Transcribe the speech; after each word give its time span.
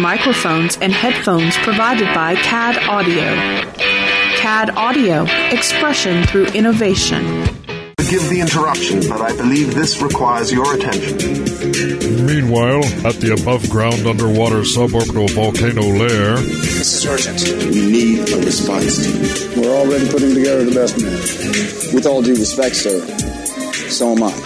Microphones 0.00 0.76
and 0.80 0.92
headphones 0.92 1.56
provided 1.58 2.12
by 2.14 2.34
CAD 2.36 2.76
Audio. 2.88 3.24
CAD 4.36 4.70
Audio, 4.70 5.24
expression 5.50 6.24
through 6.24 6.46
innovation. 6.46 7.44
Forgive 7.98 8.28
the 8.28 8.40
interruption, 8.40 9.00
but 9.08 9.20
I 9.20 9.36
believe 9.36 9.74
this 9.74 10.00
requires 10.00 10.52
your 10.52 10.76
attention. 10.76 11.16
Meanwhile, 12.24 12.84
at 13.04 13.16
the 13.16 13.36
above 13.40 13.68
ground 13.68 14.06
underwater 14.06 14.60
suborbital 14.60 15.30
volcano 15.30 15.82
lair, 15.82 16.36
Sergeant, 16.84 17.42
we 17.74 17.90
need 17.90 18.28
a 18.30 18.36
response 18.44 19.04
team. 19.04 19.60
We're 19.60 19.74
already 19.74 20.08
putting 20.08 20.34
together 20.34 20.64
the 20.64 20.74
best 20.74 21.02
men. 21.02 21.94
With 21.94 22.06
all 22.06 22.22
due 22.22 22.36
respect, 22.36 22.76
sir, 22.76 23.00
so 23.88 24.12
am 24.12 24.22
I. 24.22 24.45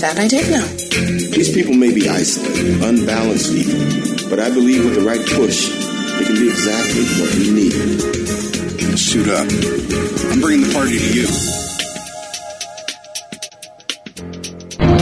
That 0.00 0.18
I 0.18 0.28
did 0.28 0.50
know. 0.50 0.66
These 1.32 1.54
people 1.54 1.74
may 1.74 1.92
be 1.92 2.08
isolated, 2.08 2.82
unbalanced 2.82 3.50
even, 3.52 4.28
but 4.28 4.38
I 4.38 4.50
believe 4.50 4.84
with 4.84 4.94
the 4.94 5.00
right 5.00 5.24
push, 5.24 5.72
they 6.18 6.24
can 6.24 6.36
be 6.36 6.48
exactly 6.48 7.04
what 7.16 7.32
we 7.34 7.50
need. 7.50 7.72
Suit 8.98 9.28
up. 9.28 9.48
I'm 10.30 10.40
bringing 10.40 10.68
the 10.68 10.72
party 10.76 10.98
to 10.98 11.08
you. 11.16 11.26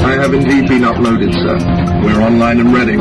I 0.07 0.13
have 0.13 0.33
indeed 0.33 0.69
been 0.69 0.83
uploaded, 0.83 1.35
sir. 1.35 1.59
We're 2.07 2.23
online 2.23 2.61
and 2.61 2.73
ready. 2.73 2.97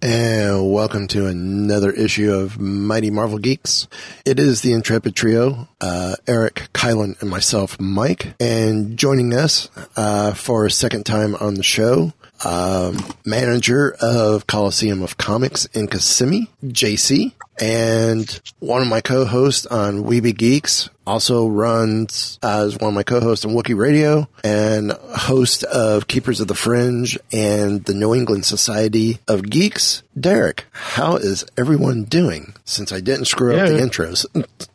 And 0.00 0.70
welcome 0.70 1.08
to 1.08 1.26
another 1.26 1.90
issue 1.90 2.32
of 2.32 2.60
Mighty 2.60 3.10
Marvel 3.10 3.38
Geeks. 3.38 3.88
It 4.24 4.38
is 4.38 4.60
the 4.60 4.72
Intrepid 4.72 5.16
Trio, 5.16 5.66
uh, 5.80 6.14
Eric, 6.28 6.68
Kylan, 6.72 7.20
and 7.20 7.28
myself, 7.28 7.80
Mike. 7.80 8.34
And 8.38 8.96
joining 8.96 9.34
us 9.34 9.68
uh, 9.96 10.34
for 10.34 10.64
a 10.64 10.70
second 10.70 11.04
time 11.04 11.34
on 11.40 11.54
the 11.54 11.64
show, 11.64 12.12
um, 12.44 12.96
manager 13.24 13.96
of 14.00 14.46
Coliseum 14.46 15.02
of 15.02 15.16
Comics 15.16 15.66
in 15.66 15.88
Kissimmee, 15.88 16.50
JC, 16.64 17.32
and 17.60 18.40
one 18.60 18.82
of 18.82 18.88
my 18.88 19.00
co-hosts 19.00 19.66
on 19.66 20.04
Weeby 20.04 20.36
Geeks, 20.36 20.88
also 21.06 21.48
runs 21.48 22.38
uh, 22.42 22.64
as 22.66 22.78
one 22.78 22.88
of 22.88 22.94
my 22.94 23.02
co-hosts 23.02 23.44
on 23.44 23.52
Wookie 23.52 23.76
Radio 23.76 24.28
and 24.44 24.92
host 24.92 25.64
of 25.64 26.06
Keepers 26.06 26.40
of 26.40 26.48
the 26.48 26.54
Fringe 26.54 27.18
and 27.32 27.84
the 27.84 27.94
New 27.94 28.14
England 28.14 28.44
Society 28.44 29.18
of 29.26 29.48
Geeks. 29.48 30.02
Derek, 30.18 30.66
how 30.72 31.16
is 31.16 31.44
everyone 31.56 32.04
doing 32.04 32.54
since 32.64 32.92
I 32.92 33.00
didn't 33.00 33.24
screw 33.24 33.56
up 33.56 33.68
the 33.68 33.78
intros? 33.78 34.26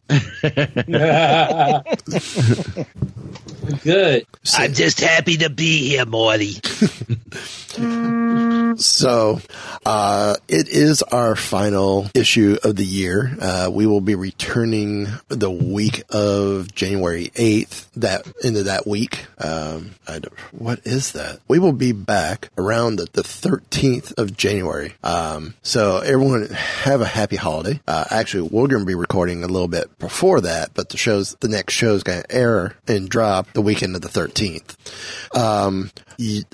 Good. 3.83 4.25
I'm 4.53 4.73
just 4.73 4.99
happy 4.99 5.37
to 5.37 5.49
be 5.49 5.89
here, 5.89 6.05
Morty. 6.05 6.55
So, 8.77 9.41
uh, 9.85 10.35
it 10.47 10.69
is 10.69 11.01
our 11.03 11.35
final 11.35 12.07
issue 12.13 12.57
of 12.63 12.75
the 12.75 12.85
year. 12.85 13.35
Uh, 13.39 13.69
we 13.71 13.85
will 13.85 14.01
be 14.01 14.15
returning 14.15 15.07
the 15.29 15.51
week 15.51 16.03
of 16.09 16.73
January 16.73 17.31
8th, 17.35 17.87
that, 17.95 18.27
into 18.43 18.63
that 18.63 18.87
week. 18.87 19.25
Um, 19.37 19.91
what 20.51 20.81
is 20.85 21.13
that? 21.13 21.39
We 21.47 21.59
will 21.59 21.73
be 21.73 21.91
back 21.91 22.49
around 22.57 22.97
the, 22.97 23.07
the 23.11 23.21
13th 23.21 24.17
of 24.17 24.35
January. 24.35 24.93
Um, 25.03 25.55
so 25.63 25.97
everyone 25.99 26.47
have 26.49 27.01
a 27.01 27.05
happy 27.05 27.35
holiday. 27.35 27.79
Uh, 27.87 28.05
actually, 28.09 28.49
we're 28.49 28.67
going 28.67 28.81
to 28.81 28.85
be 28.85 28.95
recording 28.95 29.43
a 29.43 29.47
little 29.47 29.67
bit 29.67 29.97
before 29.99 30.41
that, 30.41 30.73
but 30.73 30.89
the 30.89 30.97
show's, 30.97 31.35
the 31.39 31.47
next 31.47 31.73
show 31.73 31.93
is 31.93 32.03
going 32.03 32.21
to 32.21 32.31
air 32.31 32.75
and 32.87 33.09
drop 33.09 33.51
the 33.53 33.61
weekend 33.61 33.95
of 33.95 34.01
the 34.01 34.07
13th. 34.07 34.75
Um, 35.35 35.91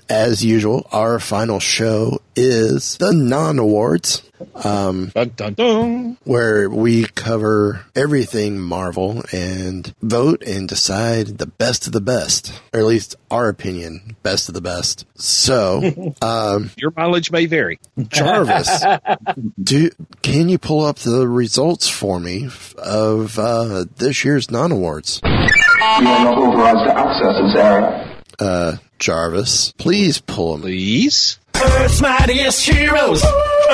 as 0.10 0.44
usual, 0.44 0.88
our 0.92 1.20
final 1.20 1.60
show 1.60 2.22
is 2.36 2.98
the 2.98 3.14
non 3.14 3.60
awards. 3.60 4.24
Um, 4.56 5.08
Dun, 5.14 5.34
dun, 5.36 5.54
dun. 5.56 6.18
where 6.24 6.70
we 6.70 7.04
cover 7.04 7.86
everything 7.94 8.58
Marvel 8.58 9.22
and 9.34 9.94
vote 10.02 10.44
and 10.44 10.66
decide 10.70 11.40
the 11.40 11.46
best 11.46 11.88
of 11.88 11.92
the 11.94 12.00
best, 12.00 12.54
or 12.74 12.80
at 12.80 12.86
least 12.86 13.18
our 13.30 13.50
opinion, 13.50 14.16
best 14.24 14.48
of 14.48 14.54
the 14.56 14.62
best. 14.62 15.06
So, 15.16 16.14
um, 16.22 16.72
Your 16.78 16.94
mileage 16.96 17.32
may 17.32 17.48
vary. 17.48 17.80
Jarvis, 18.08 18.82
do 19.62 19.90
can 20.22 20.48
you 20.48 20.58
pull 20.58 20.86
up 20.86 21.00
the 21.00 21.28
results 21.28 21.90
for 21.90 22.18
me 22.22 22.48
of 22.78 23.38
uh, 23.38 23.84
this 23.98 24.24
year's 24.24 24.50
non 24.50 24.72
awards? 24.72 25.20
You 25.26 25.30
are 25.32 26.02
not 26.02 26.38
authorized 26.38 26.88
to 26.88 26.98
access 26.98 27.42
this 27.42 27.56
area. 27.56 28.22
Uh, 28.40 28.78
Jarvis, 29.00 29.72
please 29.78 30.20
pull 30.20 30.54
them. 30.54 30.62
Please. 30.62 31.40
Earth's 31.56 32.02
mightiest 32.02 32.68
heroes. 32.68 33.24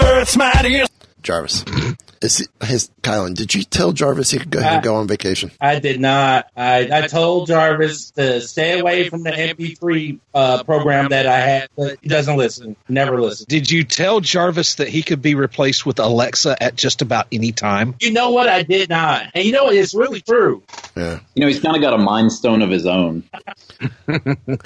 Earth's 0.04 0.38
mightiest. 0.38 0.92
Jarvis, 1.24 1.66
is 2.26 2.48
his 2.64 2.90
Kylan? 3.02 3.36
Did 3.36 3.54
you 3.56 3.64
tell 3.64 3.94
Jarvis 3.94 4.32
he 4.32 4.40
could 4.40 4.50
go 4.50 4.60
ahead 4.60 4.74
and 4.74 4.84
go 4.84 4.96
on 4.96 5.08
vacation? 5.08 5.52
I 5.62 5.80
did 5.80 6.00
not. 6.02 6.48
I, 6.58 6.90
I 6.92 7.08
told 7.08 7.48
Jarvis 7.48 8.12
to 8.12 8.42
stay 8.42 8.80
away 8.80 9.10
from 9.10 9.24
the 9.24 9.32
MP3 9.32 10.20
uh, 10.34 10.64
program 10.64 11.10
that 11.10 11.28
I 11.28 11.40
had, 11.40 11.70
but 11.78 11.98
he 12.02 12.10
doesn't 12.10 12.36
listen. 12.36 12.76
Never 12.90 13.22
listen. 13.22 13.46
Did 13.48 13.70
you 13.72 13.84
tell 13.84 14.20
Jarvis 14.20 14.76
that 14.76 14.88
he 14.88 15.04
could 15.04 15.22
be 15.22 15.36
replaced 15.36 15.86
with 15.86 16.00
Alexa 16.00 16.62
at 16.62 16.76
just 16.76 17.02
about 17.02 17.28
any 17.32 17.52
time? 17.52 17.96
You 18.00 18.12
know 18.12 18.32
what? 18.32 18.50
I 18.50 18.64
did 18.64 18.90
not. 18.90 19.28
And 19.34 19.46
you 19.46 19.52
know 19.52 19.66
what? 19.66 19.76
It's 19.76 19.94
really 19.94 20.22
true. 20.22 20.64
Yeah. 20.96 21.20
You 21.36 21.42
know, 21.42 21.48
he's 21.48 21.60
kind 21.60 21.76
of 21.76 21.82
got 21.82 21.94
a 21.94 21.98
mind 21.98 22.32
stone 22.32 22.62
of 22.62 22.70
his 22.70 22.86
own. 22.86 23.24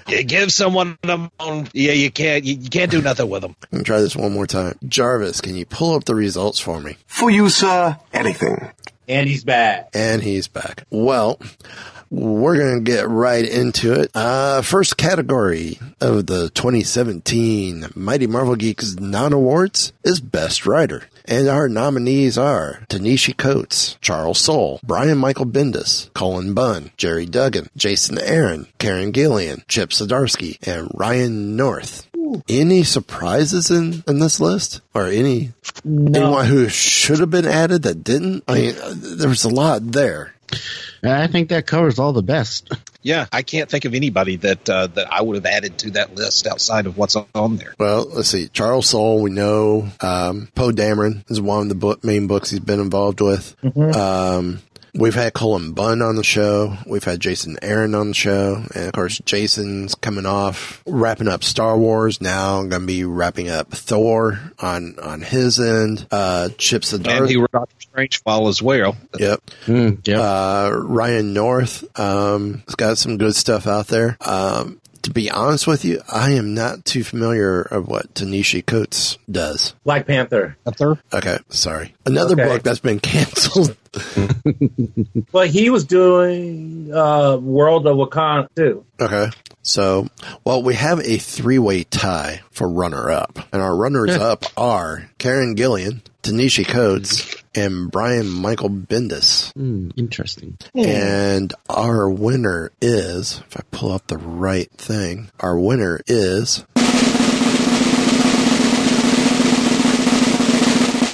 You 0.08 0.24
give 0.24 0.52
someone 0.52 0.98
a 1.04 1.30
phone, 1.40 1.68
yeah, 1.74 1.94
you 1.94 2.12
can't, 2.12 2.44
you, 2.44 2.56
you 2.56 2.70
can't 2.70 2.92
do 2.92 3.02
nothing 3.02 3.30
with 3.30 3.42
them. 3.42 3.56
Let 3.72 3.80
me 3.80 3.84
try 3.84 4.00
this 4.00 4.16
one 4.16 4.34
more 4.34 4.48
time. 4.48 4.78
Jarvis, 4.88 5.42
can 5.42 5.56
you 5.56 5.66
pull 5.66 5.96
up 5.96 6.06
the 6.06 6.16
results 6.16 6.60
for 6.60 6.80
me? 6.80 6.98
For 7.08 7.30
you, 7.30 7.49
sir, 7.56 7.98
anything. 8.14 8.72
And 9.08 9.28
he's 9.28 9.44
back. 9.44 9.90
And 9.94 10.22
he's 10.22 10.48
back. 10.48 10.84
Well, 10.92 11.40
we're 12.12 12.58
going 12.58 12.84
to 12.84 12.92
get 12.92 13.08
right 13.08 13.44
into 13.48 13.94
it. 13.94 14.12
Uh, 14.16 14.62
first 14.62 14.98
category 14.98 15.80
of 16.02 16.26
the 16.26 16.50
2017 16.50 17.88
Mighty 17.96 18.28
Marvel 18.28 18.56
Geeks 18.56 18.96
non 18.96 19.34
awards 19.34 19.94
is 20.04 20.20
Best 20.22 20.66
Writer. 20.66 21.04
And 21.26 21.48
our 21.48 21.70
nominees 21.70 22.38
are 22.40 22.84
Tanishi 22.90 23.38
Coates, 23.38 23.98
Charles 24.02 24.40
Soule, 24.40 24.80
Brian 24.84 25.20
Michael 25.20 25.46
Bendis, 25.46 26.12
Cullen 26.16 26.56
Bunn, 26.56 26.90
Gerry 26.98 27.28
Duggan, 27.28 27.70
Jason 27.78 28.18
Aaron, 28.18 28.66
Kieron 28.80 29.12
Gillen, 29.12 29.64
Chip 29.68 29.92
Zdarsky, 29.92 30.58
and 30.68 30.90
Ryan 30.96 31.56
North. 31.56 32.09
Any 32.48 32.84
surprises 32.84 33.72
in, 33.72 34.04
in 34.08 34.20
this 34.20 34.40
list? 34.40 34.82
Or 34.94 35.06
any 35.06 35.52
anyone 35.86 36.46
who 36.46 36.70
should 36.70 37.20
have 37.20 37.30
been 37.30 37.46
added 37.46 37.84
that 37.84 38.04
didn't? 38.04 38.44
I 38.48 38.54
mean, 38.54 38.76
uh, 38.82 38.94
there 38.96 39.30
was 39.30 39.44
a 39.44 39.50
lot 39.50 39.92
there. 39.92 40.34
I 41.04 41.28
think 41.28 41.50
that 41.50 41.68
covers 41.68 42.00
all 42.00 42.14
the 42.14 42.24
best. 42.24 42.72
Yeah, 43.02 43.28
I 43.32 43.44
can't 43.44 43.70
think 43.70 43.86
of 43.86 43.94
anybody 43.94 44.36
that 44.36 44.70
uh, 44.70 44.88
that 44.88 45.08
I 45.10 45.22
would 45.22 45.36
have 45.36 45.46
added 45.46 45.78
to 45.80 45.92
that 45.92 46.16
list 46.16 46.46
outside 46.46 46.86
of 46.86 46.98
what's 46.98 47.16
on 47.16 47.56
there. 47.56 47.74
Well, 47.80 48.06
let's 48.14 48.28
see. 48.28 48.50
Charles 48.50 48.90
Soule, 48.90 49.22
we 49.22 49.30
know. 49.30 49.88
Um, 50.02 50.50
Poe 50.54 50.72
Dameron 50.72 51.24
is 51.32 51.40
one 51.40 51.62
of 51.62 51.70
the 51.70 51.76
book, 51.76 52.04
main 52.04 52.28
books 52.28 52.50
he's 52.50 52.60
been 52.60 52.82
involved 52.82 53.22
with. 53.22 53.56
Um, 53.96 54.60
we've 54.94 55.16
had 55.16 55.34
Cullen 55.34 55.74
Bunn 55.74 56.02
on 56.02 56.16
the 56.16 56.24
show. 56.24 56.78
We've 56.86 57.04
had 57.04 57.20
Jason 57.20 57.58
Aaron 57.62 57.96
on 57.96 58.10
the 58.10 58.14
show. 58.14 58.64
And 58.76 58.86
of 58.86 58.92
course, 58.94 59.20
Jason's 59.20 59.96
coming 59.96 60.26
off, 60.26 60.82
wrapping 60.86 61.28
up 61.28 61.44
Star 61.44 61.78
Wars. 61.78 62.22
Now 62.22 62.60
going 62.62 62.82
to 62.82 62.88
be 62.88 63.04
wrapping 63.04 63.50
up 63.50 63.72
Thor 63.72 64.40
on, 64.60 64.98
on 65.00 65.22
his 65.22 65.60
end. 65.60 66.08
Uh, 66.12 66.50
Chip 66.58 66.84
And 66.92 67.30
he 67.30 67.38
wrote 67.38 67.52
Doctor 67.52 67.76
Strange 67.80 68.22
Fall 68.22 68.48
as 68.48 68.62
well. 68.62 68.96
Yep. 69.18 69.42
Mm, 69.66 70.08
yep. 70.08 70.20
Uh, 70.20 70.72
Ryan 70.76 71.34
North, 71.34 72.00
um, 72.00 72.64
has 72.66 72.76
got 72.76 72.98
some 72.98 73.18
good 73.18 73.36
stuff 73.36 73.68
out 73.68 73.88
there. 73.88 74.18
Um, 74.22 74.80
to 75.10 75.14
be 75.14 75.30
honest 75.32 75.66
with 75.68 75.84
you, 75.84 76.02
I 76.12 76.32
am 76.32 76.54
not 76.54 76.86
too 76.86 77.04
familiar 77.04 77.62
of 77.62 77.88
what 77.88 78.14
Tanishi 78.14 78.64
Coates 78.66 79.18
does. 79.30 79.74
Black 79.84 80.06
Panther. 80.06 80.56
Panther. 80.66 81.00
Okay, 81.12 81.38
sorry. 81.50 81.96
Another 82.06 82.34
Okay. 82.40 82.46
book 82.46 82.64
that's 82.64 82.80
been 82.80 83.00
canceled. 83.02 83.76
Well, 85.32 85.48
he 85.48 85.70
was 85.70 85.84
doing 85.86 86.92
uh, 86.94 87.38
World 87.38 87.88
of 87.88 87.98
Wakanda 87.98 88.48
too. 88.56 88.86
Okay. 89.00 89.30
So, 89.64 90.08
well, 90.44 90.62
we 90.64 90.76
have 90.76 91.00
a 91.00 91.18
three-way 91.18 91.84
tie 91.84 92.42
for 92.52 92.70
runner-up, 92.70 93.40
and 93.52 93.62
our 93.62 93.76
runners-up 93.76 94.46
are 94.58 95.10
Kieron 95.20 95.56
Gillen, 95.56 96.02
Tanisha 96.24 96.68
Coates, 96.68 97.36
and 97.56 97.90
Brian 97.92 98.30
Michael 98.30 98.70
Bendis. 98.70 99.52
Hmm, 99.54 99.90
interesting. 99.96 100.58
And 100.76 101.54
our 101.70 102.10
winner 102.10 102.72
is, 102.82 103.42
if 103.48 103.58
I 103.58 103.62
pull 103.72 103.92
up 103.92 104.08
the 104.08 104.18
right 104.18 104.70
thing, 104.72 105.30
our 105.40 105.58
winner 105.58 106.02
is 106.08 106.66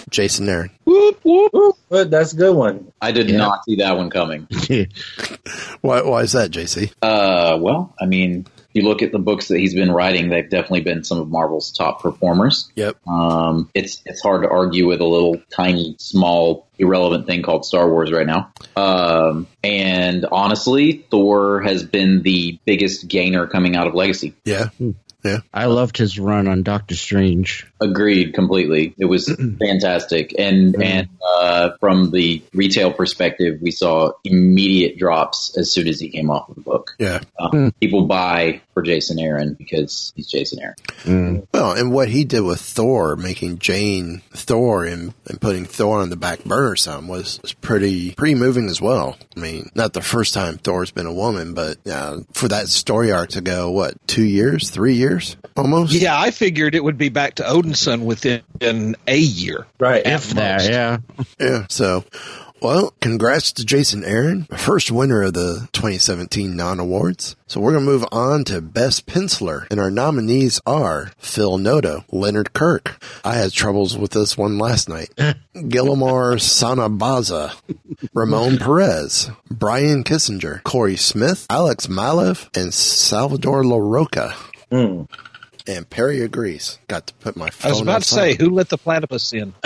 Jason 0.09 0.47
Aaron. 0.49 0.71
Whoop, 0.85 1.19
whoop. 1.23 1.77
Good, 1.89 2.09
that's 2.09 2.33
a 2.33 2.35
good 2.37 2.55
one. 2.55 2.91
I 3.01 3.11
did 3.11 3.29
not 3.33 3.65
see 3.65 3.75
that 3.77 3.97
one 3.97 4.09
coming. 4.09 4.47
Why, 5.81 6.01
why 6.01 6.21
is 6.21 6.31
that, 6.31 6.49
JC? 6.49 6.91
Uh, 7.01 7.57
well, 7.61 7.93
I 8.01 8.05
mean, 8.05 8.47
if 8.54 8.54
you 8.75 8.83
look 8.83 9.01
at 9.01 9.11
the 9.11 9.19
books 9.19 9.47
that 9.47 9.57
he's 9.57 9.73
been 9.73 9.91
writing, 9.91 10.29
they've 10.29 10.49
definitely 10.49 10.81
been 10.81 11.03
some 11.03 11.19
of 11.19 11.29
Marvel's 11.29 11.71
top 11.71 12.01
performers. 12.01 12.71
Yep. 12.75 12.97
Um, 13.07 13.69
it's 13.73 14.01
it's 14.05 14.21
hard 14.21 14.43
to 14.43 14.49
argue 14.49 14.87
with 14.87 15.01
a 15.01 15.05
little 15.05 15.41
tiny, 15.49 15.95
small, 15.97 16.67
irrelevant 16.77 17.25
thing 17.25 17.41
called 17.41 17.65
Star 17.65 17.89
Wars 17.89 18.11
right 18.11 18.27
now. 18.27 18.51
Um, 18.75 19.47
and 19.63 20.25
honestly, 20.31 21.05
Thor 21.09 21.61
has 21.61 21.83
been 21.83 22.21
the 22.21 22.59
biggest 22.65 23.07
gainer 23.07 23.47
coming 23.47 23.75
out 23.75 23.87
of 23.87 23.95
Legacy. 23.95 24.33
Yeah. 24.43 24.69
Yeah. 25.25 25.39
I 25.51 25.65
loved 25.65 25.97
his 25.97 26.19
run 26.19 26.47
on 26.47 26.61
Doctor 26.61 26.95
Strange. 26.95 27.65
Agreed 27.81 28.35
completely. 28.35 28.93
It 28.97 29.05
was 29.05 29.25
fantastic, 29.59 30.35
and 30.37 30.81
and 30.81 31.09
uh, 31.27 31.71
from 31.79 32.11
the 32.11 32.43
retail 32.53 32.93
perspective, 32.93 33.59
we 33.59 33.71
saw 33.71 34.11
immediate 34.23 34.99
drops 34.99 35.57
as 35.57 35.71
soon 35.71 35.87
as 35.87 35.99
he 35.99 36.09
came 36.09 36.29
off 36.29 36.49
of 36.49 36.55
the 36.55 36.61
book. 36.61 36.91
Yeah. 36.99 37.21
Um, 37.39 37.73
People 37.81 38.05
buy 38.05 38.61
for 38.75 38.83
Jason 38.83 39.17
Aaron 39.17 39.55
because 39.55 40.13
he's 40.15 40.27
Jason 40.27 40.59
Aaron. 40.61 41.47
Well, 41.53 41.71
and 41.71 41.91
what 41.91 42.09
he 42.09 42.25
did 42.25 42.41
with 42.41 42.59
Thor, 42.59 43.15
making 43.15 43.57
Jane 43.59 44.21
Thor 44.31 44.83
and, 44.83 45.13
and 45.27 45.41
putting 45.41 45.65
Thor 45.65 46.01
on 46.01 46.09
the 46.09 46.17
back 46.17 46.43
burner 46.43 46.75
some 46.75 47.07
was, 47.07 47.39
was 47.41 47.53
pretty 47.53 48.13
pretty 48.13 48.35
moving 48.35 48.67
as 48.67 48.81
well. 48.81 49.17
I 49.35 49.39
mean, 49.39 49.71
not 49.73 49.93
the 49.93 50.01
first 50.01 50.33
time 50.33 50.57
Thor's 50.57 50.91
been 50.91 51.07
a 51.07 51.13
woman, 51.13 51.53
but 51.53 51.77
uh, 51.87 52.19
for 52.33 52.49
that 52.49 52.67
story 52.67 53.11
arc 53.11 53.29
to 53.29 53.41
go, 53.41 53.71
what, 53.71 53.95
two 54.07 54.25
years, 54.25 54.69
three 54.69 54.95
years 54.95 55.37
almost? 55.55 55.93
Yeah, 55.93 56.19
I 56.19 56.31
figured 56.31 56.75
it 56.75 56.83
would 56.83 56.97
be 56.97 57.09
back 57.09 57.35
to 57.35 57.43
Odinson 57.43 58.03
within 58.03 58.95
a 59.07 59.17
year. 59.17 59.65
Right. 59.79 60.05
If 60.05 60.31
that, 60.31 60.69
yeah. 60.69 60.97
Yeah. 61.39 61.65
So, 61.69 62.03
well, 62.61 62.93
congrats 63.01 63.51
to 63.53 63.65
Jason 63.65 64.03
Aaron, 64.03 64.45
first 64.57 64.91
winner 64.91 65.23
of 65.23 65.33
the 65.33 65.67
2017 65.73 66.55
Non 66.55 66.79
Awards. 66.79 67.35
So 67.47 67.59
we're 67.59 67.73
going 67.73 67.85
to 67.85 67.91
move 67.91 68.05
on 68.11 68.43
to 68.45 68.61
Best 68.61 69.05
Penciler, 69.05 69.67
and 69.69 69.79
our 69.79 69.91
nominees 69.91 70.61
are 70.65 71.11
Phil 71.17 71.57
Noto, 71.57 72.05
Leonard 72.11 72.53
Kirk. 72.53 73.03
I 73.23 73.35
had 73.35 73.51
troubles 73.51 73.97
with 73.97 74.11
this 74.11 74.37
one 74.37 74.57
last 74.57 74.89
night. 74.89 75.09
Eh. 75.17 75.33
Guillermo 75.67 76.35
Sanabaza, 76.35 77.53
Ramon 78.13 78.57
Perez, 78.59 79.29
Brian 79.49 80.03
Kissinger, 80.03 80.63
Corey 80.63 80.95
Smith, 80.95 81.45
Alex 81.49 81.87
Maleev, 81.87 82.55
and 82.57 82.73
Salvador 82.73 83.63
Larroca. 83.63 84.31
Hmm. 84.71 85.03
And 85.67 85.89
Perry 85.89 86.21
agrees. 86.21 86.79
Got 86.87 87.07
to 87.07 87.13
put 87.15 87.35
my 87.35 87.49
phone 87.49 87.69
I 87.69 87.73
was 87.73 87.81
about 87.81 88.01
to 88.03 88.07
say, 88.07 88.35
who 88.35 88.51
let 88.51 88.69
the 88.69 88.77
platypus 88.77 89.33
in? 89.33 89.53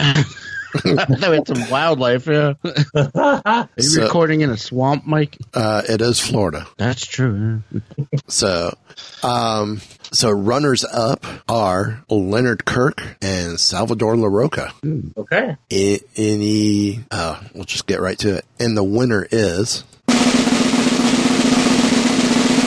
that 0.83 1.19
had 1.21 1.47
some 1.47 1.69
wildlife, 1.69 2.27
yeah. 2.27 2.53
Are 3.45 3.69
you 3.77 3.83
So- 3.83 4.03
recording 4.03 4.41
in 4.41 4.49
a 4.49 4.57
swamp, 4.57 5.05
Mike? 5.05 5.37
Uh, 5.53 5.81
it 5.87 6.01
is 6.01 6.19
Florida. 6.19 6.67
That's 6.77 7.05
true. 7.05 7.63
yeah. 7.71 7.79
So, 8.27 8.75
um, 9.23 9.81
so 10.11 10.29
runners 10.29 10.85
up 10.85 11.25
are 11.47 12.03
Leonard 12.09 12.65
Kirk 12.65 13.01
and 13.21 13.59
Salvador 13.59 14.15
Larroca. 14.15 14.71
Okay. 15.17 15.55
I- 15.71 15.99
Any, 16.15 16.99
uh, 17.09 17.41
we'll 17.55 17.63
just 17.63 17.87
get 17.87 18.01
right 18.01 18.17
to 18.19 18.35
it. 18.35 18.45
And 18.59 18.77
the 18.77 18.83
winner 18.83 19.27
is 19.31 19.83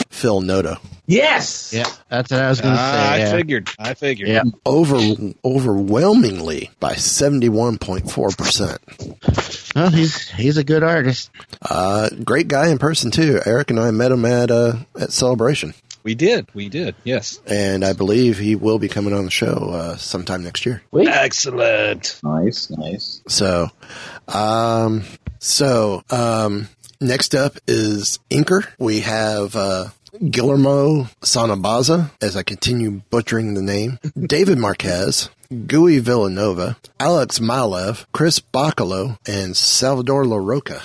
Phil 0.09 0.41
Noto. 0.41 0.77
Yes. 1.05 1.73
Yeah, 1.73 1.85
that's 2.09 2.31
what 2.31 2.41
I 2.41 2.47
was 2.49 2.61
going 2.61 2.73
to 2.75 2.79
Ah, 2.79 2.91
say. 2.91 2.97
I 2.99 3.17
yeah. 3.17 3.31
figured. 3.31 3.69
I 3.77 3.93
figured. 3.93 4.29
Yeah. 4.29 4.43
Over, 4.65 4.97
overwhelmingly 5.43 6.71
by 6.79 6.93
71.4%. 6.93 9.75
Well, 9.75 9.89
he's 9.89 10.29
he's 10.29 10.57
a 10.57 10.63
good 10.63 10.83
artist. 10.83 11.29
Uh, 11.61 12.09
great 12.23 12.47
guy 12.47 12.69
in 12.69 12.77
person 12.77 13.11
too. 13.11 13.41
Eric 13.45 13.71
and 13.71 13.79
I 13.79 13.91
met 13.91 14.11
him 14.11 14.23
at, 14.25 14.51
uh, 14.51 14.73
at 14.99 15.11
Celebration. 15.11 15.73
We 16.03 16.15
did. 16.15 16.47
We 16.53 16.69
did. 16.69 16.95
Yes. 17.03 17.39
And 17.47 17.83
I 17.85 17.93
believe 17.93 18.37
he 18.37 18.55
will 18.55 18.77
be 18.79 18.89
coming 18.89 19.13
on 19.13 19.25
the 19.25 19.31
show, 19.31 19.69
uh, 19.73 19.95
sometime 19.97 20.43
next 20.43 20.65
year. 20.65 20.81
Excellent. 20.93 22.19
Nice, 22.23 22.69
nice. 22.69 23.21
So, 23.27 23.69
um, 24.27 25.03
so, 25.39 26.03
um, 26.09 26.67
next 26.99 27.35
up 27.35 27.57
is 27.67 28.19
Inker. 28.29 28.67
We 28.77 28.99
have, 29.01 29.55
uh, 29.55 29.87
Guillermo 30.19 31.03
Sanabaza, 31.21 32.11
as 32.21 32.35
I 32.37 32.43
continue 32.43 33.01
butchering 33.09 33.55
the 33.55 33.61
name, 33.63 33.97
David 34.19 34.59
Marquez, 34.59 35.29
Gui 35.65 35.97
Villanova, 35.99 36.77
Alex 36.99 37.39
Maleev, 37.39 38.05
Chris 38.11 38.39
Bachalo, 38.39 39.17
and 39.27 39.57
Salvador 39.57 40.23
Larroca. 40.23 40.81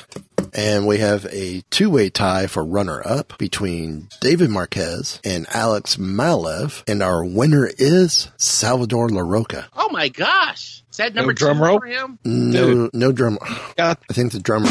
And 0.55 0.87
we 0.87 0.99
have 0.99 1.27
a 1.27 1.63
two-way 1.71 2.09
tie 2.09 2.47
for 2.47 2.65
runner-up 2.65 3.37
between 3.37 4.09
David 4.23 4.49
Marquez 4.49 5.21
and 5.25 5.47
Alex 5.53 5.97
Maleev, 5.97 6.83
and 6.89 7.03
our 7.03 7.23
winner 7.23 7.69
is 7.79 8.29
Salvador 8.39 9.09
Larroca. 9.09 9.67
Oh 9.77 9.91
my 9.91 10.09
gosh! 10.09 10.83
Is 10.91 10.97
that 10.97 11.13
number 11.15 11.35
drum 11.35 11.59
two 11.59 11.65
roll? 11.65 11.81
for 11.81 11.87
him? 11.87 12.19
No, 12.25 12.89
no 12.95 13.13
drummer. 13.13 13.41
Yeah. 13.77 13.95
I 14.09 14.13
think 14.15 14.33
the 14.33 14.41
drummer 14.41 14.69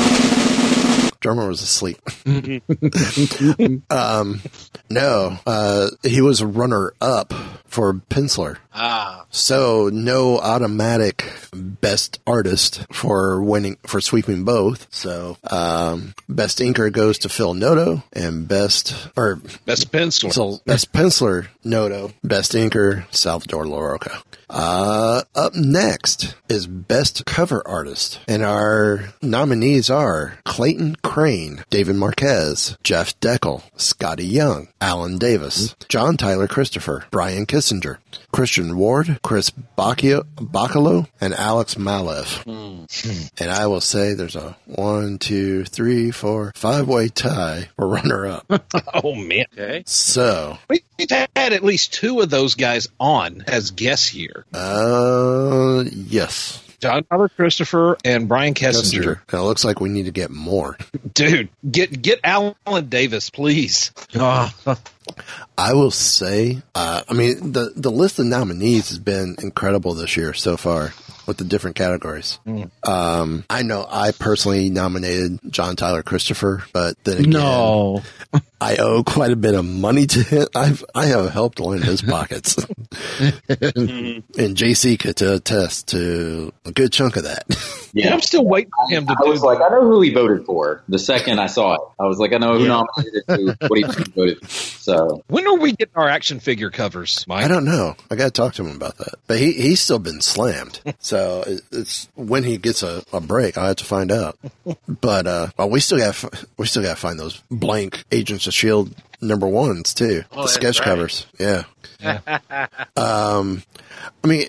drummer 1.20 1.48
was 1.48 1.62
asleep. 1.62 1.98
um, 3.90 4.42
no, 4.90 5.38
uh, 5.46 5.90
he 6.04 6.22
was 6.22 6.42
a 6.42 6.48
runner 6.48 6.94
up 7.02 7.34
for 7.66 7.94
Penciler. 7.94 8.58
Ah, 8.74 9.26
So 9.30 9.90
no 9.92 10.40
automatic 10.40 11.26
best 11.54 12.20
artist 12.26 12.86
for 12.92 13.42
winning 13.42 13.78
for 13.86 14.00
sweeping 14.02 14.44
both. 14.46 14.88
So 14.92 15.38
um, 15.50 16.14
best 16.30 16.60
inker 16.60 16.92
goes 16.92 17.18
to 17.20 17.30
Phil 17.30 17.54
Noto 17.54 18.04
and 18.14 18.48
best 18.48 18.96
or 19.18 19.42
Best 19.66 19.92
pencil. 19.92 20.32
so 20.32 20.60
best 20.66 20.94
penciler 20.94 21.48
Noto, 21.64 22.14
best 22.24 22.54
inker 22.54 23.04
Salvador 23.14 23.66
Larroca. 23.66 24.22
Uh, 24.50 25.24
up 25.36 25.54
next 25.56 26.34
is 26.48 26.68
best 26.68 27.26
cover 27.26 27.62
artist, 27.68 28.20
and 28.30 28.44
our 28.44 29.10
nominees 29.22 29.90
are 29.90 30.38
Clayton 30.46 30.96
Crain, 31.04 31.66
David 31.70 31.98
Marquez, 31.98 32.78
Jeff 32.82 33.20
Dekal, 33.20 33.62
Skottie 33.76 34.32
Young, 34.32 34.70
Alan 34.80 35.18
Davis, 35.18 35.76
John 35.90 36.16
Tyler 36.16 36.48
Christopher, 36.48 37.06
Brian 37.12 37.46
Kissinger, 37.46 37.98
Christian 38.32 38.78
Ward, 38.78 39.20
Chris 39.22 39.50
Bacchio, 39.78 40.24
Bachalo, 40.36 41.08
and 41.20 41.34
Alex 41.34 41.76
Maleev. 41.76 42.46
And 43.40 43.52
I 43.52 43.68
will 43.68 43.82
say 43.82 44.14
there's 44.14 44.36
a 44.38 44.56
one, 44.66 45.18
two, 45.18 45.66
three, 45.66 46.12
four, 46.12 46.54
five 46.56 46.88
way 46.88 47.10
tie 47.10 47.68
for 47.76 47.88
runner 47.88 48.28
up. 48.28 48.46
Oh 48.94 49.14
man. 49.14 49.46
okay. 49.54 49.84
so, 49.86 50.58
We've 50.70 50.82
had 51.10 51.30
at 51.36 51.64
least 51.64 51.94
two 51.94 52.22
of 52.22 52.30
those 52.30 52.56
guys 52.56 52.88
on 53.00 53.44
as 53.48 53.72
guests 53.72 54.08
here. 54.08 54.37
Uh, 54.54 55.84
yes. 55.92 56.64
John 56.80 57.04
Tyler 57.06 57.30
Christopher 57.30 57.98
and 58.06 58.28
Brian 58.28 58.54
Kessinger. 58.54 59.20
Kissinger. 59.28 59.34
It 59.34 59.42
looks 59.42 59.66
like 59.66 59.80
we 59.80 59.90
need 59.90 60.06
to 60.06 60.12
get 60.12 60.30
more. 60.30 60.78
Dude, 61.14 61.50
get 61.70 62.02
get 62.02 62.20
Alan 62.24 62.56
Davis, 62.88 63.32
please. 63.32 63.92
Oh, 64.16 64.52
I 65.58 65.74
will 65.74 65.92
say, 65.92 66.62
uh, 66.76 67.02
I 67.10 67.14
mean, 67.14 67.52
the, 67.54 67.72
the 67.76 67.90
list 67.90 68.20
of 68.20 68.26
nominees 68.28 68.90
has 68.90 69.00
been 69.00 69.38
incredible 69.42 69.96
this 69.96 70.16
year 70.18 70.34
so 70.34 70.56
far 70.56 70.94
with 71.28 71.38
the 71.38 71.44
different 71.44 71.76
categories. 71.76 72.40
Um, 72.84 73.44
I 73.50 73.64
know 73.64 73.86
I 73.88 74.12
personally 74.12 74.70
nominated 74.70 75.40
John 75.50 75.76
Tyler 75.76 76.04
Christopher, 76.04 76.64
but 76.74 76.96
then 77.04 77.20
again, 77.20 77.30
no. 77.32 78.02
I 78.60 78.78
owe 78.78 79.04
quite 79.04 79.32
a 79.32 79.36
bit 79.36 79.54
of 79.54 79.66
money 79.66 80.08
to 80.08 80.24
him. 80.24 80.48
I've, 80.56 80.84
I 80.96 81.08
have 81.08 81.30
helped 81.30 81.60
line 81.60 81.82
his 81.82 82.02
pockets. 82.02 82.56
and 83.50 84.24
JC 84.56 84.98
could 84.98 85.22
attest 85.22 85.90
to 85.90 86.54
a 86.68 86.72
good 86.72 86.92
chunk 86.92 87.16
of 87.18 87.24
that. 87.24 87.46
Yeah, 87.94 88.14
I'm 88.14 88.22
still 88.22 88.46
waiting 88.46 88.70
for 88.70 88.94
him 88.94 89.08
to 89.08 89.16
I 89.18 89.24
do. 89.24 89.30
was 89.32 89.42
like, 89.42 89.60
I 89.60 89.70
know 89.70 89.82
who 89.82 90.02
he 90.02 90.14
voted 90.14 90.46
for 90.46 90.84
the 90.88 91.00
second 91.00 91.40
I 91.40 91.48
saw 91.48 91.74
it. 91.74 91.82
I 92.00 92.06
was 92.06 92.20
like, 92.20 92.32
I 92.32 92.38
know 92.38 92.60
who 92.60 92.68
nominated 92.68 93.24
who, 93.28 93.54
what 93.68 93.78
he 93.80 93.84
voted. 94.16 94.40
For. 94.42 94.48
So 94.48 95.24
when 95.30 95.48
are 95.48 95.58
we 95.58 95.72
getting 95.72 95.96
our 95.96 96.08
action 96.08 96.40
figure 96.40 96.70
covers, 96.70 97.26
Mike? 97.28 97.46
I 97.46 97.48
don't 97.48 97.66
know. 97.66 97.96
I 98.12 98.16
got 98.16 98.26
to 98.26 98.32
talk 98.32 98.54
to 98.56 98.66
him 98.66 98.76
about 98.76 98.98
that. 98.98 99.16
But 99.26 99.40
he, 99.40 99.54
he's 99.54 99.80
still 99.80 99.98
been 99.98 100.22
slammed. 100.22 100.80
so 101.00 101.44
it's 101.72 102.08
when 102.14 102.44
he 102.44 102.58
gets 102.58 102.84
a, 102.84 103.04
a 103.12 103.22
break, 103.22 103.58
I 103.58 103.68
have 103.70 103.78
to 103.78 103.86
find 103.86 104.12
out. 104.12 104.38
But, 104.88 105.26
uh, 105.26 105.48
well, 105.58 105.70
we 105.72 105.80
still 105.80 105.98
got, 105.98 106.46
we 106.58 106.68
still 106.68 106.84
got 106.84 106.96
to 106.96 107.02
find 107.02 107.20
those 107.20 107.42
blank 107.50 108.04
Agents 108.12 108.46
of 108.46 108.54
Shield 108.54 108.94
number 109.22 109.48
ones 109.48 109.96
too. 109.96 110.24
Oh, 110.34 110.44
the 110.44 110.50
sketch 110.50 110.80
right. 110.80 110.86
covers. 110.86 111.26
Yeah. 111.40 111.64
Um, 112.96 113.64
I 114.24 114.28
mean, 114.28 114.46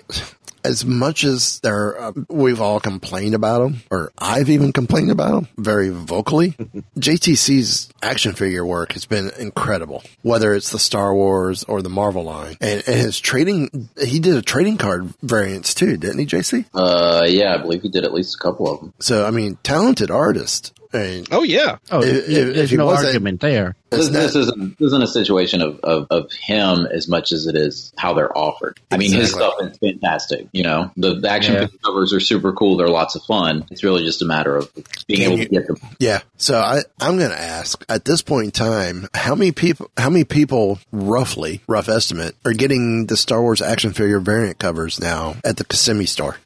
as 0.64 0.84
much 0.84 1.24
as 1.24 1.60
they're, 1.60 2.00
uh, 2.00 2.12
we've 2.28 2.60
all 2.60 2.80
complained 2.80 3.34
about 3.34 3.60
them, 3.60 3.82
or 3.90 4.12
I've 4.18 4.50
even 4.50 4.72
complained 4.72 5.10
about 5.10 5.32
them 5.32 5.48
very 5.56 5.90
vocally. 5.90 6.50
JTC's 6.98 7.88
action 8.02 8.34
figure 8.34 8.64
work 8.64 8.92
has 8.92 9.06
been 9.06 9.30
incredible, 9.38 10.02
whether 10.22 10.54
it's 10.54 10.70
the 10.70 10.78
Star 10.78 11.14
Wars 11.14 11.64
or 11.64 11.82
the 11.82 11.88
Marvel 11.88 12.24
line. 12.24 12.56
And, 12.60 12.82
and 12.86 12.96
his 12.96 13.20
trading, 13.20 13.88
he 14.02 14.18
did 14.20 14.36
a 14.36 14.42
trading 14.42 14.76
card 14.76 15.12
variants 15.22 15.74
too, 15.74 15.96
didn't 15.96 16.18
he, 16.18 16.26
JC? 16.26 16.64
Uh, 16.74 17.24
yeah, 17.26 17.54
I 17.54 17.58
believe 17.58 17.82
he 17.82 17.88
did 17.88 18.04
at 18.04 18.12
least 18.12 18.36
a 18.36 18.38
couple 18.38 18.72
of 18.72 18.80
them. 18.80 18.94
So, 19.00 19.26
I 19.26 19.30
mean, 19.30 19.58
talented 19.62 20.10
artist. 20.10 20.77
I 20.92 20.96
mean, 20.98 21.24
Oh 21.30 21.42
yeah. 21.42 21.78
Oh, 21.90 22.02
If- 22.02 22.28
if- 22.28 22.54
there's 22.54 22.72
if 22.72 22.78
no 22.78 22.88
argument 22.90 23.40
there. 23.40 23.74
This, 23.90 24.10
this 24.10 24.34
isn't 24.36 24.78
this 24.78 24.88
isn't 24.88 25.02
a 25.02 25.06
situation 25.06 25.62
of, 25.62 25.80
of, 25.80 26.06
of 26.10 26.30
him 26.32 26.84
as 26.92 27.08
much 27.08 27.32
as 27.32 27.46
it 27.46 27.56
is 27.56 27.90
how 27.96 28.12
they're 28.12 28.36
offered. 28.36 28.78
I 28.90 28.98
mean, 28.98 29.10
his 29.14 29.30
stuff 29.32 29.54
is 29.62 29.78
fantastic. 29.78 30.46
You 30.52 30.62
know, 30.64 30.90
the, 30.98 31.14
the 31.20 31.30
action 31.30 31.54
Yeah. 31.54 31.60
figure 31.60 31.78
covers 31.86 32.12
are 32.12 32.20
super 32.20 32.52
cool. 32.52 32.76
They're 32.76 32.88
lots 32.88 33.14
of 33.14 33.22
fun. 33.22 33.64
It's 33.70 33.82
really 33.82 34.04
just 34.04 34.20
a 34.20 34.26
matter 34.26 34.54
of 34.56 34.70
being 35.06 35.20
Can 35.20 35.28
able 35.32 35.38
you- 35.38 35.44
to 35.44 35.50
get 35.50 35.66
them. 35.68 35.76
Yeah. 35.98 36.20
So 36.36 36.58
I, 36.58 36.80
I'm 37.00 37.16
going 37.16 37.30
to 37.30 37.40
ask 37.40 37.82
at 37.88 38.04
this 38.04 38.20
point 38.20 38.44
in 38.44 38.50
time, 38.50 39.08
how 39.14 39.34
many 39.34 39.52
people, 39.52 39.90
how 39.96 40.10
many 40.10 40.24
people 40.24 40.78
roughly, 40.92 41.62
rough 41.66 41.88
estimate, 41.88 42.36
are 42.44 42.52
getting 42.52 43.06
the 43.06 43.16
Star 43.16 43.40
Wars 43.40 43.62
action 43.62 43.94
figure 43.94 44.20
variant 44.20 44.58
covers 44.58 45.00
now 45.00 45.36
at 45.44 45.56
the 45.56 45.64
Kissimmee 45.64 46.04
store? 46.06 46.36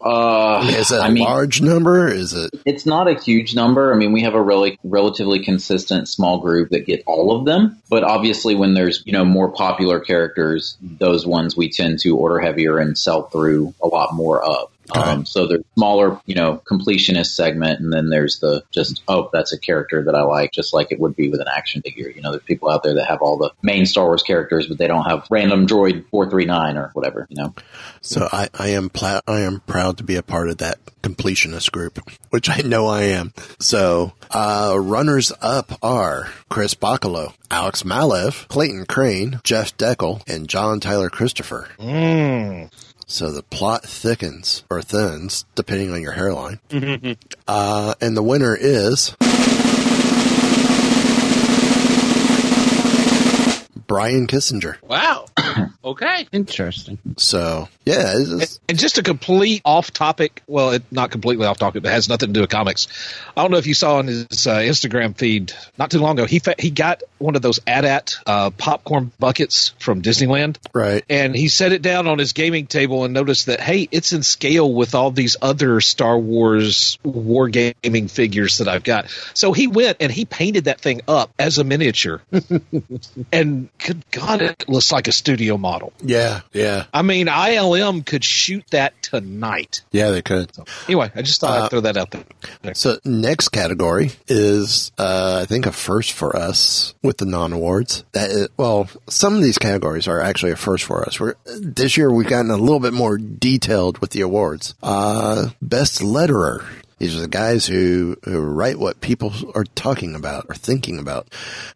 Uh, 0.00 0.62
Is 0.68 0.92
it 0.92 0.98
a 0.98 1.02
I 1.02 1.10
mean, 1.10 1.24
large 1.24 1.60
number? 1.60 2.08
Is 2.08 2.32
it? 2.32 2.50
It's 2.64 2.86
not 2.86 3.08
a 3.08 3.14
huge 3.14 3.54
number. 3.54 3.92
I 3.92 3.96
mean, 3.96 4.12
we 4.12 4.22
have 4.22 4.34
a 4.34 4.42
really 4.42 4.78
relatively 4.84 5.42
consistent 5.42 6.08
small 6.08 6.38
group 6.38 6.70
that 6.70 6.86
get 6.86 7.02
all 7.06 7.36
of 7.36 7.44
them. 7.44 7.80
But 7.88 8.04
obviously, 8.04 8.54
when 8.54 8.74
there's 8.74 9.02
you 9.06 9.12
know 9.12 9.24
more 9.24 9.50
popular 9.50 10.00
characters, 10.00 10.76
those 10.82 11.26
ones 11.26 11.56
we 11.56 11.70
tend 11.70 12.00
to 12.00 12.16
order 12.16 12.38
heavier 12.38 12.78
and 12.78 12.96
sell 12.96 13.24
through 13.28 13.74
a 13.82 13.86
lot 13.86 14.14
more 14.14 14.42
of. 14.42 14.70
Um, 14.94 15.26
so 15.26 15.46
there's 15.46 15.64
smaller, 15.74 16.20
you 16.26 16.34
know, 16.34 16.62
completionist 16.70 17.34
segment, 17.34 17.80
and 17.80 17.92
then 17.92 18.10
there's 18.10 18.38
the 18.40 18.62
just 18.70 19.02
oh, 19.08 19.30
that's 19.32 19.52
a 19.52 19.58
character 19.58 20.04
that 20.04 20.14
I 20.14 20.22
like, 20.22 20.52
just 20.52 20.72
like 20.72 20.92
it 20.92 21.00
would 21.00 21.16
be 21.16 21.28
with 21.28 21.40
an 21.40 21.48
action 21.48 21.82
figure. 21.82 22.08
You 22.08 22.22
know, 22.22 22.30
there's 22.30 22.42
people 22.44 22.70
out 22.70 22.82
there 22.82 22.94
that 22.94 23.06
have 23.06 23.22
all 23.22 23.36
the 23.36 23.50
main 23.62 23.86
Star 23.86 24.04
Wars 24.04 24.22
characters, 24.22 24.66
but 24.66 24.78
they 24.78 24.86
don't 24.86 25.04
have 25.04 25.26
random 25.30 25.66
droid 25.66 26.08
four 26.10 26.28
three 26.30 26.44
nine 26.44 26.76
or 26.76 26.90
whatever. 26.94 27.26
You 27.30 27.42
know. 27.42 27.54
So 28.00 28.28
I, 28.32 28.48
I 28.54 28.68
am 28.68 28.88
pla- 28.88 29.22
I 29.26 29.40
am 29.40 29.60
proud 29.60 29.98
to 29.98 30.04
be 30.04 30.16
a 30.16 30.22
part 30.22 30.48
of 30.48 30.58
that 30.58 30.78
completionist 31.02 31.72
group, 31.72 32.00
which 32.30 32.48
I 32.48 32.58
know 32.58 32.86
I 32.86 33.02
am. 33.04 33.32
So 33.58 34.12
uh, 34.30 34.76
runners 34.78 35.32
up 35.40 35.72
are 35.82 36.30
Chris 36.48 36.74
Bachalo, 36.74 37.34
Alex 37.50 37.82
Maleev, 37.82 38.48
Clayton 38.48 38.86
Crain, 38.86 39.40
Jeff 39.44 39.76
Dekal, 39.76 40.22
and 40.28 40.48
John 40.48 40.80
Tyler 40.80 41.10
Christopher. 41.10 41.68
Mm. 41.78 42.70
So 43.08 43.30
the 43.30 43.44
plot 43.44 43.84
thickens 43.84 44.64
or 44.68 44.82
thins 44.82 45.44
depending 45.54 45.92
on 45.92 46.02
your 46.02 46.12
hairline. 46.12 46.60
Uh, 47.48 47.94
and 48.00 48.16
the 48.16 48.24
winner 48.24 48.56
is 48.58 49.14
Brian 53.86 54.26
Kissinger. 54.26 54.76
Wow. 54.82 55.26
okay. 55.84 56.26
Interesting. 56.32 56.98
So 57.16 57.68
yeah, 57.84 58.14
it's 58.16 58.30
just- 58.30 58.60
And 58.68 58.78
just 58.78 58.98
a 58.98 59.02
complete 59.02 59.62
off 59.64 59.92
topic, 59.92 60.42
well, 60.46 60.70
it, 60.72 60.82
not 60.90 61.10
completely 61.10 61.46
off 61.46 61.58
topic, 61.58 61.82
but 61.82 61.92
has 61.92 62.08
nothing 62.08 62.28
to 62.28 62.32
do 62.32 62.40
with 62.40 62.50
comics. 62.50 62.88
I 63.36 63.42
don't 63.42 63.50
know 63.50 63.58
if 63.58 63.66
you 63.66 63.74
saw 63.74 63.96
on 63.98 64.06
his 64.08 64.24
uh, 64.46 64.56
Instagram 64.56 65.16
feed 65.16 65.52
not 65.78 65.90
too 65.90 65.98
long 66.00 66.18
ago, 66.18 66.26
he 66.26 66.38
fa- 66.40 66.56
he 66.58 66.70
got 66.70 67.02
one 67.18 67.36
of 67.36 67.42
those 67.42 67.60
AT-AT 67.66 68.16
uh, 68.26 68.50
popcorn 68.50 69.12
buckets 69.18 69.72
from 69.78 70.02
Disneyland. 70.02 70.56
right. 70.72 71.04
And 71.08 71.34
he 71.36 71.48
set 71.48 71.72
it 71.72 71.82
down 71.82 72.06
on 72.06 72.18
his 72.18 72.32
gaming 72.32 72.66
table 72.66 73.04
and 73.04 73.14
noticed 73.14 73.46
that, 73.46 73.60
hey, 73.60 73.88
it's 73.92 74.12
in 74.12 74.22
scale 74.22 74.72
with 74.72 74.94
all 74.94 75.10
these 75.12 75.36
other 75.40 75.80
Star 75.80 76.18
Wars 76.18 76.98
wargaming 77.04 78.10
figures 78.10 78.58
that 78.58 78.68
I've 78.68 78.84
got. 78.84 79.08
So 79.34 79.52
he 79.52 79.66
went 79.68 79.98
and 80.00 80.10
he 80.10 80.24
painted 80.24 80.64
that 80.64 80.80
thing 80.80 81.02
up 81.06 81.30
as 81.38 81.58
a 81.58 81.64
miniature. 81.64 82.20
and 83.32 83.68
good 83.78 84.02
God, 84.10 84.42
it 84.42 84.68
looks 84.68 84.90
like 84.92 85.08
a 85.08 85.12
studio 85.12 85.56
model. 85.56 85.92
Yeah, 86.02 86.40
yeah, 86.52 86.84
I 86.92 87.02
mean, 87.02 87.26
ILM 87.26 88.04
could 88.04 88.24
shoot 88.24 88.64
that 88.70 89.00
tonight. 89.02 89.82
yeah. 89.92 90.10
They 90.10 90.22
could. 90.22 90.50
Anyway, 90.86 91.10
I 91.14 91.22
just 91.22 91.40
thought 91.40 91.58
Uh, 91.60 91.64
I'd 91.64 91.70
throw 91.70 91.80
that 91.80 91.96
out 91.96 92.10
there. 92.10 92.74
So 92.74 92.98
next 93.04 93.48
category 93.50 94.12
is, 94.28 94.92
uh, 94.98 95.40
I 95.42 95.46
think 95.46 95.66
a 95.66 95.72
first 95.72 96.12
for 96.12 96.34
us 96.36 96.94
with 97.02 97.18
the 97.18 97.26
non-awards. 97.26 98.04
That 98.12 98.30
is, 98.30 98.48
well, 98.56 98.88
some 99.08 99.34
of 99.34 99.42
these 99.42 99.58
categories 99.58 100.08
are 100.08 100.20
actually 100.20 100.52
a 100.52 100.56
first 100.56 100.84
for 100.84 101.04
us. 101.06 101.20
We're, 101.20 101.34
this 101.60 101.96
year 101.96 102.10
we've 102.12 102.28
gotten 102.28 102.50
a 102.50 102.56
little 102.56 102.80
bit 102.80 102.92
more 102.92 103.18
detailed 103.18 103.98
with 103.98 104.10
the 104.10 104.20
awards. 104.22 104.74
Uh, 104.82 105.50
best 105.62 106.00
letterer. 106.00 106.64
These 106.98 107.14
are 107.14 107.20
the 107.20 107.28
guys 107.28 107.66
who, 107.66 108.16
who 108.24 108.40
write 108.40 108.78
what 108.78 109.02
people 109.02 109.32
are 109.54 109.64
talking 109.64 110.14
about 110.14 110.46
or 110.48 110.54
thinking 110.54 110.98
about. 110.98 111.28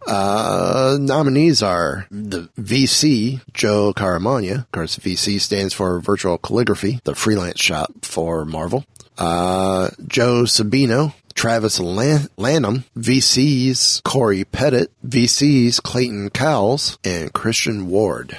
Uh, 0.06 0.96
nominees 0.98 1.62
are 1.62 2.06
the 2.10 2.48
VC, 2.58 3.40
Joe 3.52 3.92
Caramagna. 3.94 4.60
Of 4.60 4.72
course, 4.72 4.98
VC 4.98 5.38
stands 5.40 5.74
for 5.74 6.00
Virtual 6.00 6.38
Calligraphy, 6.38 7.00
the 7.04 7.14
freelance 7.14 7.60
shop 7.60 7.92
for 8.02 8.46
Marvel. 8.46 8.86
Uh, 9.18 9.90
Joe 10.06 10.44
Sabino, 10.44 11.12
Travis 11.34 11.80
Lan- 11.80 12.28
Lanham, 12.37 12.84
VC's 12.96 14.00
Corey 14.04 14.44
Pettit, 14.44 14.90
VC's 15.06 15.80
Clayton 15.80 16.30
Cowles, 16.30 16.99
and 17.04 17.32
Christian 17.32 17.88
Ward. 17.88 18.37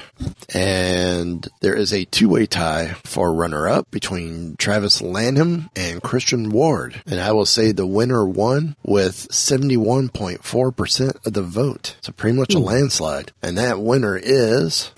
And 0.53 1.47
there 1.61 1.75
is 1.75 1.93
a 1.93 2.05
two-way 2.05 2.45
tie 2.45 2.95
for 3.03 3.33
runner-up 3.33 3.89
between 3.91 4.55
Travis 4.57 5.01
Lanham 5.01 5.69
and 5.75 6.01
Christian 6.01 6.51
Ward. 6.51 7.01
And 7.05 7.19
I 7.19 7.31
will 7.31 7.45
say 7.45 7.71
the 7.71 7.87
winner 7.87 8.25
won 8.25 8.75
with 8.83 9.27
71.4% 9.29 11.25
of 11.25 11.33
the 11.33 11.43
vote. 11.43 11.95
So 12.01 12.11
pretty 12.11 12.37
much 12.37 12.53
a 12.53 12.59
landslide. 12.59 13.31
And 13.41 13.57
that 13.57 13.79
winner 13.79 14.17
is... 14.21 14.91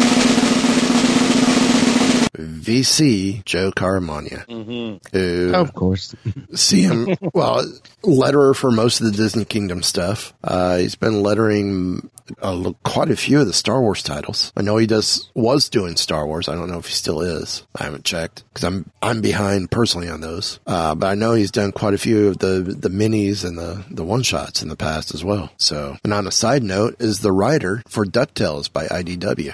VC 2.44 3.44
Joe 3.46 3.72
Caramagna, 3.72 5.00
who 5.12 5.54
Of 5.54 5.74
course. 5.74 6.16
see 6.54 6.82
him 6.82 7.16
well 7.34 7.66
letterer 8.04 8.56
for 8.56 8.72
most 8.72 9.00
of 9.02 9.08
the 9.08 9.12
Disney 9.14 9.46
Kingdom 9.46 9.84
stuff. 9.84 10.34
Uh, 10.44 10.78
he's 10.78 10.96
been 10.96 11.24
lettering 11.24 12.10
uh, 12.42 12.72
quite 12.84 13.10
a 13.10 13.16
few 13.16 13.40
of 13.42 13.48
the 13.48 13.54
Star 13.54 13.82
Wars 13.82 14.04
titles. 14.04 14.52
I 14.56 14.62
know 14.62 14.78
he 14.78 14.88
does 14.88 15.30
was 15.34 15.70
doing 15.70 15.96
Star 15.96 16.26
Wars. 16.26 16.48
I 16.48 16.56
don't 16.56 16.70
know 16.70 16.80
if 16.80 16.88
he 16.88 16.94
still 16.94 17.22
is. 17.22 17.64
I 17.76 17.84
haven't 17.84 18.06
checked 18.06 18.44
because 18.50 18.64
I'm 18.64 18.90
I'm 19.02 19.22
behind 19.22 19.72
personally 19.72 20.10
on 20.10 20.22
those. 20.22 20.60
Uh, 20.66 20.96
but 20.96 21.08
I 21.08 21.16
know 21.16 21.34
he's 21.34 21.52
done 21.52 21.72
quite 21.72 21.94
a 21.94 21.98
few 21.98 22.28
of 22.28 22.40
the 22.40 22.62
the 22.62 22.90
minis 22.90 23.46
and 23.46 23.58
the 23.58 23.84
the 23.90 24.04
one 24.04 24.24
shots 24.24 24.62
in 24.62 24.70
the 24.70 24.76
past 24.76 25.14
as 25.14 25.24
well. 25.24 25.52
So, 25.58 25.98
and 26.04 26.14
on 26.14 26.28
a 26.28 26.32
side 26.32 26.64
note, 26.64 26.96
is 27.00 27.20
the 27.20 27.32
writer 27.32 27.84
for 27.88 28.06
Ducktales 28.06 28.72
by 28.72 28.88
IDW. 28.88 29.54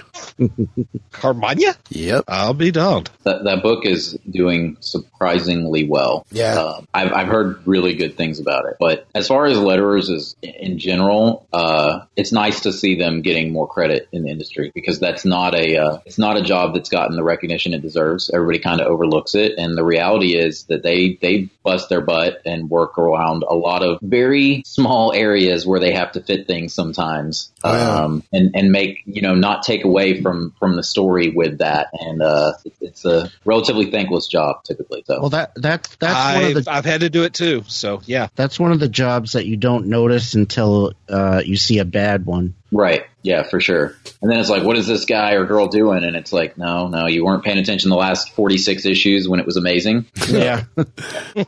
Carmagna? 1.11 1.75
Yep. 1.89 2.25
I'll 2.27 2.53
be 2.53 2.71
dogged. 2.71 3.09
That, 3.23 3.43
that 3.43 3.63
book 3.63 3.85
is 3.85 4.17
doing 4.29 4.77
surprisingly 4.79 5.87
well. 5.87 6.25
Yeah. 6.31 6.55
Um, 6.55 6.87
I've, 6.93 7.13
I've 7.13 7.27
heard 7.27 7.65
really 7.67 7.95
good 7.95 8.15
things 8.15 8.39
about 8.39 8.65
it. 8.65 8.77
But 8.79 9.07
as 9.15 9.27
far 9.27 9.45
as 9.45 9.57
letterers 9.57 10.09
is 10.09 10.35
in 10.41 10.77
general, 10.77 11.47
uh, 11.51 12.01
it's 12.15 12.31
nice 12.31 12.58
to 12.61 12.73
see 12.73 12.97
them 12.97 13.21
getting 13.21 13.51
more 13.51 13.67
credit 13.67 14.07
in 14.11 14.23
the 14.23 14.29
industry 14.29 14.71
because 14.73 14.99
that's 14.99 15.25
not 15.25 15.55
a 15.55 15.77
uh, 15.77 15.97
it's 16.05 16.17
not 16.17 16.37
a 16.37 16.41
job 16.41 16.73
that's 16.73 16.89
gotten 16.89 17.15
the 17.15 17.23
recognition 17.23 17.73
it 17.73 17.81
deserves. 17.81 18.29
Everybody 18.33 18.59
kind 18.59 18.81
of 18.81 18.87
overlooks 18.87 19.35
it, 19.35 19.53
and 19.57 19.77
the 19.77 19.83
reality 19.83 20.35
is 20.37 20.63
that 20.65 20.83
they 20.83 21.17
they 21.21 21.49
bust 21.63 21.89
their 21.89 22.01
butt 22.01 22.41
and 22.45 22.69
work 22.69 22.97
around 22.97 23.43
a 23.47 23.53
lot 23.55 23.83
of 23.83 23.99
very 24.01 24.63
small 24.65 25.13
areas 25.13 25.65
where 25.65 25.79
they 25.79 25.93
have 25.93 26.11
to 26.13 26.21
fit 26.21 26.47
things 26.47 26.73
sometimes, 26.73 27.51
Oh, 27.63 27.73
yeah. 27.73 28.03
um, 28.03 28.23
and 28.33 28.51
and 28.55 28.71
make 28.71 29.01
you 29.05 29.21
know 29.21 29.35
not 29.35 29.63
take 29.63 29.83
away 29.85 30.21
from 30.21 30.53
from 30.59 30.75
the 30.75 30.83
story 30.83 31.29
with 31.29 31.59
that. 31.59 31.87
And 31.93 32.21
uh, 32.21 32.53
it- 32.65 32.73
it's 32.81 33.05
a 33.05 33.29
relatively 33.45 33.91
thankless 33.91 34.27
job 34.27 34.63
typically. 34.63 35.03
So 35.05 35.19
Well, 35.19 35.29
that 35.31 35.53
that 35.55 35.87
that's 35.99 36.35
one 36.35 36.45
I've, 36.45 36.63
the 36.63 36.71
I've 36.71 36.85
had 36.85 37.01
to 37.01 37.09
do 37.09 37.23
it 37.23 37.33
too. 37.33 37.63
So, 37.67 38.01
yeah. 38.05 38.27
that's 38.35 38.59
one 38.59 38.71
of 38.71 38.79
the 38.79 38.87
jobs 38.89 39.33
that 39.33 39.45
you 39.45 39.57
don't 39.57 39.87
notice 39.87 40.33
until 40.33 40.93
uh, 41.07 41.41
you 41.45 41.55
see 41.57 41.77
a 41.79 41.85
bad 41.85 42.25
one. 42.25 42.48
Right. 42.71 43.05
Yeah, 43.21 43.43
for 43.43 43.59
sure. 43.59 43.95
And 44.21 44.31
then 44.31 44.39
it's 44.39 44.49
like, 44.49 44.63
what 44.63 44.77
is 44.77 44.87
this 44.87 45.03
guy 45.05 45.33
or 45.33 45.45
girl 45.45 45.67
doing? 45.67 46.03
And 46.05 46.15
it's 46.15 46.31
like, 46.31 46.57
no, 46.57 46.87
no, 46.87 47.07
you 47.07 47.25
weren't 47.25 47.43
paying 47.43 47.57
attention 47.57 47.89
the 47.89 47.97
last 47.97 48.31
46 48.31 48.85
issues 48.85 49.27
when 49.27 49.39
it 49.41 49.45
was 49.45 49.57
amazing. 49.57 50.05
Yeah. 50.29 50.63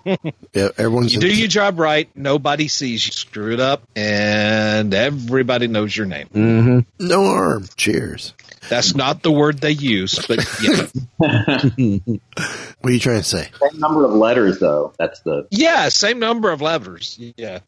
Yeah, 0.05 0.15
everyone's 0.77 1.13
You 1.13 1.21
do 1.21 1.33
your 1.33 1.47
job 1.47 1.79
right. 1.79 2.09
Nobody 2.15 2.67
sees 2.67 3.05
you 3.05 3.13
screw 3.13 3.53
it 3.53 3.59
up, 3.61 3.83
and 3.95 4.93
everybody 4.93 5.67
knows 5.67 5.95
your 5.95 6.07
name. 6.07 6.27
Mm-hmm. 6.33 7.07
no 7.07 7.25
arm. 7.25 7.65
Cheers. 7.77 8.33
That's 8.69 8.95
not 8.95 9.21
the 9.23 9.31
word 9.31 9.59
they 9.59 9.71
use, 9.71 10.23
but 10.27 10.39
yeah, 10.61 10.85
What 12.81 12.89
are 12.89 12.93
you 12.93 12.99
trying 12.99 13.17
to 13.17 13.23
say? 13.23 13.49
Same 13.59 13.79
number 13.79 14.05
of 14.05 14.13
letters, 14.13 14.59
though. 14.59 14.93
That's 14.97 15.19
the. 15.21 15.47
yeah, 15.51 15.89
same 15.89 16.19
number 16.19 16.51
of 16.51 16.61
letters. 16.61 17.17
Yeah, 17.19 17.59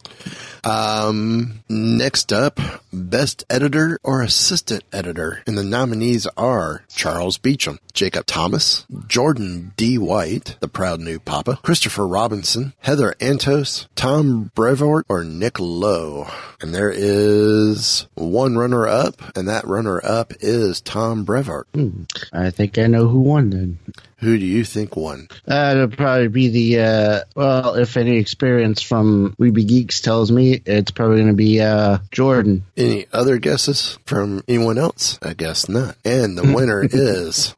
Um, 0.64 1.60
next 1.68 2.32
up, 2.32 2.60
best 2.94 3.44
editor 3.50 4.00
or 4.04 4.22
assistant 4.22 4.84
editor. 4.92 5.42
And 5.48 5.58
the 5.58 5.64
nominees 5.64 6.28
are 6.38 6.84
Charles 6.94 7.38
Beacham, 7.38 7.80
Jacob 7.94 8.26
Thomas, 8.26 8.86
Jordan 9.08 9.74
D. 9.78 9.98
White, 9.98 10.58
the 10.60 10.68
proud 10.68 11.00
new 11.00 11.20
papa, 11.20 11.60
Christopher 11.64 12.08
Robinson, 12.08 12.74
Heather 12.80 13.16
Antos, 13.20 13.88
Tom 13.96 14.52
Brevoort, 14.56 15.06
or 15.10 15.24
Nick 15.24 15.60
Lowe. 15.60 16.28
And 16.62 16.74
there 16.74 16.92
is 16.94 18.08
one 18.16 18.58
runner 18.58 18.88
up, 18.88 19.36
and 19.36 19.48
that 19.48 19.68
runner 19.68 20.02
up 20.04 20.34
is 20.40 20.82
Tom 20.82 21.24
Brevoort. 21.24 21.68
Hmm. 21.74 22.04
I 22.32 22.50
think 22.50 22.78
I 22.78 22.88
know 22.88 23.08
who 23.08 23.20
won 23.20 23.50
then. 23.50 23.80
Who 24.24 24.38
do 24.38 24.46
you 24.46 24.64
think 24.64 24.96
won? 24.96 25.28
Uh, 25.46 25.74
it'll 25.76 25.88
probably 25.90 26.30
be 26.30 26.48
the, 26.48 26.80
uh, 26.80 27.20
well, 27.36 27.76
if 27.76 27.98
any 27.98 28.18
experience 28.18 28.82
from 28.82 29.36
Weeby 29.38 29.68
Geeks 29.68 30.00
tells 30.00 30.32
me, 30.32 30.62
it's 30.66 30.92
probably 30.92 31.18
going 31.18 31.28
to 31.28 31.34
be 31.34 31.60
uh, 31.60 31.98
Jordan. 32.12 32.64
Any 32.78 33.06
other 33.12 33.38
guesses 33.38 34.00
from 34.06 34.42
anyone 34.48 34.78
else? 34.78 35.20
I 35.22 35.34
guess 35.34 35.68
not. 35.68 35.98
And 36.06 36.38
the 36.38 36.54
winner 36.54 36.84
is. 36.90 37.54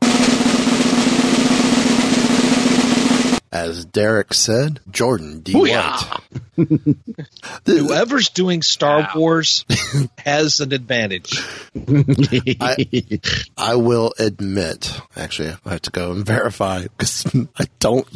As 3.56 3.86
Derek 3.86 4.34
said, 4.34 4.82
Jordan 4.92 5.40
D. 5.40 5.54
Booyah! 5.54 6.20
White. 6.20 6.46
whoever's 7.66 8.30
doing 8.30 8.62
Star 8.62 9.10
Wars 9.16 9.66
has 10.18 10.60
an 10.60 10.74
advantage. 10.74 11.42
I, 12.62 13.20
I 13.58 13.76
will 13.76 14.14
admit, 14.18 15.00
actually, 15.16 15.54
I 15.66 15.72
have 15.72 15.82
to 15.84 15.92
go 15.92 16.12
and 16.12 16.26
verify 16.26 16.84
because 16.84 17.26
I 17.60 17.66
don't, 17.80 18.08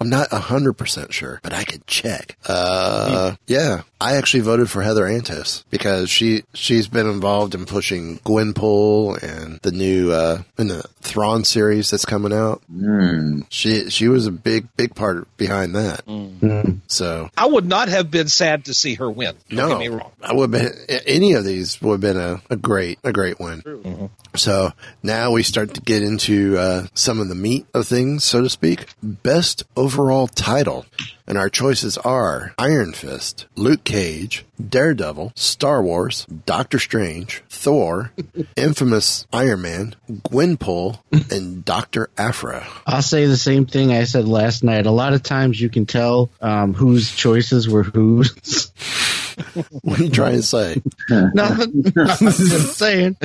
I'm 0.00 0.08
not 0.08 0.30
100% 0.30 1.12
sure, 1.12 1.40
but 1.42 1.52
I 1.52 1.64
could 1.64 1.86
check. 1.86 2.36
Uh, 2.46 3.36
yeah, 3.46 3.82
I 4.00 4.16
actually 4.16 4.40
voted 4.40 4.70
for 4.70 4.82
Heather 4.82 5.04
Antos 5.04 5.64
because 5.70 6.10
she, 6.10 6.44
she's 6.54 6.88
been 6.88 7.08
involved 7.08 7.54
in 7.54 7.66
pushing 7.66 8.18
Gwenpool 8.18 9.22
and 9.22 9.60
the 9.60 9.72
new, 9.72 10.12
uh, 10.12 10.42
in 10.58 10.68
the 10.68 10.84
Thrawn 11.00 11.44
series 11.44 11.90
that's 11.90 12.04
coming 12.04 12.32
out. 12.32 12.62
Mm. 12.72 13.46
She, 13.50 13.90
she 13.90 14.08
was 14.08 14.26
a 14.26 14.32
big, 14.32 14.73
big 14.76 14.94
part 14.94 15.34
behind 15.36 15.74
that. 15.74 16.04
Mm. 16.06 16.80
So, 16.86 17.30
I 17.36 17.46
would 17.46 17.66
not 17.66 17.88
have 17.88 18.10
been 18.10 18.28
sad 18.28 18.66
to 18.66 18.74
see 18.74 18.94
her 18.94 19.10
win. 19.10 19.34
Don't 19.48 19.56
no, 19.56 19.68
get 19.68 19.78
me 19.78 19.88
wrong. 19.88 20.12
I 20.22 20.32
would 20.34 20.52
have 20.54 20.62
been, 20.62 21.00
any 21.06 21.34
of 21.34 21.44
these 21.44 21.80
would 21.80 21.92
have 21.92 22.00
been 22.00 22.16
a, 22.16 22.42
a 22.50 22.56
great, 22.56 22.98
a 23.04 23.12
great 23.12 23.38
win. 23.38 24.10
So 24.36 24.72
now 25.02 25.30
we 25.30 25.42
start 25.42 25.74
to 25.74 25.80
get 25.80 26.02
into 26.02 26.58
uh, 26.58 26.86
some 26.92 27.20
of 27.20 27.28
the 27.28 27.34
meat 27.36 27.66
of 27.72 27.86
things, 27.86 28.24
so 28.24 28.42
to 28.42 28.48
speak. 28.48 28.86
Best 29.02 29.62
overall 29.76 30.26
title. 30.26 30.86
And 31.26 31.38
our 31.38 31.48
choices 31.48 31.96
are 31.98 32.52
Iron 32.58 32.92
Fist, 32.92 33.46
Luke 33.54 33.84
Cage, 33.84 34.44
Daredevil, 34.60 35.32
Star 35.34 35.82
Wars, 35.82 36.26
Doctor 36.44 36.78
Strange, 36.78 37.42
Thor, 37.48 38.12
Infamous 38.56 39.26
Iron 39.32 39.62
Man, 39.62 39.94
Gwenpool, 40.10 41.00
and 41.30 41.64
Doctor 41.64 42.10
Aphra. 42.18 42.66
I'll 42.86 43.00
say 43.00 43.24
the 43.26 43.38
same 43.38 43.64
thing 43.64 43.92
I 43.92 44.04
said 44.04 44.28
last 44.28 44.62
night. 44.62 44.84
A 44.84 44.90
lot 44.90 45.14
of 45.14 45.22
times 45.22 45.58
you 45.58 45.70
can 45.70 45.86
tell 45.86 46.30
um, 46.42 46.74
whose 46.74 47.14
choices 47.14 47.68
were 47.68 47.84
whose. 47.84 48.70
What 49.82 50.00
are 50.00 50.04
you 50.04 50.10
trying 50.10 50.36
to 50.36 50.42
say? 50.42 50.80
Nothing. 51.10 51.84
I'm 51.96 52.06
just 52.32 52.76
saying. 52.78 53.16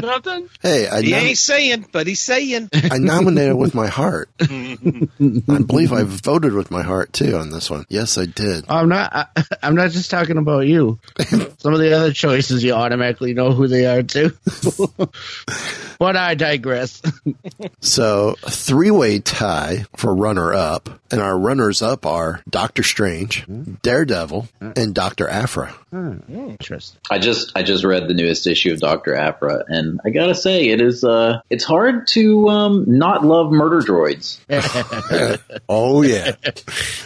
Nothing. 0.00 0.48
Hey, 0.62 0.88
I, 0.88 1.02
He 1.02 1.10
nom- 1.10 1.20
ain't 1.20 1.38
saying, 1.38 1.86
but 1.92 2.06
he's 2.06 2.20
saying. 2.20 2.68
I 2.72 2.98
nominated 2.98 3.56
with 3.56 3.74
my 3.74 3.86
heart. 3.86 4.28
I 4.40 4.76
believe 5.66 5.92
I 5.92 6.02
voted 6.04 6.52
with 6.52 6.70
my 6.70 6.82
heart 6.82 7.12
too 7.12 7.36
on 7.36 7.50
this 7.50 7.70
one. 7.70 7.86
Yes, 7.88 8.18
I 8.18 8.26
did. 8.26 8.64
I'm 8.68 8.88
not. 8.88 9.10
I, 9.14 9.26
I'm 9.62 9.74
not 9.74 9.90
just 9.90 10.10
talking 10.10 10.36
about 10.38 10.60
you. 10.66 10.98
Some 11.58 11.72
of 11.74 11.80
the 11.80 11.92
other 11.94 12.12
choices 12.12 12.62
you 12.62 12.72
automatically 12.72 13.34
know 13.34 13.52
who 13.52 13.66
they 13.68 13.86
are 13.86 14.02
too. 14.02 14.32
but 15.98 16.16
I 16.16 16.34
digress. 16.34 17.00
So, 17.80 18.36
three 18.48 18.90
way 18.90 19.18
tie 19.20 19.86
for 19.96 20.14
runner 20.14 20.52
up, 20.52 20.88
and 21.10 21.20
our 21.20 21.38
runners 21.38 21.82
up 21.82 22.06
are 22.06 22.42
Doctor 22.48 22.82
Strange, 22.82 23.46
Daredevil, 23.82 24.48
and 24.60 24.94
Doctor 24.94 25.03
Aphra. 25.28 25.74
Interesting. 26.28 26.98
I 27.10 27.18
just 27.18 27.52
I 27.56 27.62
just 27.62 27.84
read 27.84 28.08
the 28.08 28.14
newest 28.14 28.46
issue 28.46 28.72
of 28.72 28.80
Doctor 28.80 29.14
Aphra, 29.14 29.64
and 29.68 30.00
I 30.04 30.10
gotta 30.10 30.34
say 30.34 30.68
it 30.68 30.80
is 30.80 31.04
uh 31.04 31.40
it's 31.50 31.64
hard 31.64 32.06
to 32.08 32.48
um 32.48 32.84
not 32.86 33.24
love 33.24 33.50
murder 33.52 33.80
droids. 33.80 34.38
Oh, 35.68 36.02
yeah. 36.02 36.32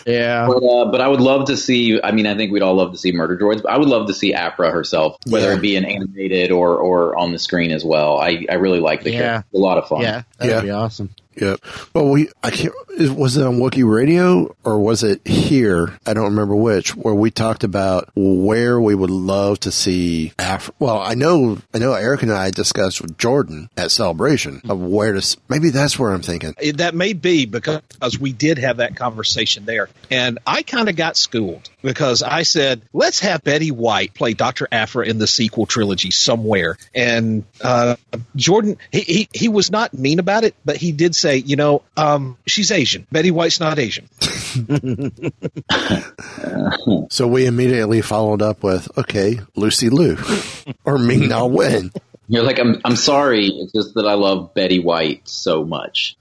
Yeah. 0.07 0.47
But, 0.47 0.57
uh, 0.65 0.91
but 0.91 1.01
I 1.01 1.09
would 1.09 1.21
love 1.21 1.47
to 1.47 1.57
see. 1.57 2.01
I 2.03 2.13
mean, 2.13 2.27
I 2.27 2.37
think 2.37 2.51
we'd 2.53 2.63
all 2.63 2.75
love 2.75 2.93
to 2.93 2.99
see 2.99 3.13
murder 3.13 3.37
droids. 3.37 3.63
But 3.63 3.73
I 3.73 3.79
would 3.79 3.89
love 3.89 4.07
to 4.09 4.15
see 4.15 4.35
Aphra 4.35 4.71
herself, 4.71 5.17
whether 5.27 5.51
Yeah. 5.51 5.57
it 5.57 5.61
be 5.63 5.77
an 5.77 5.85
animated 5.85 6.51
or 6.51 6.77
or 6.77 7.17
on 7.17 7.33
the 7.33 7.39
screen 7.39 7.71
as 7.71 7.85
well. 7.85 8.19
I 8.19 8.47
I 8.51 8.55
really 8.55 8.81
like 8.81 9.03
the 9.05 9.13
Yeah. 9.13 9.19
character. 9.19 9.49
A 9.55 9.59
lot 9.59 9.79
of 9.79 9.89
fun. 9.89 10.03
Yeah. 10.03 10.23
That'd 10.39 10.55
Yeah. 10.55 10.61
be 10.63 10.71
awesome. 10.71 11.11
Yep. 11.41 11.61
Well, 11.95 12.09
we, 12.09 12.29
I 12.43 12.51
can't, 12.51 12.75
was 12.99 13.37
it 13.37 13.47
on 13.47 13.59
Wookiee 13.59 13.89
Radio 13.89 14.57
or 14.65 14.81
was 14.81 15.03
it 15.03 15.27
here? 15.27 15.97
I 16.05 16.15
don't 16.15 16.25
remember 16.25 16.57
which, 16.57 16.97
where 16.97 17.15
we 17.15 17.31
talked 17.31 17.65
about 17.65 18.11
where 18.17 18.81
we 18.81 18.95
would 18.95 19.11
love 19.11 19.61
to 19.61 19.71
see 19.71 20.33
Af, 20.39 20.71
well, 20.79 20.99
I 20.99 21.15
know, 21.15 21.59
I 21.73 21.79
know 21.79 21.93
Eric 21.93 22.23
and 22.23 22.33
I 22.33 22.51
discussed 22.51 23.01
with 23.01 23.19
Jordan 23.19 23.71
at 23.77 23.91
Celebration 23.91 24.63
of 24.69 24.81
where 24.81 25.13
to, 25.13 25.37
maybe 25.49 25.71
that's 25.71 25.99
where 25.99 26.11
I'm 26.11 26.23
thinking. 26.23 26.55
That 26.75 26.95
may 26.95 27.13
be 27.13 27.47
because 27.47 28.19
we 28.21 28.33
did 28.33 28.59
have 28.59 28.79
that 28.79 28.97
conversation 28.97 29.65
there. 29.65 29.89
And 30.11 30.39
I 30.47 30.63
kind 30.63 30.89
of 30.89 30.97
got 30.97 31.17
schooled 31.17 31.71
because 31.83 32.23
I 32.23 32.43
said, 32.43 32.83
let's 32.93 33.21
have 33.21 33.45
Betty 33.45 33.71
White 33.71 34.15
play 34.15 34.35
Dr. 34.35 34.67
Aphra 34.73 35.07
in 35.07 35.19
the 35.19 35.27
sequel 35.27 35.67
trilogy 35.67 36.11
somewhere. 36.11 36.77
And 36.95 37.45
uh, 37.63 37.97
Jordan, 38.35 38.79
he, 38.91 39.01
he, 39.01 39.29
he 39.33 39.49
was 39.49 39.71
not 39.71 39.95
mean 39.95 40.19
about 40.19 40.45
it, 40.45 40.55
but 40.65 40.77
he 40.77 40.93
did 40.93 41.15
say, 41.15 41.28
you 41.37 41.57
know, 41.57 41.83
um, 41.97 42.37
she's 42.47 42.71
Asian. 42.73 43.07
Betty 43.13 43.31
White's 43.31 43.61
not 43.61 43.79
Asian. 43.79 44.09
So 47.11 47.27
we 47.27 47.47
immediately 47.47 48.01
followed 48.03 48.43
up 48.43 48.63
with, 48.63 48.97
okay, 48.99 49.41
Lucy 49.57 49.89
Liu 49.91 50.17
or 50.85 50.99
Ming 50.99 51.29
Na 51.29 51.45
Wen. 51.45 51.91
You're 52.29 52.43
like 52.43 52.59
I'm 52.59 52.81
I'm 52.85 52.97
sorry. 52.97 53.47
It's 53.47 53.73
just 53.73 53.95
that 53.95 54.07
I 54.07 54.13
love 54.13 54.53
Betty 54.53 54.79
White 54.81 55.27
so 55.27 55.65
much. 55.65 56.17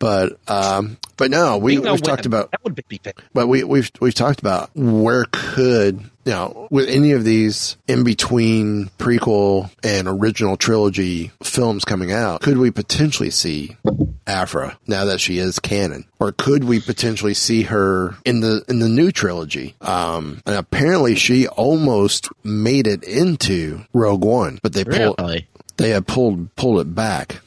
But 0.00 0.38
um, 0.48 0.96
but 1.18 1.30
no, 1.30 1.58
we, 1.58 1.78
we've 1.78 1.84
Wen, 1.84 1.98
talked 1.98 2.24
about 2.26 2.50
that 2.50 2.64
would 2.64 2.74
be. 2.88 3.00
But 3.34 3.46
we, 3.46 3.62
we've 3.62 3.90
we've 4.00 4.14
talked 4.14 4.40
about 4.40 4.70
where 4.74 5.26
could 5.30 6.00
you 6.24 6.32
know 6.32 6.68
with 6.70 6.88
any 6.88 7.12
of 7.12 7.22
these 7.22 7.76
in 7.86 8.02
between 8.02 8.90
prequel 8.98 9.70
and 9.84 10.08
original 10.08 10.56
trilogy 10.56 11.30
films 11.42 11.84
coming 11.84 12.12
out, 12.12 12.40
could 12.40 12.56
we 12.56 12.70
potentially 12.70 13.30
see 13.30 13.76
Aphra 14.26 14.78
now 14.86 15.04
that 15.04 15.20
she 15.20 15.38
is 15.38 15.58
canon, 15.58 16.06
or 16.18 16.32
could 16.32 16.64
we 16.64 16.80
potentially 16.80 17.34
see 17.34 17.64
her 17.64 18.16
in 18.24 18.40
the 18.40 18.64
in 18.68 18.78
the 18.78 18.88
new 18.88 19.12
trilogy? 19.12 19.74
Um, 19.82 20.40
and 20.46 20.56
apparently 20.56 21.14
she 21.14 21.46
almost 21.46 22.30
made 22.42 22.86
it 22.86 23.04
into 23.04 23.84
Rogue 23.92 24.24
One, 24.24 24.58
but 24.62 24.72
they 24.72 24.84
pulled 24.84 25.20
Really? 25.20 25.46
they 25.76 25.90
had 25.90 26.06
pulled 26.06 26.54
pulled 26.56 26.80
it 26.80 26.94
back. 26.94 27.40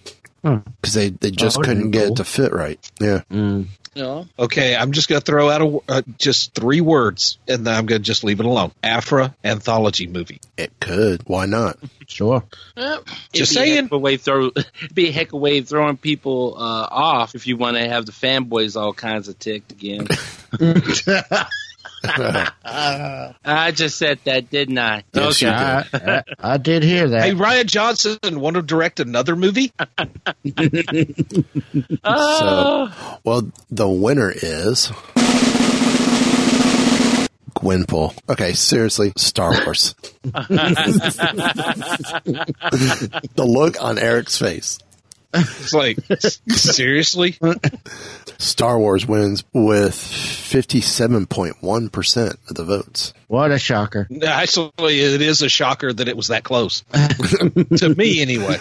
Because 0.44 0.94
they 0.94 1.10
they 1.10 1.32
just 1.32 1.58
Oh, 1.58 1.62
couldn't 1.62 1.92
get 1.92 2.04
cool. 2.04 2.12
it 2.14 2.16
to 2.18 2.24
fit 2.26 2.52
right. 2.54 2.92
Yeah. 3.00 3.22
Mm. 3.32 3.68
No. 3.96 4.26
Okay, 4.40 4.76
I'm 4.76 4.92
just 4.92 5.08
going 5.08 5.22
to 5.22 5.26
throw 5.26 5.52
out 5.52 5.62
a, 5.62 5.80
uh, 5.88 6.02
just 6.18 6.56
three 6.56 6.82
words, 6.82 7.38
and 7.48 7.66
then 7.68 7.76
I'm 7.76 7.86
going 7.86 8.02
to 8.02 8.04
just 8.06 8.24
leave 8.24 8.40
it 8.40 8.46
alone. 8.48 8.72
Aphra 8.82 9.36
anthology 9.44 10.08
movie. 10.08 10.42
It 10.58 10.72
could. 10.80 11.22
Why 11.28 11.46
not? 11.46 11.78
Sure. 12.06 12.44
Eh, 12.78 12.98
Just 13.34 13.56
it'd 13.56 13.64
be 13.64 13.72
a 13.72 13.76
heck 13.76 13.78
saying. 13.80 13.90
a 13.92 13.98
way 13.98 14.18
throw, 14.18 14.48
it'd 14.56 14.94
be 14.94 15.08
a 15.08 15.12
heck 15.12 15.28
of 15.30 15.34
a 15.34 15.38
way 15.38 15.58
of 15.60 15.68
throwing 15.68 15.96
people 15.98 16.56
uh, 16.58 16.88
off 16.92 17.34
if 17.34 17.48
you 17.48 17.56
want 17.58 17.78
to 17.78 17.88
have 17.88 18.06
the 18.06 18.12
fanboys 18.12 18.76
all 18.80 18.94
kinds 18.94 19.30
of 19.30 19.40
ticked 19.40 19.72
again. 19.72 20.08
I 22.66 23.72
just 23.74 23.98
said 23.98 24.20
that, 24.26 24.50
didn't 24.50 24.78
I? 24.78 25.04
Yes, 25.14 25.42
you 25.42 25.48
I, 25.48 25.86
I, 25.94 26.24
I 26.40 26.58
did 26.58 26.84
hear 26.84 27.08
that. 27.08 27.24
Hey, 27.24 27.32
Rian 27.32 27.66
Johnson 27.66 28.18
want 28.42 28.58
to 28.58 28.62
direct 28.62 29.00
another 29.00 29.38
movie? 29.38 29.72
Oh, 29.88 30.06
So, 32.04 32.04
ah. 32.04 33.20
well, 33.24 33.50
the 33.72 33.88
winner 33.88 34.34
is 34.36 34.92
Gwenpool. 37.56 38.14
Okay, 38.28 38.52
seriously, 38.54 39.14
Star 39.16 39.52
Wars. 39.66 39.96
the 40.24 40.44
look 43.38 43.82
on 43.82 43.98
Eric's 43.98 44.38
face. 44.38 44.80
It's 45.34 45.74
like 45.74 45.98
seriously. 46.50 47.38
Star 48.38 48.78
Wars 48.78 49.08
wins 49.08 49.44
with 49.54 49.96
57.1% 49.96 52.50
of 52.50 52.56
the 52.56 52.64
votes. 52.64 53.14
What 53.28 53.52
a 53.52 53.58
shocker. 53.58 54.08
Actually, 54.26 55.00
it 55.00 55.22
is 55.22 55.42
a 55.42 55.50
shocker 55.50 55.92
that 55.92 56.08
it 56.08 56.16
was 56.16 56.28
that 56.28 56.44
close. 56.44 56.82
to 56.94 57.96
me, 57.98 58.22
anyway. 58.22 58.60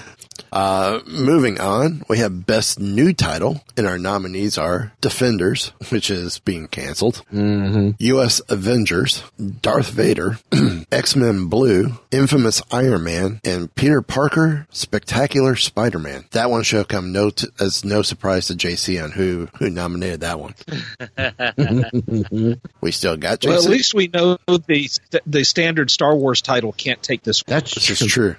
Uh, 0.53 1.01
moving 1.07 1.59
on, 1.61 2.03
we 2.11 2.19
have 2.19 2.45
Best 2.45 2.79
New 2.79 3.15
Title, 3.15 3.65
and 3.75 3.87
our 3.87 3.97
nominees 3.97 4.59
are 4.59 4.93
Defenders, 5.01 5.73
which 5.91 6.11
is 6.11 6.39
being 6.41 6.69
canceled, 6.69 7.25
Mm-hmm. 7.33 7.91
U.S. 7.99 8.43
Avengers, 8.51 9.23
Darth 9.63 9.89
Vader, 9.91 10.39
X 10.93 11.17
Men 11.17 11.47
Blue, 11.47 11.93
Infamous 12.11 12.61
Iron 12.71 13.05
Man, 13.05 13.41
and 13.45 13.75
Peter 13.75 14.03
Parker 14.03 14.67
Spectacular 14.71 15.57
Spider 15.57 15.99
Man. 15.99 16.27
That 16.33 16.51
one 16.51 16.65
should 16.65 16.87
come 16.89 17.13
no 17.13 17.31
t- 17.31 17.49
as 17.59 17.83
no 17.83 18.03
surprise 18.03 18.49
to 18.49 18.55
JC 18.55 19.03
on 19.03 19.11
who 19.13 19.49
who 19.59 19.71
nominated 19.71 20.21
that 20.21 20.39
one. 20.39 20.55
we 22.83 22.93
still 22.93 23.17
got 23.17 23.41
JC. 23.41 23.49
Well, 23.49 23.65
at 23.65 23.71
least 23.71 23.95
we 23.95 24.09
know 24.09 24.37
the 24.47 24.89
the 25.27 25.45
standard 25.45 25.91
Star 25.91 26.15
Wars 26.15 26.43
title 26.43 26.73
can't 26.73 27.03
take 27.03 27.23
this. 27.23 27.43
That's 27.43 27.75
this 27.75 28.03
is 28.03 28.07
true. 28.07 28.37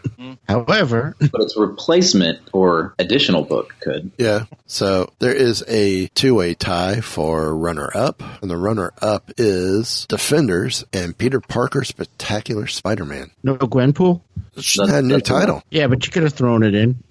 However, 0.47 1.15
but 1.19 1.41
its 1.41 1.58
replacement 2.03 2.39
or 2.51 2.93
additional 2.99 3.43
book 3.43 3.75
could. 3.79 4.11
Yeah. 4.17 4.45
So 4.67 5.11
there 5.19 5.33
is 5.33 5.63
a 5.67 6.07
two 6.07 6.35
way 6.35 6.53
tie 6.53 7.01
for 7.01 7.55
runner 7.55 7.89
up, 7.95 8.21
and 8.41 8.49
the 8.49 8.57
runner 8.57 8.91
up 9.01 9.31
is 9.37 10.05
Defenders 10.09 10.83
and 10.91 11.17
Peter 11.17 11.39
Parker 11.39 11.83
Spectacular 11.83 12.67
Spider 12.67 13.05
Man. 13.05 13.31
no 13.43 13.55
Gwenpool? 13.55 14.21
She 14.59 14.79
had 14.85 15.03
a 15.03 15.07
new 15.07 15.19
title. 15.19 15.63
Yeah, 15.71 15.87
but 15.87 16.05
you 16.05 16.11
could 16.11 16.23
have 16.23 16.33
thrown 16.33 16.63
it 16.63 16.75
in. 16.75 17.03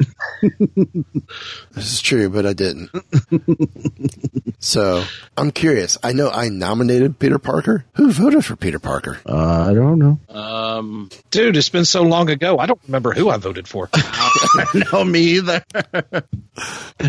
This 1.72 1.94
is 1.94 2.00
true, 2.02 2.28
but 2.28 2.44
I 2.44 2.52
didn't. 2.52 2.90
so 4.58 5.04
I'm 5.38 5.50
curious. 5.50 5.96
I 6.02 6.12
know 6.12 6.28
I 6.28 6.50
nominated 6.50 7.18
Peter 7.18 7.38
Parker. 7.38 7.86
Who 7.94 8.12
voted 8.12 8.44
for 8.44 8.56
Peter 8.56 8.78
Parker? 8.78 9.18
Uh, 9.24 9.68
I 9.70 9.72
don't 9.72 9.98
know. 9.98 10.18
Um, 10.28 11.08
Dude, 11.30 11.56
it's 11.56 11.70
been 11.70 11.86
so 11.86 12.02
long 12.02 12.28
ago. 12.28 12.58
I 12.58 12.66
don't 12.66 12.80
remember 12.86 13.12
who 13.12 13.30
I 13.30 13.38
voted 13.38 13.66
for. 13.66 13.88
no, 14.92 15.02
me 15.02 15.20
either. 15.20 15.64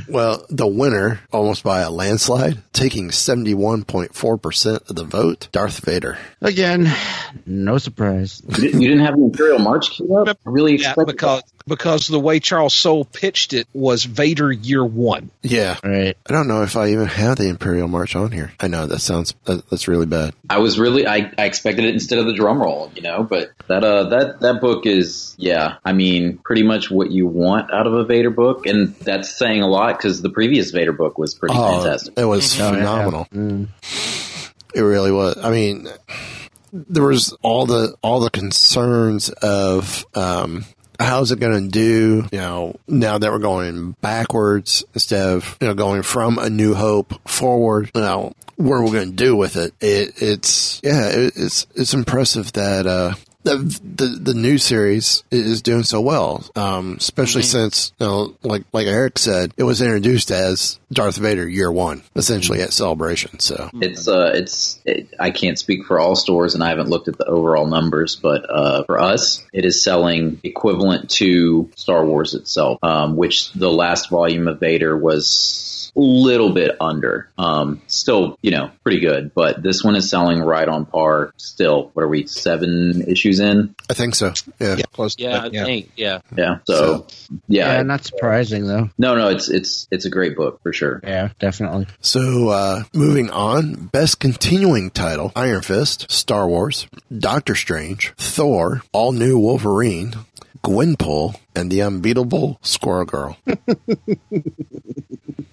Well, 0.08 0.46
the 0.50 0.68
winner, 0.68 1.20
almost 1.32 1.64
by 1.64 1.82
a 1.82 1.90
landslide, 1.90 2.64
taking 2.72 3.10
71.4% 3.10 4.90
of 4.90 4.96
the 4.96 5.04
vote, 5.04 5.50
Darth 5.52 5.84
Vader. 5.84 6.18
Again, 6.42 6.90
no 7.46 7.78
surprise. 7.78 8.42
You 8.58 8.72
didn't, 8.72 9.00
have 9.00 9.16
the 9.16 9.24
Imperial 9.24 9.60
March 9.60 9.92
queued 9.92 10.10
up? 10.30 10.40
Really 10.46 10.74
Yeah, 10.74 10.90
expected 10.90 11.06
because 11.08 11.44
because 11.66 12.08
the 12.08 12.20
way 12.20 12.42
Charles 12.42 12.74
Soule 12.74 13.06
pitched 13.06 13.54
it 13.54 13.68
was 13.74 14.04
Vader 14.04 14.52
year 14.52 14.84
one. 14.84 15.32
Yeah. 15.44 15.78
Right. 15.82 16.18
I 16.28 16.34
don't 16.34 16.48
know 16.50 16.64
if 16.64 16.76
I 16.76 16.90
even 16.90 17.06
have 17.06 17.38
the 17.38 17.48
Imperial 17.48 17.88
March 17.88 18.18
on 18.18 18.32
here. 18.34 18.52
I 18.60 18.68
know 18.68 18.86
that 18.86 19.00
sounds, 19.00 19.34
that, 19.46 19.70
that's 19.70 19.88
really 19.88 20.06
bad. 20.06 20.34
I 20.50 20.58
was 20.60 20.78
really 20.78 21.08
I, 21.08 21.32
I 21.38 21.46
expected 21.46 21.86
it 21.86 21.94
instead 21.94 22.20
of 22.20 22.26
the 22.26 22.34
drum 22.34 22.62
roll, 22.62 22.92
you 22.96 23.02
know, 23.02 23.24
but 23.24 23.52
that 23.68 23.84
uh 23.86 24.10
that 24.10 24.42
that 24.42 24.60
book 24.60 24.86
is 24.86 25.36
yeah, 25.38 25.76
I 25.86 25.94
mean 25.94 26.38
pretty 26.38 26.64
much 26.64 26.92
what 26.92 27.12
you 27.12 27.28
want 27.28 27.72
out 27.74 27.88
of 27.88 27.94
a 27.94 28.04
Vader 28.04 28.30
book 28.30 28.66
and 28.66 28.94
that's 28.96 29.30
saying 29.38 29.62
a 29.62 29.68
lot 29.68 29.98
cuz 30.02 30.22
the 30.22 30.30
previous 30.30 30.72
Vader 30.72 30.92
book 30.92 31.18
was 31.18 31.34
pretty 31.34 31.56
Oh, 31.58 31.82
fantastic. 31.82 32.14
it 32.20 32.26
was 32.26 32.60
Oh, 32.60 32.64
yeah. 32.66 32.72
phenomenal. 32.72 33.28
Mm. 33.34 33.68
It 34.76 34.82
really 34.82 35.12
was. 35.12 35.38
I 35.38 35.50
mean, 35.52 35.88
there 36.74 37.04
was 37.04 37.38
all 37.44 37.66
the 37.66 37.96
all 38.02 38.20
the 38.20 38.32
concerns 38.32 39.30
of 39.30 40.06
um, 40.16 40.66
how's 41.00 41.32
it 41.32 41.40
going 41.40 41.64
to 41.64 41.70
do? 41.70 42.28
You 42.32 42.40
know, 42.40 42.76
now 42.88 43.18
that 43.18 43.32
we're 43.32 43.40
going 43.40 43.92
backwards 44.02 44.84
instead 44.94 45.28
of 45.30 45.58
you 45.62 45.68
know 45.68 45.76
going 45.76 46.02
from 46.02 46.40
a 46.40 46.50
New 46.50 46.74
Hope 46.74 47.14
forward. 47.30 47.92
You 47.94 48.02
know, 48.02 48.34
what 48.56 48.76
are 48.76 48.84
we 48.84 48.92
going 48.92 49.12
to 49.12 49.16
do 49.16 49.36
with 49.36 49.56
it? 49.56 49.74
It 49.80 50.22
it's 50.22 50.82
yeah, 50.84 51.10
it, 51.10 51.34
it's 51.36 51.68
it's 51.76 51.94
impressive 51.94 52.52
that. 52.54 52.88
Uh, 52.88 53.14
the, 53.44 53.58
the 53.98 54.06
the 54.06 54.34
new 54.34 54.58
series 54.58 55.24
is 55.30 55.62
doing 55.62 55.84
so 55.84 56.00
well, 56.00 56.46
um, 56.56 56.96
especially 56.98 57.44
since 57.44 57.92
you 58.00 58.06
know, 58.06 58.36
like 58.42 58.64
like 58.72 58.88
Eric 58.88 59.20
said, 59.20 59.54
it 59.58 59.64
was 59.64 59.82
introduced 59.82 60.32
as 60.32 60.80
Darth 60.94 61.18
Vader 61.18 61.48
Year 61.48 61.70
One, 61.72 62.04
essentially 62.16 62.62
at 62.62 62.72
Celebration. 62.72 63.40
So 63.40 63.70
It's 63.74 64.08
uh 64.08 64.32
it's 64.34 64.80
it, 64.86 65.13
I 65.24 65.32
can't 65.32 65.58
speak 65.58 65.86
for 65.86 66.00
all 66.00 66.16
stores 66.16 66.54
and 66.54 66.62
I 66.62 66.68
haven't 66.70 66.90
looked 66.90 67.08
at 67.08 67.18
the 67.18 67.26
overall 67.26 67.66
numbers, 67.66 68.18
but 68.18 68.46
uh 68.50 68.84
for 68.84 69.00
us 69.00 69.44
it 69.54 69.64
is 69.64 69.82
selling 69.84 70.42
equivalent 70.44 71.10
to 71.12 71.70
Star 71.76 72.06
Wars 72.06 72.34
itself, 72.34 72.78
um 72.84 73.16
which 73.16 73.52
the 73.54 73.72
last 73.72 74.10
volume 74.10 74.50
of 74.50 74.60
Vader 74.60 74.98
was 74.98 75.73
little 75.96 76.52
bit 76.52 76.76
under. 76.82 77.30
Um 77.38 77.82
still, 77.88 78.38
you 78.42 78.52
know, 78.52 78.72
pretty 78.84 79.00
good, 79.00 79.34
but 79.34 79.62
this 79.62 79.84
one 79.84 79.96
is 79.96 80.10
selling 80.10 80.40
right 80.40 80.68
on 80.68 80.86
par 80.86 81.34
still. 81.38 81.92
What 81.94 82.04
are 82.04 82.08
we 82.08 82.26
7 82.26 83.04
issues 83.08 83.40
in? 83.40 83.76
I 83.90 83.94
think 83.94 84.16
so. 84.16 84.34
Yeah. 84.60 84.76
Yeah, 84.78 84.86
close. 84.94 85.16
to 85.16 85.24
yeah, 85.24 85.42
that, 85.42 85.56
I 85.56 85.66
think, 85.66 85.92
yeah. 85.96 86.20
Yeah. 86.36 86.58
So, 86.66 87.08
yeah. 87.48 87.74
Yeah, 87.78 87.84
not 87.84 88.04
surprising 88.04 88.66
though. 88.68 88.90
no, 88.98 89.16
no, 89.16 89.30
it's 89.30 89.50
it's 89.50 89.88
it's 89.92 90.06
a 90.06 90.10
great 90.10 90.36
book 90.36 90.62
for 90.64 90.74
sure. 90.74 91.00
Yeah, 91.04 91.30
definitely. 91.40 91.88
So, 92.02 92.50
uh, 92.50 92.84
moving 92.94 93.30
on, 93.30 93.74
best 93.88 94.20
continuing 94.20 94.90
title 94.90 95.32
Iron 95.36 95.62
Fist, 95.62 96.12
Star 96.12 96.48
Wars, 96.48 96.88
Doctor 97.16 97.56
Strange, 97.56 98.14
Thor, 98.18 98.82
All 98.92 99.12
New 99.12 99.38
Wolverine, 99.38 100.14
Gwenpool, 100.64 101.36
and 101.56 101.72
the 101.72 101.82
unbeatable 101.82 102.58
Squirrel 102.62 103.06
Girl. 103.06 103.38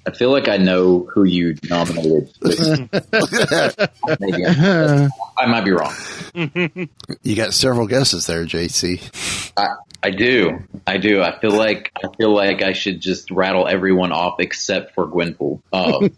I 0.06 0.12
feel 0.12 0.30
like 0.30 0.48
I 0.48 0.56
know 0.56 1.00
who 1.12 1.24
you 1.24 1.56
nominated. 1.68 2.32
Maybe 2.42 2.58
I, 4.46 5.08
I 5.38 5.46
might 5.46 5.64
be 5.64 5.72
wrong. 5.72 5.94
you 7.22 7.36
got 7.36 7.52
several 7.54 7.86
guesses 7.86 8.26
there, 8.26 8.44
JC. 8.44 9.52
I, 9.56 9.66
I 10.02 10.10
do. 10.10 10.58
I 10.86 10.96
do. 10.96 11.22
I 11.22 11.38
feel 11.38 11.52
like 11.52 11.92
I 12.02 12.08
feel 12.16 12.34
like 12.34 12.62
I 12.62 12.72
should 12.72 13.00
just 13.00 13.30
rattle 13.30 13.68
everyone 13.68 14.12
off 14.12 14.40
except 14.40 14.94
for 14.94 15.06
Gwenpool. 15.06 15.60
Uh, 15.72 16.08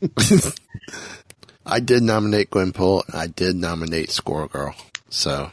I 1.66 1.80
did 1.80 2.02
nominate 2.02 2.50
Gwenpool, 2.50 3.06
and 3.08 3.16
I 3.16 3.26
did 3.26 3.56
nominate 3.56 4.10
Squirrel 4.10 4.48
Girl. 4.48 4.74
So, 5.12 5.50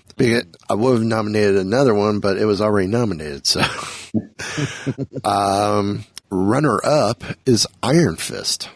I 0.69 0.73
would 0.73 0.93
have 0.93 1.03
nominated 1.03 1.57
another 1.57 1.93
one, 1.93 2.19
but 2.21 2.37
it 2.37 2.45
was 2.45 2.61
already 2.61 2.87
nominated. 2.87 3.45
So, 3.45 3.61
um, 5.25 6.05
runner 6.29 6.79
up 6.85 7.23
is 7.45 7.67
Iron 7.83 8.15
Fist. 8.15 8.69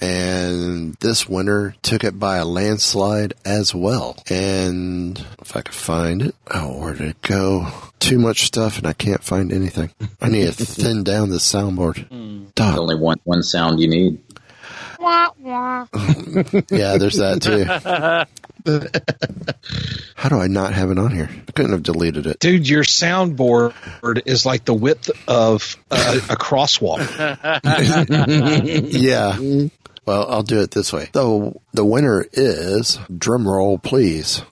And 0.00 0.94
this 1.00 1.28
winner 1.28 1.74
took 1.82 2.04
it 2.04 2.18
by 2.18 2.36
a 2.36 2.44
landslide 2.44 3.34
as 3.44 3.74
well. 3.74 4.16
And 4.30 5.18
if 5.40 5.56
I 5.56 5.62
could 5.62 5.74
find 5.74 6.22
it, 6.22 6.36
oh, 6.52 6.78
where 6.80 6.94
did 6.94 7.08
it 7.08 7.22
go? 7.22 7.68
Too 7.98 8.18
much 8.18 8.44
stuff 8.44 8.78
and 8.78 8.86
I 8.86 8.92
can't 8.92 9.24
find 9.24 9.52
anything. 9.52 9.90
I 10.20 10.28
need 10.28 10.52
to 10.52 10.52
thin 10.66 11.02
down 11.04 11.30
the 11.30 11.38
soundboard. 11.38 12.06
there's 12.54 12.78
only 12.78 12.96
one 12.96 13.18
one 13.24 13.42
sound 13.42 13.80
you 13.80 13.88
need. 13.88 14.20
Yeah, 16.70 16.98
there's 16.98 17.16
that 17.16 17.42
too. 17.42 17.64
How 20.14 20.28
do 20.30 20.38
I 20.40 20.46
not 20.46 20.72
have 20.72 20.90
it 20.90 20.98
on 20.98 21.10
here? 21.12 21.28
I 21.30 21.52
couldn't 21.52 21.72
have 21.72 21.82
deleted 21.82 22.26
it. 22.26 22.38
Dude, 22.38 22.66
your 22.68 22.82
soundboard 22.82 23.74
is 24.24 24.46
like 24.46 24.64
the 24.64 24.72
width 24.72 25.10
of 25.28 25.76
a, 25.90 25.94
a 25.94 26.36
crosswalk. 26.36 26.98
yeah. 28.92 29.68
Well, 30.06 30.30
I'll 30.30 30.42
do 30.42 30.60
it 30.60 30.70
this 30.70 30.92
way. 30.92 31.08
The 31.12 31.52
the 31.72 31.84
winner 31.84 32.24
is 32.32 32.98
drum 33.16 33.46
roll, 33.48 33.78
please. 33.78 34.42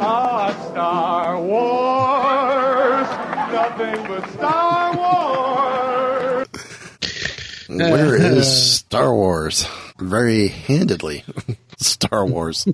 Ah, 0.00 0.52
Star 0.70 1.40
Wars, 1.40 3.08
nothing 3.52 4.06
but 4.06 4.30
Star 4.30 4.96
Wars. 4.96 6.48
Winner 7.68 8.16
is 8.16 8.76
Star 8.76 9.14
Wars. 9.14 9.66
Very 9.98 10.48
handedly, 10.48 11.24
Star 11.80 12.26
Wars. 12.26 12.66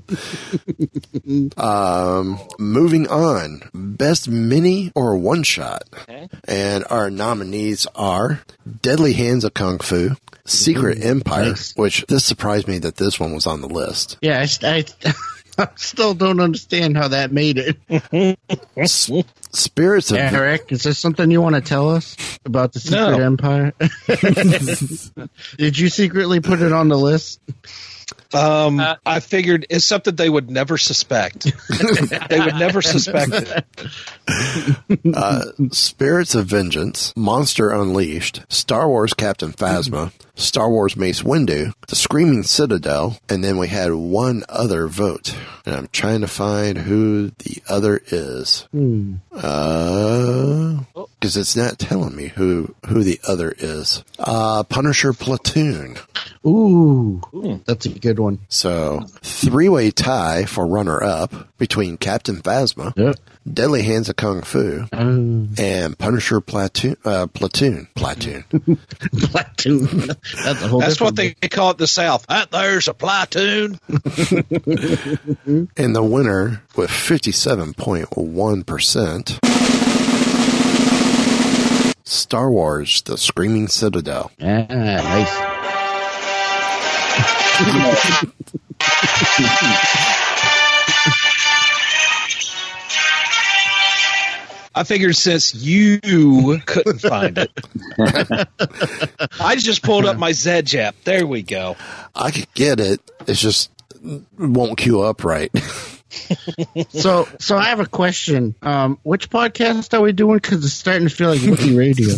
um, 1.57 2.39
moving 2.59 3.09
on, 3.09 3.63
best 3.75 4.29
mini 4.29 4.93
or 4.95 5.17
one 5.17 5.43
shot, 5.43 5.85
and 6.49 6.85
our 6.91 7.11
nominees 7.11 7.87
are 7.95 8.41
Deadly 8.83 9.13
Hands 9.13 9.45
of 9.45 9.55
Kung 9.55 9.79
Fu, 9.79 10.11
Secret 10.47 11.05
Empire, 11.05 11.51
nice. 11.51 11.75
which 11.77 12.05
this 12.09 12.25
surprised 12.25 12.67
me 12.69 12.79
that 12.79 12.97
this 12.97 13.21
one 13.21 13.35
was 13.35 13.47
on 13.47 13.61
the 13.61 13.69
list. 13.69 14.17
Yeah, 14.23 14.41
I, 14.63 14.67
I, 14.67 14.85
I 15.59 15.69
still 15.77 16.15
don't 16.15 16.41
understand 16.41 16.97
how 16.97 17.09
that 17.09 17.31
made 17.31 17.59
it. 17.59 18.39
S- 18.77 19.11
Spirits 19.53 20.11
of 20.11 20.17
Eric, 20.19 20.73
is 20.73 20.83
there 20.83 20.95
something 20.95 21.31
you 21.31 21.41
want 21.41 21.55
to 21.55 21.61
tell 21.61 21.91
us 21.91 22.17
about 22.45 22.73
the 22.73 22.81
Secret 22.81 23.19
No. 23.19 23.21
Empire? 23.21 23.73
Did 25.57 25.79
you 25.79 25.89
secretly 25.91 26.41
put 26.41 26.61
it 26.61 26.73
on 26.73 26.89
the 26.89 26.99
list? 26.99 27.41
Um, 28.35 28.81
I 29.07 29.21
figured 29.21 29.67
it's 29.71 29.85
something 29.85 30.15
they 30.15 30.29
would 30.29 30.51
never 30.51 30.77
suspect. 30.77 31.45
they 32.29 32.41
would 32.41 32.57
never 32.57 32.83
suspect 32.83 33.33
it. 33.33 33.65
uh, 35.15 35.43
Spirits 35.71 36.35
of 36.35 36.47
Vengeance, 36.47 37.13
Monster 37.17 37.71
Unleashed, 37.71 38.43
Star 38.49 38.89
Wars 38.89 39.15
Captain 39.15 39.53
Phasma, 39.53 40.13
Star 40.35 40.71
Wars 40.71 40.97
Mace 40.97 41.23
Windu, 41.23 41.73
The 41.89 41.97
Screaming 41.97 42.43
Citadel, 42.43 43.19
and 43.29 43.45
then 43.45 43.57
we 43.59 43.69
had 43.69 43.93
one 43.93 44.43
other 44.49 44.89
vote. 44.89 45.37
And 45.65 45.75
I'm 45.75 45.89
trying 45.89 46.21
to 46.23 46.27
find 46.27 46.79
who 46.79 47.31
the 47.39 47.63
other 47.69 48.01
is. 48.07 48.69
Hmm. 48.73 49.15
Uh, 49.33 50.81
because 51.25 51.39
it's 51.39 51.57
not 51.57 51.79
telling 51.79 52.15
me 52.15 52.27
who 52.29 52.75
who 52.87 53.03
the 53.03 53.19
other 53.27 53.55
is. 53.57 54.05
Uh, 54.19 54.63
Punisher 54.65 55.15
Platoon. 55.15 55.97
Ooh, 56.47 57.23
that's 57.65 57.87
a 57.87 57.99
good 57.99 58.19
one. 58.19 58.41
So 58.51 59.07
three 59.23 59.71
way 59.71 59.91
tie 59.91 60.45
for 60.45 60.67
runner 60.67 61.03
up 61.03 61.33
between 61.57 61.97
Captain 61.97 62.43
Phasma, 62.43 62.95
Deadly 63.51 63.83
Hands 63.83 64.09
of 64.09 64.17
Kung 64.17 64.41
Fu, 64.43 64.87
and 64.91 65.99
Punisher 65.99 66.41
Platoon. 66.41 66.97
Uh, 67.05 67.27
platoon. 67.27 67.89
Platoon. 67.95 68.45
platoon. 69.19 69.87
That's 70.45 70.63
a 70.63 70.69
whole. 70.69 70.81
That's 70.81 70.99
what 70.99 71.15
different- 71.15 71.41
they 71.43 71.49
call 71.49 71.71
it 71.73 71.79
the 71.79 71.87
South. 71.87 72.27
That 72.29 72.51
there's 72.51 72.89
a 72.89 72.95
platoon. 72.95 73.79
and 75.77 75.95
the 75.95 76.03
winner 76.03 76.63
with 76.75 76.91
fifty 76.91 77.33
seven 77.33 77.75
point 77.75 78.17
one 78.17 78.63
percent. 78.65 79.39
Star 82.05 82.51
Wars: 82.51 83.03
The 83.03 83.19
Screaming 83.19 83.69
Citadel. 83.69 84.31
Ah, 84.41 84.67
nice. 84.69 85.51
I 94.75 94.85
figured 94.85 95.15
since 95.17 95.55
you 95.55 96.01
couldn't 96.67 96.99
find 96.99 97.39
it, 97.39 97.51
I 99.41 99.57
just 99.57 99.83
pulled 99.83 100.05
up 100.05 100.17
my 100.17 100.33
Zedge 100.33 100.75
app. 100.75 100.97
There 101.05 101.27
we 101.27 101.43
go. 101.43 101.77
I 102.15 102.31
could 102.31 102.53
get 102.55 102.81
it. 102.81 103.01
It's 103.27 103.41
just 103.41 103.71
it 104.05 104.23
won't 104.39 104.79
queue 104.79 105.03
up 105.03 105.25
right. 105.25 105.51
So, 106.91 107.29
so 107.39 107.57
I 107.57 107.65
have 107.65 107.81
a 107.81 107.87
question. 107.87 108.55
Um, 108.63 108.99
which 109.03 109.31
podcast 109.31 109.97
are 109.97 110.01
we 110.01 110.13
doing? 110.13 110.37
Because 110.37 110.65
it's 110.65 110.75
starting 110.75 111.09
to 111.09 111.15
feel 111.15 111.31
like 111.31 111.41
Wookiee 111.41 111.77
Radio. 111.77 112.15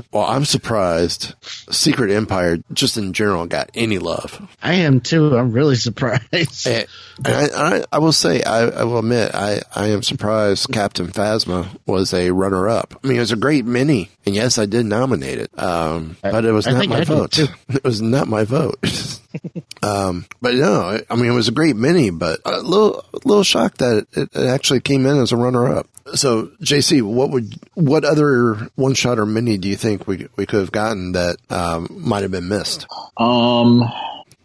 well, 0.12 0.26
I'm 0.26 0.44
surprised 0.44 1.34
Secret 1.70 2.10
Empire 2.10 2.58
just 2.72 2.96
in 2.96 3.12
general 3.12 3.46
got 3.46 3.70
any 3.74 3.98
love. 3.98 4.48
I 4.62 4.74
am 4.74 5.00
too. 5.00 5.36
I'm 5.36 5.52
really 5.52 5.76
surprised. 5.76 6.66
And 6.66 6.86
I, 7.24 7.48
I, 7.54 7.84
I 7.92 7.98
will 7.98 8.12
say, 8.12 8.42
I, 8.42 8.62
I 8.62 8.84
will 8.84 8.98
admit, 8.98 9.34
I, 9.34 9.62
I 9.74 9.88
am 9.88 10.02
surprised 10.02 10.72
Captain 10.72 11.08
Phasma 11.08 11.68
was 11.86 12.14
a 12.14 12.30
runner 12.30 12.68
up. 12.68 12.98
I 13.02 13.06
mean, 13.06 13.16
it 13.16 13.20
was 13.20 13.32
a 13.32 13.36
great 13.36 13.64
mini, 13.64 14.10
and 14.24 14.34
yes, 14.34 14.58
I 14.58 14.66
did 14.66 14.86
nominate 14.86 15.38
it, 15.38 15.58
um, 15.58 16.16
but 16.22 16.44
it 16.44 16.52
was 16.52 16.66
I 16.66 16.72
not 16.72 16.80
think 16.80 16.90
my 16.90 17.00
I 17.00 17.04
vote. 17.04 17.32
too. 17.32 17.46
It 17.68 17.84
was 17.84 18.00
not 18.00 18.28
my 18.28 18.44
vote. 18.44 18.78
um, 19.82 20.26
but 20.40 20.54
no, 20.54 21.00
I 21.08 21.16
mean, 21.16 21.26
it 21.26 21.34
was 21.34 21.48
a 21.48 21.52
great 21.52 21.76
mini, 21.76 22.10
but 22.10 22.40
a 22.44 22.60
little, 22.60 23.04
a 23.12 23.18
little 23.24 23.44
shocked 23.44 23.78
that 23.78 24.06
it, 24.12 24.28
it 24.34 24.46
actually 24.46 24.80
came 24.80 25.06
in 25.06 25.18
as 25.18 25.32
a 25.32 25.36
runner 25.36 25.68
up. 25.74 25.88
So, 26.14 26.46
JC, 26.62 27.02
what 27.02 27.30
would, 27.30 27.54
what 27.74 28.04
other 28.04 28.54
one 28.74 28.94
shot 28.94 29.18
or 29.18 29.26
mini 29.26 29.58
do 29.58 29.68
you 29.68 29.76
think 29.76 30.06
we, 30.06 30.28
we 30.36 30.46
could 30.46 30.60
have 30.60 30.72
gotten 30.72 31.12
that, 31.12 31.36
um, 31.50 31.88
might 31.90 32.22
have 32.22 32.32
been 32.32 32.48
missed? 32.48 32.86
Um, 33.16 33.82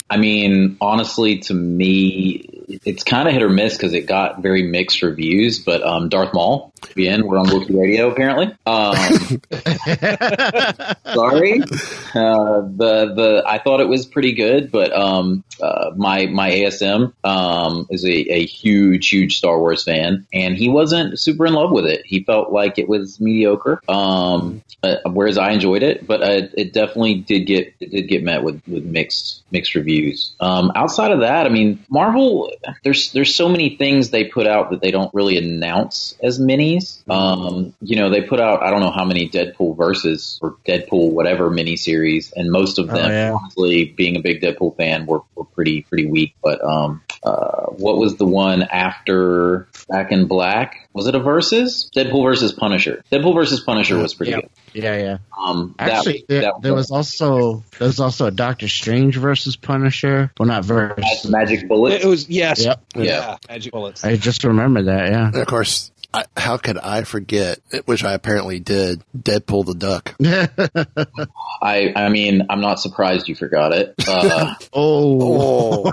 I 0.10 0.18
mean, 0.18 0.78
honestly, 0.80 1.40
to 1.40 1.54
me, 1.54 2.55
it's 2.68 3.04
kind 3.04 3.28
of 3.28 3.34
hit 3.34 3.44
or 3.44 3.50
miss 3.50 3.78
because 3.78 3.94
it 3.94 4.08
got 4.08 4.42
very 4.42 4.64
mixed 4.64 5.02
reviews. 5.02 5.60
But 5.60 5.84
um, 5.84 6.10
Darth 6.10 6.34
Maul, 6.34 6.74
again, 6.92 7.26
we're 7.26 7.38
on 7.38 7.48
Wookiee 7.48 7.80
Radio 7.80 8.12
apparently. 8.12 8.56
Um, 8.66 8.96
sorry, 11.14 11.62
uh, 11.62 12.62
the 12.62 13.14
the 13.16 13.44
I 13.46 13.60
thought 13.60 13.82
it 13.82 13.88
was 13.88 14.06
pretty 14.06 14.34
good, 14.34 14.72
but 14.72 14.94
um, 14.94 15.44
uh, 15.62 15.92
my 15.96 16.26
my 16.28 16.52
ASM 16.52 17.14
um, 17.24 17.88
is 17.90 18.06
a, 18.06 18.34
a 18.34 18.46
huge 18.46 19.10
huge 19.10 19.38
Star 19.38 19.60
Wars 19.60 19.84
fan, 19.84 20.26
and 20.34 20.58
he 20.58 20.70
wasn't 20.70 21.20
super 21.20 21.46
in 21.46 21.54
love 21.54 21.72
with 21.72 21.86
it. 21.86 22.06
He 22.06 22.24
felt 22.24 22.52
like 22.52 22.80
it 22.80 22.88
was 22.88 23.20
mediocre. 23.20 23.82
Um, 23.88 24.62
uh, 24.84 24.98
whereas 25.06 25.38
I 25.38 25.52
enjoyed 25.52 25.84
it, 25.84 26.06
but 26.06 26.22
uh, 26.22 26.48
it 26.54 26.74
definitely 26.74 27.16
did 27.16 27.46
get 27.46 27.74
it 27.80 27.92
did 27.92 28.08
get 28.08 28.24
met 28.24 28.44
with, 28.44 28.62
with 28.68 28.86
mixed 28.86 29.44
mixed 29.52 29.76
reviews. 29.76 30.36
Um, 30.40 30.72
outside 30.76 31.12
of 31.12 31.22
that, 31.22 31.46
I 31.46 31.50
mean, 31.50 31.84
Marvel 31.90 32.52
there's 32.84 33.12
there's 33.12 33.34
so 33.36 33.50
many 33.50 33.76
things 33.78 34.10
they 34.10 34.24
put 34.26 34.48
out 34.48 34.72
that 34.72 34.82
they 34.82 34.92
don't 34.92 35.14
really 35.14 35.38
announce 35.38 36.16
as 36.22 36.40
minis. 36.40 37.08
Um, 37.10 37.74
you 37.82 37.96
know, 37.96 38.10
they 38.10 38.22
put 38.22 38.40
out 38.40 38.64
I 38.64 38.70
don't 38.72 38.82
know 38.82 38.92
how 38.92 39.06
many 39.06 39.30
Deadpool 39.30 39.78
versus 39.78 40.40
or 40.42 40.58
Deadpool 40.68 41.12
whatever 41.12 41.50
miniseries, 41.50 42.32
and 42.36 42.52
most 42.52 42.80
of 42.80 42.90
Oh, 42.90 42.94
them, 42.96 43.12
yeah. 43.12 43.34
honestly, 43.34 43.86
being 43.86 44.16
a 44.16 44.20
big 44.22 44.42
Deadpool 44.42 44.78
fan, 44.78 45.06
were, 45.06 45.22
were 45.36 45.46
pretty 45.46 45.82
pretty 45.84 46.06
weak. 46.06 46.36
But 46.44 46.64
um, 46.64 47.02
uh, 47.24 47.66
what 47.68 47.98
was 47.98 48.16
the 48.18 48.26
one 48.26 48.64
after 48.64 49.68
Back 49.90 50.12
in 50.12 50.28
Black? 50.28 50.85
Was 50.96 51.08
it 51.08 51.14
a 51.16 51.20
versus 51.20 51.90
Deadpool 51.94 52.24
versus 52.24 52.54
Punisher? 52.54 53.04
Deadpool 53.12 53.36
versus 53.36 53.60
Punisher 53.60 53.98
was 53.98 54.14
pretty 54.14 54.32
Yeah. 54.32 54.38
good. 54.38 54.50
Yeah, 54.74 54.98
yeah. 54.98 55.18
Um, 55.38 55.76
that- 55.78 55.90
Actually, 55.92 56.24
there, 56.30 56.42
that 56.44 56.54
there 56.62 56.74
was 56.74 56.90
also 56.90 57.64
there 57.78 57.88
was 57.88 58.00
also 58.00 58.28
a 58.28 58.32
Doctor 58.32 58.68
Strange 58.70 59.18
versus 59.18 59.58
Punisher. 59.58 60.32
Well, 60.40 60.48
not 60.48 60.64
versus. 60.64 61.30
Magic 61.30 61.68
Bullet. 61.68 62.02
It 62.02 62.06
was 62.08 62.30
yes, 62.30 62.64
Yep. 62.64 62.82
yeah, 62.96 63.38
magic 63.50 63.74
bullets. 63.74 64.06
I 64.06 64.16
just 64.16 64.46
remember 64.46 64.84
that. 64.84 65.12
Yeah. 65.12 65.28
And 65.28 65.36
of 65.36 65.48
course, 65.48 65.92
I, 66.16 66.26
how 66.38 66.58
could 66.58 66.78
I 66.78 67.04
forget, 67.04 67.60
which 67.86 68.04
I 68.04 68.14
apparently 68.14 68.60
did, 68.60 69.04
Deadpool 69.18 69.66
the 69.66 69.76
Duck. 69.76 70.16
I 71.62 71.94
I 71.96 72.10
mean, 72.10 72.46
I'm 72.50 72.62
not 72.62 72.80
surprised 72.80 73.28
you 73.28 73.36
forgot 73.36 73.74
it. 73.74 73.96
Uh, 74.08 74.56
oh, 74.74 75.92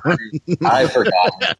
I 0.64 0.86
forgot. 0.86 1.56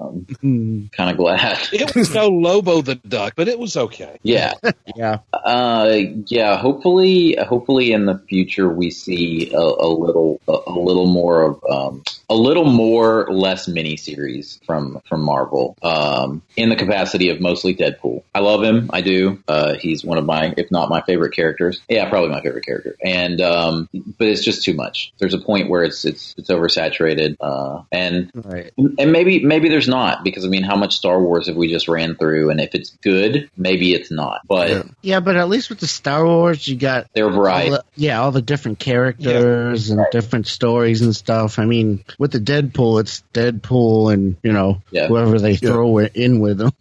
Um, 0.00 0.90
kind 0.92 1.10
of 1.10 1.16
glad. 1.16 1.58
It 1.72 1.94
was 1.94 2.14
no 2.14 2.28
Lobo 2.28 2.82
the 2.82 2.94
duck, 2.94 3.34
but 3.36 3.48
it 3.48 3.58
was 3.58 3.76
okay. 3.76 4.18
Yeah. 4.22 4.54
yeah. 4.94 5.18
Uh, 5.32 5.96
yeah. 6.26 6.56
Hopefully, 6.56 7.36
hopefully 7.36 7.92
in 7.92 8.06
the 8.06 8.18
future 8.28 8.68
we 8.68 8.90
see 8.90 9.52
a, 9.52 9.58
a 9.58 9.88
little, 9.88 10.40
a, 10.48 10.58
a 10.66 10.78
little 10.78 11.06
more 11.06 11.42
of, 11.42 11.64
um, 11.68 12.02
a 12.28 12.34
little 12.34 12.64
more 12.64 13.26
less 13.30 13.68
miniseries 13.68 14.64
from 14.64 15.00
from 15.08 15.22
Marvel. 15.22 15.76
Um, 15.82 16.42
in 16.56 16.68
the 16.68 16.76
capacity 16.76 17.30
of 17.30 17.39
mostly 17.40 17.74
Deadpool. 17.74 18.22
I 18.34 18.40
love 18.40 18.62
him. 18.62 18.90
I 18.92 19.00
do. 19.00 19.42
Uh, 19.48 19.74
he's 19.74 20.04
one 20.04 20.18
of 20.18 20.24
my, 20.24 20.54
if 20.56 20.70
not 20.70 20.88
my 20.88 21.00
favorite 21.02 21.34
characters. 21.34 21.80
Yeah, 21.88 22.08
probably 22.08 22.30
my 22.30 22.40
favorite 22.42 22.64
character. 22.64 22.96
And 23.04 23.40
um, 23.40 23.88
but 24.18 24.28
it's 24.28 24.44
just 24.44 24.64
too 24.64 24.74
much. 24.74 25.12
There's 25.18 25.34
a 25.34 25.38
point 25.40 25.68
where 25.68 25.82
it's 25.82 26.04
it's 26.04 26.34
it's 26.38 26.50
oversaturated. 26.50 27.36
Uh, 27.40 27.82
and 27.90 28.30
Right. 28.34 28.72
and 28.76 29.12
maybe 29.12 29.44
maybe 29.44 29.68
there's 29.68 29.88
not 29.88 30.22
because 30.24 30.44
I 30.44 30.48
mean, 30.48 30.62
how 30.62 30.76
much 30.76 30.96
Star 30.96 31.20
Wars 31.20 31.46
have 31.48 31.56
we 31.56 31.68
just 31.68 31.88
ran 31.88 32.16
through? 32.16 32.50
And 32.50 32.60
if 32.60 32.74
it's 32.74 32.90
good, 33.02 33.50
maybe 33.56 33.92
it's 33.94 34.10
not. 34.10 34.42
But 34.46 34.86
Yeah, 35.02 35.20
but 35.20 35.36
at 35.36 35.48
least 35.48 35.70
with 35.70 35.80
the 35.80 35.86
Star 35.86 36.24
Wars, 36.26 36.66
you 36.68 36.76
got 36.76 37.08
They're 37.14 37.30
variety. 37.30 37.70
the- 37.70 37.84
yeah, 37.96 38.20
all 38.20 38.30
the 38.32 38.42
different 38.42 38.78
characters 38.78 39.90
and 39.90 40.04
different 40.12 40.46
stories 40.46 41.02
and 41.02 41.14
stuff. 41.14 41.58
I 41.58 41.64
mean, 41.64 42.04
with 42.18 42.32
the 42.32 42.38
Deadpool, 42.40 43.00
it's 43.00 43.22
Deadpool 43.34 44.12
and 44.12 44.36
you 44.42 44.52
know 44.52 44.82
Yeah. 44.90 45.08
whoever 45.08 45.38
they 45.38 45.56
throw 45.56 45.98
it 45.98 46.12
in 46.16 46.40
with 46.40 46.58
them. 46.58 46.72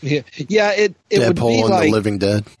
Yeah, 0.00 0.20
yeah. 0.36 0.70
It 0.72 0.94
it 1.10 1.20
would 1.26 1.36
be 1.36 1.60
and 1.60 1.70
like 1.70 1.84
the 1.86 1.90
Living 1.92 2.18
Dead. 2.18 2.44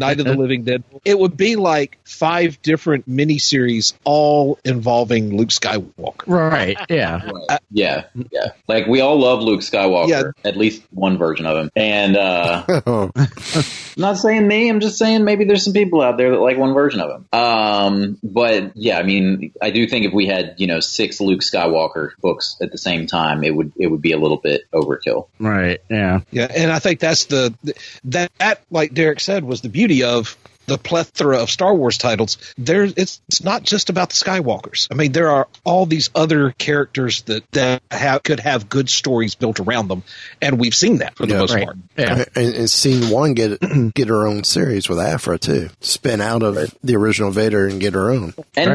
Night 0.00 0.20
of 0.20 0.26
the 0.26 0.36
Living 0.38 0.64
Dead. 0.64 0.84
It 1.04 1.18
would 1.18 1.36
be 1.36 1.56
like 1.56 1.98
five 2.04 2.60
different 2.62 3.08
miniseries, 3.08 3.94
all 4.04 4.58
involving 4.64 5.36
Luke 5.36 5.48
Skywalker. 5.50 6.26
right? 6.26 6.78
Yeah. 6.88 7.30
yeah, 7.70 8.04
yeah. 8.30 8.48
Like 8.68 8.86
we 8.86 9.00
all 9.00 9.18
love 9.18 9.40
Luke 9.40 9.60
Skywalker, 9.60 10.08
Yeah. 10.08 10.22
at 10.44 10.56
least 10.56 10.82
one 10.90 11.18
version 11.18 11.46
of 11.46 11.56
him. 11.56 11.70
And 11.76 12.16
uh, 12.16 12.64
I'm 12.86 13.12
not 13.96 14.16
saying 14.18 14.46
me. 14.46 14.68
I'm 14.68 14.80
just 14.80 14.98
saying 14.98 15.24
maybe 15.24 15.44
there's 15.44 15.64
some 15.64 15.72
people 15.72 16.00
out 16.02 16.16
there 16.16 16.30
that 16.30 16.40
like 16.40 16.56
one 16.56 16.74
version 16.74 17.00
of 17.00 17.10
him. 17.10 17.38
Um, 17.38 18.18
but 18.22 18.76
yeah, 18.76 18.98
I 18.98 19.02
mean, 19.02 19.52
I 19.60 19.70
do 19.70 19.86
think 19.86 20.06
if 20.06 20.12
we 20.12 20.26
had 20.26 20.54
you 20.58 20.66
know 20.66 20.80
six 20.80 21.20
Luke 21.20 21.40
Skywalker 21.40 22.10
books 22.20 22.56
at 22.60 22.70
the 22.72 22.78
same 22.78 23.06
time, 23.06 23.44
it 23.44 23.54
would 23.54 23.72
it 23.76 23.88
would 23.88 24.02
be 24.02 24.12
a 24.12 24.18
little 24.18 24.36
bit 24.38 24.62
overkill. 24.72 25.28
Right. 25.38 25.80
Yeah. 25.90 26.20
Yeah, 26.30 26.46
and 26.54 26.70
I 26.70 26.78
think 26.78 27.00
that's 27.00 27.24
the 27.26 27.54
that, 28.04 28.30
that 28.38 28.62
like 28.70 28.94
Derek 28.94 29.20
said 29.20 29.44
was 29.44 29.60
the 29.60 29.68
beauty 29.68 30.04
of 30.04 30.36
the 30.70 30.78
plethora 30.78 31.42
of 31.42 31.50
Star 31.50 31.74
Wars 31.74 31.98
titles, 31.98 32.38
there 32.56 32.84
it's, 32.84 33.20
it's 33.28 33.42
not 33.42 33.64
just 33.64 33.90
about 33.90 34.10
the 34.10 34.14
Skywalkers. 34.14 34.86
I 34.90 34.94
mean, 34.94 35.10
there 35.10 35.30
are 35.30 35.48
all 35.64 35.84
these 35.84 36.10
other 36.14 36.52
characters 36.52 37.22
that 37.22 37.50
that 37.52 37.82
have, 37.90 38.22
could 38.22 38.38
have 38.40 38.68
good 38.68 38.88
stories 38.88 39.34
built 39.34 39.58
around 39.58 39.88
them, 39.88 40.04
and 40.40 40.60
we've 40.60 40.74
seen 40.74 40.98
that 40.98 41.16
for 41.16 41.26
the 41.26 41.34
most 41.34 41.58
part. 41.58 41.76
And, 41.96 42.26
and 42.36 42.70
seen 42.70 43.10
one 43.10 43.34
get 43.34 43.60
get 43.94 44.08
her 44.08 44.26
own 44.26 44.44
series 44.44 44.88
with 44.88 45.00
Aphra 45.00 45.38
too. 45.38 45.70
Spin 45.80 46.20
out 46.20 46.44
of 46.44 46.54
the 46.84 46.96
original 46.96 47.32
Vader 47.32 47.66
and 47.66 47.80
get 47.80 47.94
her 47.94 48.10
own. 48.10 48.32
And, 48.56 48.70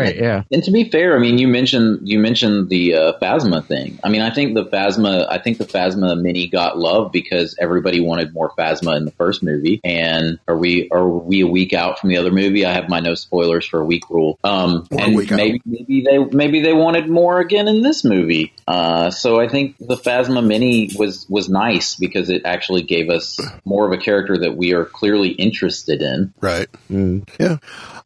And 0.51 0.63
to 0.63 0.71
be 0.71 0.89
fair, 0.89 1.15
I 1.15 1.19
mean, 1.19 1.37
you 1.37 1.47
mentioned 1.47 2.07
you 2.07 2.19
mentioned 2.19 2.69
the 2.69 2.95
uh, 2.95 3.13
Phasma 3.21 3.65
thing. 3.65 3.99
I 4.03 4.09
mean, 4.09 4.21
I 4.21 4.31
think 4.31 4.53
the 4.53 4.65
Phasma, 4.65 5.27
I 5.29 5.37
think 5.37 5.59
the 5.59 5.65
Phasma 5.65 6.19
mini 6.19 6.47
got 6.47 6.77
love 6.77 7.13
because 7.13 7.55
everybody 7.57 8.01
wanted 8.01 8.33
more 8.33 8.51
Phasma 8.57 8.97
in 8.97 9.05
the 9.05 9.11
first 9.11 9.43
movie. 9.43 9.79
And 9.83 10.39
are 10.47 10.57
we 10.57 10.89
are 10.89 11.07
we 11.07 11.41
a 11.41 11.47
week 11.47 11.71
out 11.73 11.84
from 11.93 12.09
the 12.09 12.17
other 12.17 12.31
movie? 12.31 12.65
I 12.65 12.73
have 12.73 12.89
my 12.89 12.99
no 12.99 13.15
spoilers 13.15 13.65
for 13.65 13.79
a 13.79 13.85
week 13.85 14.09
rule. 14.09 14.39
Um, 14.43 14.87
and 14.91 15.15
week 15.15 15.31
maybe 15.31 15.61
maybe 15.65 16.01
they 16.01 16.17
maybe 16.17 16.61
they 16.61 16.73
wanted 16.73 17.09
more 17.09 17.39
again 17.39 17.67
in 17.67 17.81
this 17.81 18.03
movie. 18.03 18.53
Uh, 18.67 19.11
so 19.11 19.39
I 19.39 19.47
think 19.47 19.77
the 19.79 19.95
Phasma 19.95 20.45
mini 20.45 20.89
was 20.97 21.25
was 21.29 21.49
nice 21.49 21.95
because 21.95 22.29
it 22.29 22.43
actually 22.45 22.83
gave 22.83 23.09
us 23.09 23.39
more 23.63 23.85
of 23.85 23.91
a 23.91 24.01
character 24.01 24.37
that 24.39 24.55
we 24.55 24.73
are 24.73 24.85
clearly 24.85 25.29
interested 25.29 26.01
in. 26.01 26.33
Right. 26.41 26.67
Yeah. 26.89 27.57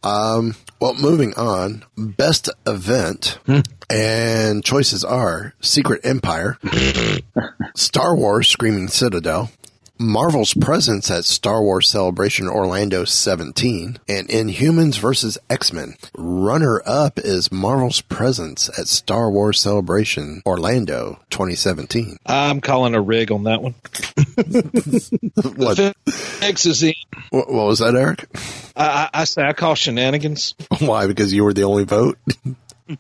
Um, 0.04 0.56
well, 0.80 0.94
moving 0.94 1.34
on. 1.36 1.84
Best 1.98 2.50
event. 2.66 3.40
And 3.90 4.64
choices 4.64 5.04
are 5.04 5.54
Secret 5.62 6.02
Empire, 6.04 6.60
Star 7.76 8.16
Wars 8.16 8.48
Screaming 8.48 8.88
Citadel, 8.88 9.50
Marvel's 10.02 10.54
presence 10.54 11.12
at 11.12 11.26
Star 11.26 11.62
Wars 11.62 11.90
Celebration 11.90 12.48
Orlando 12.48 13.04
17, 13.04 14.00
and 14.08 14.30
Inhumans 14.30 14.98
vs. 14.98 15.38
X-Men. 15.50 15.96
Runner 16.18 16.82
up 16.86 17.20
is 17.20 17.52
Marvel's 17.52 18.00
presence 18.00 18.70
at 18.80 18.88
Star 18.88 19.30
Wars 19.30 19.60
Celebration 19.60 20.42
Orlando 20.46 21.20
2017. 21.32 22.18
I'm 22.26 22.62
calling 22.62 22.96
a 22.96 23.02
rig 23.02 23.30
on 23.32 23.44
that 23.44 23.62
one. 23.62 23.76
What, 25.56 25.80
X 26.42 26.66
is 26.66 26.84
in. 26.84 26.94
what 27.30 27.52
what 27.52 27.66
was 27.66 27.80
that, 27.80 27.96
Eric? 27.96 28.26
I, 28.76 28.86
I, 28.86 29.10
I 29.22 29.24
say 29.26 29.44
I 29.44 29.54
call 29.54 29.76
shenanigans. 29.76 30.56
Why? 30.80 31.08
Because 31.08 31.34
you 31.34 31.44
were 31.44 31.54
the 31.54 31.64
only 31.64 31.84
vote? 31.84 32.18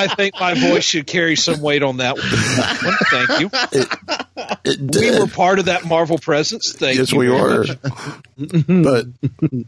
I 0.00 0.14
think 0.14 0.34
my 0.40 0.54
voice 0.54 0.84
should 0.84 1.06
carry 1.06 1.36
some 1.36 1.60
weight 1.60 1.82
on 1.82 1.98
that 1.98 2.16
one. 2.16 2.94
Thank 3.10 3.40
you. 3.40 5.10
we 5.10 5.18
were 5.18 5.26
part 5.26 5.58
of 5.58 5.66
that 5.66 5.84
Marvel 5.84 6.16
presence. 6.18 6.72
Thank 6.72 6.98
yes, 6.98 7.12
you. 7.12 7.18
we 7.18 7.28
were. 7.28 7.66
but 8.36 9.06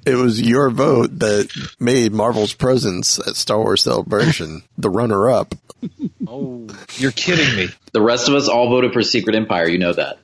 it 0.07 0.15
was 0.17 0.41
your 0.41 0.71
vote 0.71 1.19
that 1.19 1.51
made 1.79 2.13
Marvel's 2.13 2.55
presence 2.55 3.19
at 3.19 3.37
Star 3.37 3.59
Wars 3.59 3.83
Celebration 3.83 4.63
the 4.79 4.91
runner 4.91 5.31
up. 5.31 5.55
Oh, 6.27 6.67
you're 6.97 7.13
kidding 7.13 7.57
me. 7.57 7.69
The 7.93 8.01
rest 8.01 8.29
of 8.29 8.35
us 8.35 8.49
all 8.49 8.69
voted 8.69 8.93
for 8.93 9.03
Secret 9.03 9.37
Empire. 9.37 9.69
You 9.69 9.79
know 9.79 9.93
that. 9.93 10.19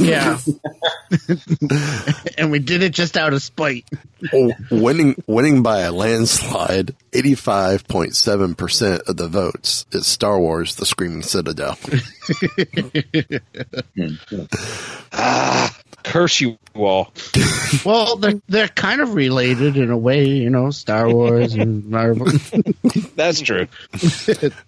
Yeah. 0.00 0.38
and 2.38 2.50
we 2.50 2.58
did 2.58 2.82
it 2.82 2.92
just 2.92 3.16
out 3.16 3.32
of 3.32 3.42
spite. 3.42 3.84
Oh, 4.32 4.52
winning 4.70 5.22
winning 5.26 5.62
by 5.62 5.80
a 5.80 5.92
landslide, 5.92 6.94
85.7% 7.12 9.08
of 9.08 9.16
the 9.16 9.28
votes 9.28 9.86
is 9.92 10.06
Star 10.06 10.38
Wars 10.40 10.76
The 10.76 10.86
Screaming 10.86 11.22
Citadel. 11.22 11.78
Ah, 15.10 15.74
curse 16.02 16.40
you 16.40 16.58
all. 16.74 17.12
well, 17.84 18.16
they're 18.16 18.40
they're 18.48 18.68
kind 18.68 19.00
of 19.00 19.14
related 19.14 19.76
in 19.76 19.90
a 19.90 19.98
way, 19.98 20.26
you 20.26 20.50
know, 20.50 20.70
Star 20.70 21.12
Wars 21.12 21.54
and 21.54 21.86
Marvel. 21.86 22.26
That's 23.14 23.40
true. 23.40 23.66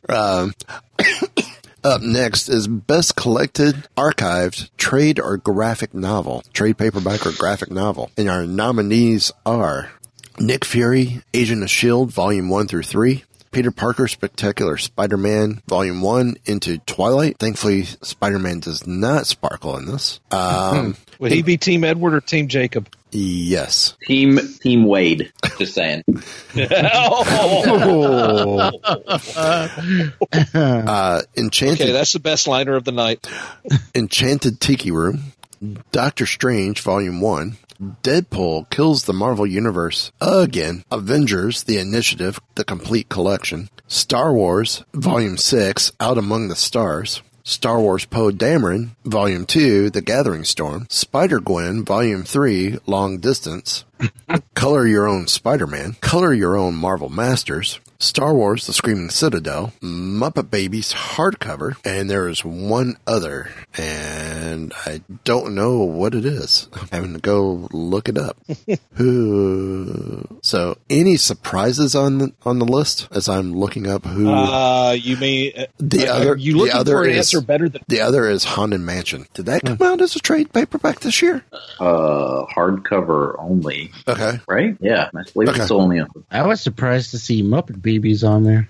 Um, 0.08 0.52
up 1.84 2.02
next 2.02 2.48
is 2.48 2.66
best 2.66 3.16
collected, 3.16 3.88
archived, 3.96 4.70
trade 4.76 5.20
or 5.20 5.36
graphic 5.36 5.94
novel, 5.94 6.42
trade 6.52 6.78
paperback 6.78 7.26
or 7.26 7.32
graphic 7.32 7.70
novel. 7.70 8.10
And 8.16 8.28
our 8.28 8.44
nominees 8.46 9.32
are 9.46 9.92
Nick 10.38 10.64
Fury, 10.64 11.22
Agent 11.32 11.62
of 11.62 11.66
S.H.I.E.L.D., 11.66 12.12
Volume 12.12 12.48
1 12.48 12.66
through 12.66 12.82
3. 12.82 13.24
Peter 13.52 13.72
Parker 13.72 14.06
Spectacular 14.06 14.76
Spider-Man 14.76 15.60
Volume 15.66 16.02
1 16.02 16.36
into 16.46 16.78
Twilight. 16.78 17.36
Thankfully, 17.38 17.82
Spider-Man 17.82 18.60
does 18.60 18.86
not 18.86 19.26
sparkle 19.26 19.76
in 19.76 19.86
this. 19.86 20.20
Um, 20.30 20.96
Would 21.18 21.32
he 21.32 21.42
be 21.42 21.56
Team 21.56 21.82
Edward 21.82 22.14
or 22.14 22.20
Team 22.20 22.46
Jacob? 22.48 22.88
yes. 23.12 23.96
Team 24.06 24.38
Team 24.60 24.84
Wade. 24.84 25.32
Just 25.58 25.74
saying. 25.74 26.04
oh. 26.56 28.70
Uh, 30.54 31.22
Enchanted 31.36 31.80
Okay, 31.80 31.92
that's 31.92 32.12
the 32.12 32.20
best 32.20 32.46
liner 32.46 32.76
of 32.76 32.84
the 32.84 32.92
night. 32.92 33.26
Enchanted 33.96 34.60
Tiki 34.60 34.92
Room, 34.92 35.32
Doctor 35.90 36.24
Strange 36.24 36.82
Volume 36.82 37.20
1, 37.20 37.56
Deadpool 37.80 38.68
Kills 38.68 39.04
the 39.04 39.14
Marvel 39.14 39.46
Universe 39.46 40.12
again, 40.20 40.84
Avengers 40.92 41.62
The 41.62 41.78
Initiative, 41.78 42.38
the 42.54 42.64
complete 42.64 43.08
collection, 43.08 43.70
Star 43.88 44.34
Wars 44.34 44.84
Volume 44.92 45.38
6, 45.38 45.92
Out 45.98 46.18
Among 46.18 46.48
the 46.48 46.56
Stars, 46.56 47.22
Star 47.42 47.80
Wars 47.80 48.04
Poe 48.04 48.32
Dameron 48.32 48.90
Volume 49.06 49.46
2, 49.46 49.88
The 49.88 50.02
Gathering 50.02 50.44
Storm, 50.44 50.88
Spider 50.90 51.40
Gwen 51.40 51.82
Volume 51.82 52.22
3, 52.22 52.80
Long 52.84 53.16
Distance, 53.16 53.86
Color 54.54 54.86
Your 54.86 55.08
Own 55.08 55.26
Spider-Man, 55.26 55.96
Color 56.02 56.34
Your 56.34 56.58
Own 56.58 56.74
Marvel 56.74 57.08
Masters, 57.08 57.80
Star 58.02 58.32
Wars 58.32 58.66
The 58.66 58.72
Screaming 58.72 59.10
Citadel, 59.10 59.74
Muppet 59.82 60.50
Babies 60.50 60.94
hardcover, 60.94 61.76
and 61.84 62.08
there 62.08 62.28
is 62.28 62.42
one 62.42 62.96
other, 63.06 63.50
and 63.76 64.72
I 64.86 65.02
don't 65.24 65.54
know 65.54 65.80
what 65.80 66.14
it 66.14 66.24
is. 66.24 66.70
I'm 66.72 66.88
having 66.90 67.12
to 67.12 67.20
go 67.20 67.68
look 67.72 68.08
it 68.08 68.16
up. 68.16 68.38
who? 68.94 70.24
So, 70.42 70.78
any 70.88 71.18
surprises 71.18 71.94
on 71.94 72.16
the, 72.18 72.32
on 72.46 72.58
the 72.58 72.64
list 72.64 73.06
as 73.12 73.28
I'm 73.28 73.52
looking 73.52 73.86
up 73.86 74.06
who? 74.06 74.30
Uh, 74.30 74.92
you 74.92 75.18
mean 75.18 75.52
uh, 75.58 75.66
the 75.78 76.08
are 76.08 76.12
other, 76.14 76.36
You 76.36 76.54
the 76.54 76.58
looking 76.60 76.76
other 76.76 76.92
for 76.92 77.04
an 77.04 77.10
is 77.10 77.16
answer 77.18 77.42
better 77.42 77.68
than 77.68 77.82
the 77.88 78.00
other 78.00 78.26
is 78.30 78.44
Haunted 78.44 78.80
Mansion. 78.80 79.26
Did 79.34 79.44
that 79.44 79.60
come 79.62 79.76
out 79.82 80.00
as 80.00 80.16
a 80.16 80.20
trade 80.20 80.54
paperback 80.54 81.00
this 81.00 81.20
year? 81.20 81.44
Uh, 81.78 82.46
hardcover 82.46 83.36
only. 83.38 83.92
Okay. 84.08 84.38
Right? 84.48 84.74
Yeah, 84.80 85.10
I 85.14 85.22
believe 85.34 85.50
Okay. 85.50 85.60
it's 85.62 85.70
only 85.70 86.00
on. 86.00 86.08
I 86.30 86.46
was 86.46 86.62
surprised 86.62 87.10
to 87.10 87.18
see 87.18 87.42
Muppet 87.42 87.74
Babies 87.82 87.89
on 88.24 88.44
there. 88.44 88.68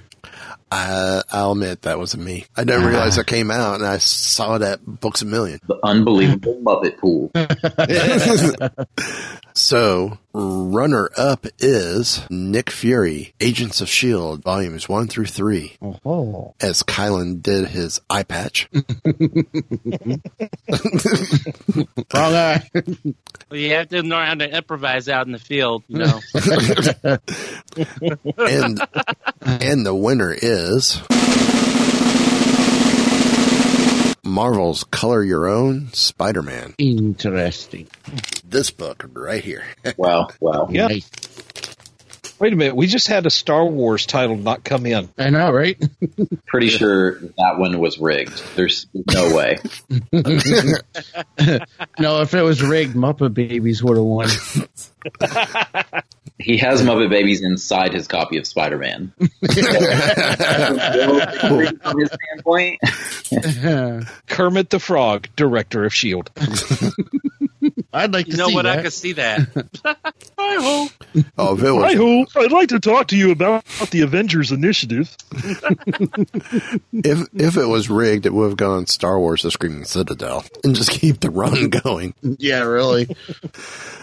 Uh, 0.72 1.22
I'll 1.32 1.52
admit 1.52 1.82
that 1.82 1.98
wasn't 1.98 2.22
me. 2.22 2.46
I 2.56 2.62
didn't 2.62 2.86
realize 2.86 3.18
it 3.18 3.26
came 3.26 3.50
out, 3.50 3.76
and 3.76 3.86
I 3.86 3.98
saw 3.98 4.58
that 4.58 4.78
Books 4.86 5.22
a 5.22 5.26
Million. 5.26 5.58
The 5.66 5.80
unbelievable 5.82 6.60
Muppet 6.62 6.98
pool. 6.98 7.32
So, 9.60 10.16
runner 10.32 11.10
up 11.18 11.46
is 11.58 12.22
Nick 12.30 12.70
Fury, 12.70 13.34
Agents 13.40 13.82
of 13.82 13.88
S.H.I.E.L.D., 13.88 14.40
volumes 14.42 14.88
1 14.88 15.08
through 15.08 15.26
3, 15.26 15.76
Oh. 16.04 16.54
as 16.62 16.82
Kylan 16.82 17.42
did 17.42 17.68
his 17.68 18.00
eye 18.08 18.22
patch. 18.22 18.68
Wrong 18.74 18.84
eye. 22.14 22.14
well, 22.14 22.34
uh, 22.34 22.58
you 23.54 23.74
have 23.74 23.88
to 23.90 24.02
know 24.02 24.18
how 24.18 24.34
to 24.34 24.48
improvise 24.56 25.08
out 25.10 25.26
in 25.26 25.32
the 25.32 25.38
field. 25.38 25.84
You 25.88 25.98
know, 25.98 26.20
and, 28.38 28.80
and 29.42 29.84
the 29.86 29.94
winner 29.94 30.32
is 30.32 31.02
Marvel's 34.30 34.84
Color 34.84 35.24
Your 35.24 35.48
Own 35.48 35.92
Spider 35.92 36.42
Man. 36.42 36.74
Interesting. 36.78 37.88
This 38.48 38.70
book 38.70 39.04
right 39.12 39.42
here. 39.42 39.64
Wow, 39.96 40.28
wow. 40.40 40.68
Yeah. 40.70 40.86
Nice. 40.86 41.10
Wait 42.40 42.54
a 42.54 42.56
minute. 42.56 42.74
We 42.74 42.86
just 42.86 43.06
had 43.06 43.26
a 43.26 43.30
Star 43.30 43.66
Wars 43.66 44.06
title 44.06 44.34
not 44.34 44.64
come 44.64 44.86
in. 44.86 45.10
I 45.18 45.28
know, 45.28 45.52
right? 45.52 45.78
Pretty 46.46 46.70
sure 46.70 47.20
that 47.20 47.58
one 47.58 47.78
was 47.78 47.98
rigged. 47.98 48.42
There's 48.56 48.86
no 49.12 49.36
way. 49.36 49.58
no, 51.98 52.22
if 52.22 52.32
it 52.32 52.40
was 52.40 52.62
rigged, 52.62 52.94
Muppet 52.94 53.34
Babies 53.34 53.84
would 53.84 53.98
have 53.98 54.06
won. 54.06 54.28
He 56.38 56.56
has 56.56 56.80
Muppet 56.80 57.10
Babies 57.10 57.42
inside 57.42 57.92
his 57.92 58.08
copy 58.08 58.38
of 58.38 58.46
Spider 58.46 58.78
Man. 58.78 59.12
From 59.18 59.28
his 61.98 62.10
standpoint. 62.10 62.80
Kermit 64.26 64.70
the 64.70 64.80
Frog, 64.80 65.28
director 65.36 65.84
of 65.84 65.92
S.H.I.E.L.D. 65.92 67.29
I'd 67.92 68.12
like 68.12 68.26
You 68.26 68.32
to 68.32 68.38
know 68.38 68.48
see 68.48 68.54
what? 68.54 68.66
I 68.66 68.82
could 68.82 68.92
see 68.92 69.12
that. 69.14 69.48
Hi 69.84 69.96
ho. 70.38 70.88
Oh, 71.36 71.54
if 71.54 71.60
Hi 71.60 71.94
ho! 71.94 72.24
I'd 72.36 72.52
like 72.52 72.68
to 72.68 72.78
talk 72.78 73.08
to 73.08 73.16
you 73.16 73.32
about 73.32 73.64
the 73.90 74.02
Avengers 74.02 74.52
Initiative. 74.52 75.16
if 76.92 77.28
if 77.34 77.56
it 77.56 77.66
was 77.66 77.90
rigged, 77.90 78.26
it 78.26 78.32
would 78.32 78.48
have 78.50 78.56
gone 78.56 78.86
Star 78.86 79.18
Wars: 79.18 79.42
The 79.42 79.50
Screaming 79.50 79.84
Citadel 79.84 80.44
and 80.62 80.76
just 80.76 80.90
keep 80.90 81.20
the 81.20 81.30
run 81.30 81.68
going. 81.82 82.14
yeah, 82.22 82.62
really. 82.62 83.08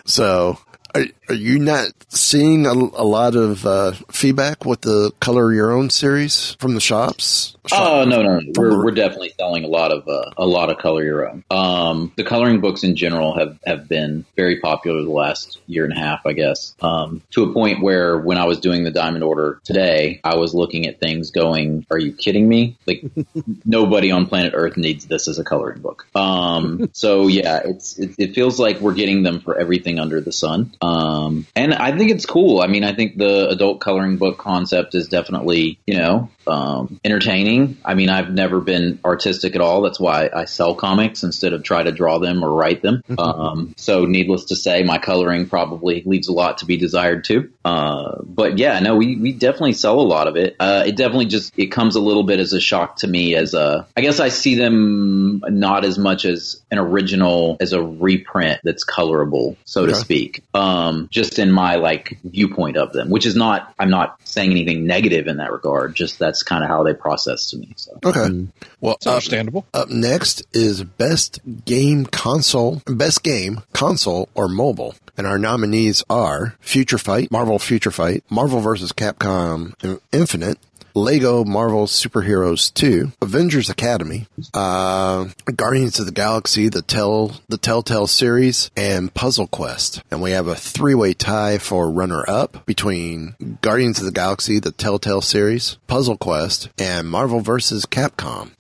So, 0.05 0.59
are, 0.97 1.05
are 1.29 1.35
you 1.35 1.59
not 1.59 1.91
seeing 2.09 2.65
a, 2.65 2.71
a 2.71 3.05
lot 3.05 3.35
of 3.35 3.65
uh, 3.65 3.91
feedback 4.11 4.65
with 4.65 4.81
the 4.81 5.11
Color 5.19 5.53
Your 5.53 5.71
Own 5.71 5.89
series 5.89 6.55
from 6.59 6.73
the 6.73 6.81
shops? 6.81 7.57
Oh 7.71 8.05
no, 8.05 8.21
no, 8.21 8.39
no. 8.39 8.51
We're, 8.55 8.83
we're 8.83 8.91
definitely 8.91 9.33
selling 9.37 9.63
a 9.63 9.67
lot 9.67 9.91
of 9.91 10.07
uh, 10.07 10.31
a 10.37 10.45
lot 10.45 10.69
of 10.69 10.77
color 10.77 11.03
your 11.03 11.29
own. 11.29 11.43
Um, 11.51 12.13
the 12.15 12.23
coloring 12.23 12.61
books 12.61 12.83
in 12.83 12.95
general 12.95 13.37
have, 13.37 13.59
have 13.65 13.87
been 13.87 14.25
very 14.35 14.59
popular 14.59 15.03
the 15.03 15.09
last 15.11 15.59
year 15.67 15.83
and 15.83 15.93
a 15.93 15.99
half, 15.99 16.25
I 16.25 16.33
guess. 16.33 16.75
Um, 16.81 17.21
to 17.31 17.43
a 17.43 17.53
point 17.53 17.81
where 17.81 18.17
when 18.17 18.37
I 18.37 18.45
was 18.45 18.59
doing 18.59 18.83
the 18.83 18.91
Diamond 18.91 19.23
Order 19.23 19.61
today, 19.63 20.21
I 20.23 20.35
was 20.35 20.53
looking 20.53 20.87
at 20.87 20.99
things 20.99 21.31
going, 21.31 21.85
"Are 21.91 21.99
you 21.99 22.13
kidding 22.13 22.47
me? 22.47 22.77
Like 22.85 23.03
nobody 23.65 24.11
on 24.11 24.27
planet 24.27 24.53
Earth 24.55 24.77
needs 24.77 25.05
this 25.05 25.27
as 25.27 25.39
a 25.39 25.43
coloring 25.43 25.81
book." 25.81 26.07
Um, 26.15 26.89
so 26.93 27.27
yeah, 27.27 27.61
it's 27.65 27.97
it, 27.97 28.15
it 28.17 28.35
feels 28.35 28.59
like 28.59 28.79
we're 28.79 28.93
getting 28.93 29.23
them 29.23 29.41
for 29.41 29.57
everything 29.57 29.99
under 29.99 30.21
the 30.21 30.31
sun. 30.31 30.73
Um, 30.87 31.45
and 31.55 31.73
I 31.73 31.97
think 31.97 32.11
it's 32.11 32.25
cool. 32.25 32.61
I 32.61 32.67
mean, 32.67 32.83
I 32.83 32.93
think 32.93 33.17
the 33.17 33.49
adult 33.49 33.81
coloring 33.81 34.17
book 34.17 34.37
concept 34.37 34.95
is 34.95 35.07
definitely 35.07 35.79
you 35.85 35.97
know 35.97 36.29
um, 36.47 36.99
entertaining. 37.03 37.77
I 37.83 37.93
mean, 37.93 38.09
I've 38.09 38.31
never 38.31 38.61
been 38.61 38.99
artistic 39.03 39.55
at 39.55 39.61
all. 39.61 39.81
That's 39.81 39.99
why 39.99 40.29
I 40.33 40.45
sell 40.45 40.75
comics 40.75 41.23
instead 41.23 41.53
of 41.53 41.63
try 41.63 41.83
to 41.83 41.91
draw 41.91 42.19
them 42.19 42.43
or 42.43 42.51
write 42.51 42.81
them. 42.81 43.03
Um, 43.17 43.73
so, 43.77 44.05
needless 44.05 44.45
to 44.45 44.55
say, 44.55 44.83
my 44.83 44.97
coloring 44.97 45.49
probably 45.49 46.03
leaves 46.05 46.27
a 46.27 46.33
lot 46.33 46.59
to 46.59 46.65
be 46.65 46.77
desired 46.77 47.23
too. 47.23 47.51
Uh, 47.65 48.21
but 48.23 48.57
yeah, 48.57 48.79
no, 48.79 48.95
we, 48.95 49.17
we 49.17 49.33
definitely 49.33 49.73
sell 49.73 49.99
a 49.99 50.01
lot 50.01 50.27
of 50.27 50.35
it. 50.35 50.55
Uh, 50.59 50.83
it 50.85 50.95
definitely 50.95 51.25
just 51.25 51.57
it 51.57 51.67
comes 51.67 51.95
a 51.95 52.01
little 52.01 52.23
bit 52.23 52.39
as 52.39 52.53
a 52.53 52.61
shock 52.61 52.97
to 52.97 53.07
me. 53.07 53.35
As 53.35 53.53
a, 53.53 53.87
I 53.97 54.01
guess 54.01 54.19
I 54.19 54.29
see 54.29 54.55
them 54.55 55.43
not 55.49 55.83
as 55.83 55.97
much 55.97 56.25
as 56.25 56.61
an 56.71 56.77
original 56.77 57.57
as 57.59 57.73
a 57.73 57.81
reprint 57.81 58.61
that's 58.63 58.83
colorable, 58.83 59.57
so 59.65 59.85
to 59.85 59.95
speak. 59.95 60.43
Um, 60.53 60.66
Um, 60.67 61.07
just 61.11 61.39
in 61.39 61.51
my 61.51 61.75
like 61.75 62.19
viewpoint 62.23 62.77
of 62.77 62.91
them, 62.93 63.09
which 63.09 63.25
is 63.25 63.35
not. 63.35 63.73
I'm 63.79 63.89
not 63.89 64.19
saying 64.25 64.51
anything 64.51 64.85
negative 64.85 65.27
in 65.27 65.37
that 65.37 65.51
regard. 65.51 65.95
Just 65.95 66.19
that's 66.19 66.43
kind 66.43 66.63
of 66.63 66.69
how 66.69 66.83
they 66.83 66.93
process 66.93 67.49
to 67.51 67.57
me. 67.57 67.73
So. 67.77 67.99
Okay. 68.05 68.19
Mm-hmm. 68.19 68.65
Well, 68.81 68.95
It's 68.95 69.07
understandable. 69.07 69.65
Up 69.73 69.89
next 69.89 70.43
is 70.53 70.83
best 70.83 71.39
game 71.65 72.05
console, 72.05 72.81
best 72.85 73.23
game 73.23 73.61
console 73.73 74.29
or 74.35 74.47
mobile. 74.47 74.95
And 75.17 75.25
our 75.25 75.39
nominees 75.39 76.03
are 76.09 76.55
Future 76.59 76.99
Fight, 76.99 77.31
Marvel 77.31 77.57
Future 77.59 77.91
Fight, 77.91 78.23
Marvel 78.29 78.59
vs. 78.59 78.91
Capcom 78.91 79.73
Infinite, 80.11 80.59
Lego 80.97 81.43
Marvel 81.43 81.85
Superheroes 81.85 82.73
2, 82.73 83.11
Avengers 83.21 83.69
Academy, 83.69 84.25
uh, 84.55 85.27
Guardians 85.55 85.99
of 85.99 86.07
the 86.07 86.11
Galaxy, 86.11 86.69
the 86.69 86.81
Tell, 86.81 87.39
the 87.47 87.59
Telltale 87.59 88.07
series, 88.07 88.71
and 88.75 89.13
Puzzle 89.13 89.45
Quest. 89.45 90.01
And 90.09 90.23
we 90.23 90.31
have 90.31 90.47
a 90.47 90.55
three-way 90.55 91.13
tie 91.13 91.59
for 91.59 91.91
runner-up 91.91 92.65
between 92.65 93.35
Guardians 93.61 93.99
of 93.99 94.05
the 94.05 94.11
Galaxy, 94.11 94.59
the 94.59 94.71
Telltale 94.71 95.21
series, 95.21 95.77
Puzzle 95.85 96.17
Quest, 96.17 96.69
and 96.79 97.07
Marvel 97.07 97.41
vs. 97.41 97.85
Capcom. 97.85 98.51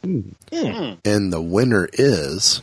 And 1.03 1.33
the 1.33 1.41
winner 1.41 1.89
is 1.93 2.61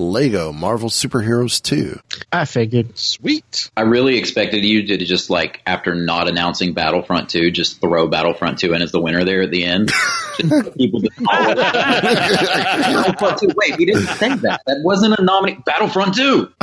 Lego 0.00 0.52
Marvel 0.52 0.88
Superheroes 0.88 1.60
2. 1.62 2.00
I 2.32 2.44
figured. 2.46 2.98
Sweet. 2.98 3.70
I 3.76 3.82
really 3.82 4.16
expected 4.16 4.64
you 4.64 4.86
to 4.88 4.96
just 5.04 5.30
like 5.30 5.60
after 5.66 5.94
not 5.94 6.28
announcing 6.28 6.72
Battlefront 6.72 7.28
2, 7.28 7.50
just 7.50 7.80
throw 7.80 8.08
Battlefront 8.08 8.58
2 8.58 8.72
in 8.72 8.82
as 8.82 8.92
the 8.92 9.00
winner 9.00 9.24
there 9.24 9.42
at 9.42 9.50
the 9.50 9.64
end. 9.64 9.90
Just 10.40 10.64
for 10.64 10.70
people 10.70 11.02
to. 11.02 11.10
Battlefront 11.20 13.38
2. 13.40 13.48
Wait, 13.56 13.76
we 13.76 13.84
didn't 13.84 14.06
say 14.06 14.28
that. 14.36 14.62
That 14.66 14.80
wasn't 14.82 15.18
a 15.18 15.22
nominee. 15.22 15.58
Battlefront 15.66 16.14
2. 16.14 16.50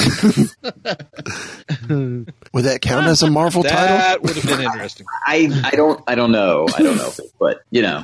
Would 2.54 2.66
that 2.66 2.80
count 2.82 3.06
as 3.08 3.22
a 3.22 3.30
Marvel 3.30 3.62
title? 3.64 3.78
That 3.78 4.24
would 4.24 4.36
have 4.36 4.46
been 4.46 4.62
interesting. 4.62 5.06
I 5.26 5.62
I 5.64 5.72
don't 5.76 6.02
I 6.08 6.16
don't 6.16 6.32
know. 6.32 6.66
I 6.76 6.82
don't 6.82 6.98
know, 6.98 7.12
but 7.40 7.62
you 7.70 7.84
know, 7.84 8.04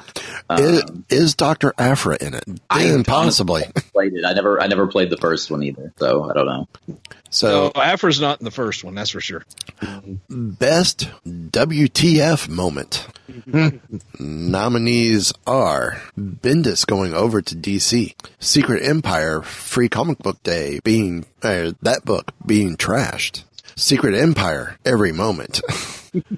Is, 0.51 0.83
um, 0.83 1.05
is 1.09 1.33
Dr. 1.35 1.73
Aphra 1.77 2.17
in 2.21 2.35
it? 2.35 2.43
Then 2.75 3.03
possibly. 3.03 3.63
played 3.93 4.13
it. 4.13 4.25
I 4.25 4.33
never 4.33 4.61
I 4.61 4.67
never 4.67 4.85
played 4.87 5.09
the 5.09 5.17
first 5.23 5.49
one 5.49 5.63
either, 5.63 5.93
so 5.97 6.29
I 6.29 6.33
don't 6.33 6.45
know. 6.45 6.67
So, 7.29 7.71
So 7.73 7.81
Aphra's 7.81 8.19
not 8.19 8.41
in 8.41 8.45
the 8.45 8.51
first 8.51 8.83
one, 8.83 8.93
that's 8.93 9.11
for 9.11 9.21
sure. 9.21 9.45
best 10.29 11.09
WTF 11.25 12.49
moment. 12.49 13.07
Nominees 14.19 15.31
are 15.47 16.01
Bendis 16.19 16.85
going 16.85 17.13
over 17.13 17.41
to 17.41 17.55
DC, 17.55 18.13
Secret 18.39 18.83
Empire 18.85 19.41
Free 19.41 19.87
Comic 19.87 20.17
Book 20.17 20.43
Day 20.43 20.81
being 20.83 21.25
uh, 21.41 21.71
that 21.81 22.03
book 22.03 22.33
being 22.45 22.75
trashed, 22.75 23.43
Secret 23.77 24.15
Empire 24.15 24.77
every 24.83 25.13
moment, 25.13 25.61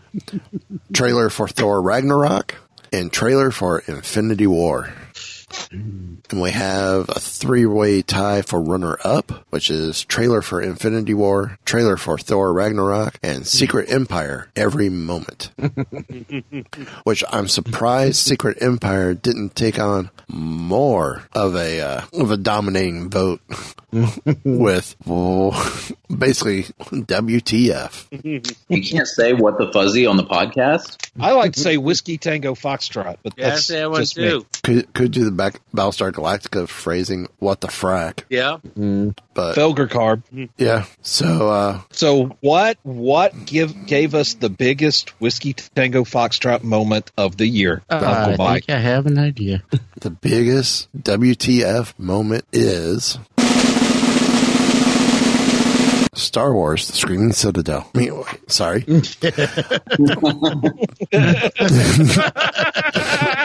trailer 0.94 1.32
for 1.32 1.48
Thor 1.48 1.82
Ragnarok, 1.82 2.54
and 2.94 3.12
trailer 3.12 3.50
for 3.50 3.80
Infinity 3.88 4.46
War. 4.46 4.94
And 5.72 6.22
we 6.42 6.52
have 6.52 7.10
a 7.10 7.20
three-way 7.20 8.02
tie 8.02 8.42
for 8.42 8.62
runner-up, 8.62 9.46
which 9.52 9.70
is 9.70 10.04
trailer 10.06 10.42
for 10.42 10.62
Infinity 10.62 11.14
War, 11.14 11.58
trailer 11.66 11.98
for 11.98 12.18
Thor 12.18 12.54
Ragnarok, 12.54 13.18
and 13.24 13.46
Secret 13.46 13.90
Empire 13.92 14.50
every 14.56 14.90
moment. 14.90 15.52
which 17.04 17.24
I'm 17.32 17.48
surprised 17.48 18.18
Secret 18.18 18.58
Empire 18.62 19.14
didn't 19.14 19.56
take 19.56 19.80
on 19.80 20.10
more 20.28 21.24
of 21.34 21.56
a 21.56 21.82
uh, 21.82 22.02
of 22.14 22.32
a 22.32 22.38
dominating 22.38 23.10
vote 23.10 23.42
with 24.44 24.96
oh, 25.08 25.92
basically 26.18 26.64
WTF. 26.64 28.08
You 28.70 28.82
can't 28.84 29.08
say 29.08 29.34
what 29.34 29.58
the 29.58 29.72
fuzzy 29.72 30.06
on 30.06 30.18
the 30.18 30.24
podcast. 30.24 31.10
I 31.20 31.34
like 31.34 31.54
to 31.54 31.60
say 31.60 31.78
Whiskey 31.78 32.18
Tango 32.18 32.56
Foxtrot, 32.56 33.18
but 33.24 33.34
Yeah, 33.38 33.48
I 33.48 33.50
that's 33.52 33.66
say 33.66 33.80
that 33.80 33.92
one 33.92 34.02
just 34.02 34.18
me. 34.18 34.30
too. 34.30 34.46
Could 34.64 34.94
could 34.94 35.12
do 35.12 35.24
the 35.26 35.32
back 35.32 35.45
Battlestar 35.74 36.12
Galactica 36.12 36.68
phrasing 36.68 37.28
"What 37.40 37.62
the 37.62 37.68
frack," 37.68 38.24
Yeah. 38.30 38.58
but 39.34 39.56
Felger 39.56 39.88
carb. 39.90 40.24
yeah. 40.58 40.86
So 41.02 41.50
uh, 41.50 41.80
So 41.92 42.36
what 42.42 42.78
what 42.84 43.46
give 43.46 43.86
gave 43.88 44.14
us 44.16 44.34
the 44.36 44.50
biggest 44.50 45.10
Whiskey 45.22 45.54
Tango 45.54 46.04
Foxtrot 46.04 46.64
moment 46.64 47.12
of 47.18 47.38
the 47.38 47.48
year, 47.48 47.84
Uh, 47.90 47.96
Uncle 47.96 48.34
I 48.34 48.36
Mike? 48.38 48.66
think 48.66 48.78
I 48.78 48.82
have 48.82 49.06
an 49.06 49.18
idea. 49.18 49.64
the 50.02 50.10
biggest 50.10 50.90
WTF 50.98 51.98
moment 52.00 52.44
is 52.52 53.18
Star 56.14 56.54
Wars: 56.54 56.88
The 56.88 56.94
Screaming 56.96 57.34
Citadel. 57.34 57.90
I 57.94 57.98
mean, 57.98 58.24
sorry. 58.48 58.86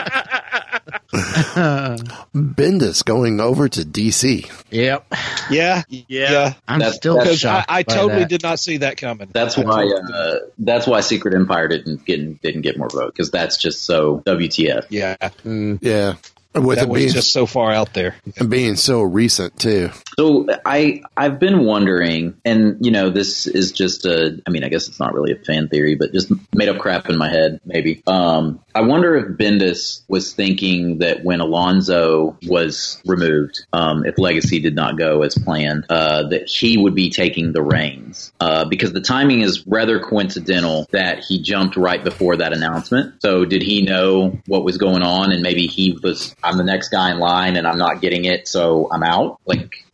Bendis 2.35 3.03
going 3.03 3.39
over 3.39 3.67
to 3.69 3.81
DC. 3.81 4.49
Yep. 4.71 5.13
Yeah, 5.49 5.83
Yeah. 5.89 6.03
yeah. 6.07 6.53
I'm 6.67 6.79
That's- 6.79 6.95
still 6.97 7.15
that's- 7.15 7.31
Because 7.31 7.45
I, 7.45 7.57
shocked. 7.59 7.71
I 7.71 7.83
totally 7.83 8.19
that. 8.21 8.29
did 8.29 8.43
not 8.43 8.59
see 8.59 8.77
that 8.77 8.97
coming. 8.97 9.29
That's 9.33 9.57
I 9.57 9.61
why 9.63 9.83
totally 9.83 10.13
uh, 10.13 10.35
that's 10.59 10.87
why 10.87 11.01
Secret 11.01 11.33
Empire 11.33 11.67
didn't 11.67 12.05
get 12.05 12.41
didn't 12.41 12.61
get 12.61 12.77
more 12.77 12.89
vote 12.89 13.13
because 13.13 13.31
that's 13.31 13.57
just 13.57 13.83
so 13.83 14.21
WTF. 14.25 14.85
yeah, 14.89 15.15
Yeah, 15.43 16.15
with 16.53 16.77
that 16.79 16.83
it 16.85 16.89
was 16.89 17.01
being 17.01 17.13
just 17.13 17.31
so 17.33 17.45
far 17.45 17.71
out 17.71 17.93
there. 17.93 18.15
and 18.37 18.49
being 18.49 18.75
so 18.75 19.01
recent 19.01 19.57
too. 19.59 19.89
So 20.17 20.47
I 20.65 21.01
I've 21.17 21.39
been 21.39 21.65
wondering, 21.65 22.35
and 22.45 22.77
you 22.85 22.91
know, 22.91 23.09
this 23.09 23.47
is 23.47 23.71
just 23.71 24.05
a. 24.05 24.41
I 24.45 24.49
mean, 24.51 24.63
I 24.63 24.69
guess 24.69 24.87
it's 24.87 24.99
not 24.99 25.13
really 25.13 25.33
a 25.33 25.37
fan 25.37 25.67
theory, 25.69 25.95
but 25.95 26.11
just 26.13 26.31
made 26.53 26.69
up 26.69 26.79
crap 26.79 27.09
in 27.09 27.17
my 27.17 27.29
head, 27.29 27.59
maybe. 27.65 28.03
Um, 28.07 28.63
I 28.73 28.81
wonder 28.81 29.15
if 29.15 29.37
Bendis 29.37 30.03
was 30.07 30.33
thinking 30.33 30.99
that 30.99 31.23
when 31.23 31.39
Alonso 31.39 32.37
was 32.47 33.01
removed, 33.05 33.65
um, 33.73 34.05
if 34.05 34.17
Legacy 34.17 34.59
did 34.59 34.75
not 34.75 34.97
go 34.97 35.23
as 35.23 35.37
planned, 35.37 35.85
uh, 35.89 36.29
that 36.29 36.47
he 36.49 36.77
would 36.77 36.95
be 36.95 37.09
taking 37.09 37.53
the 37.53 37.61
reins, 37.61 38.31
uh, 38.39 38.65
because 38.65 38.93
the 38.93 39.01
timing 39.01 39.41
is 39.41 39.65
rather 39.67 39.99
coincidental 39.99 40.87
that 40.91 41.19
he 41.19 41.41
jumped 41.41 41.75
right 41.75 42.03
before 42.03 42.37
that 42.37 42.53
announcement. 42.53 43.21
So 43.21 43.45
did 43.45 43.61
he 43.61 43.81
know 43.81 44.39
what 44.47 44.63
was 44.63 44.77
going 44.77 45.03
on, 45.03 45.31
and 45.31 45.41
maybe 45.41 45.67
he 45.67 45.97
was 46.01 46.35
I'm 46.43 46.57
the 46.57 46.63
next 46.63 46.89
guy 46.89 47.11
in 47.11 47.19
line 47.19 47.55
and 47.55 47.67
I'm 47.67 47.77
not 47.77 48.01
getting 48.01 48.25
it, 48.25 48.47
so 48.47 48.89
I'm 48.91 49.03
out. 49.03 49.39
Like 49.45 49.85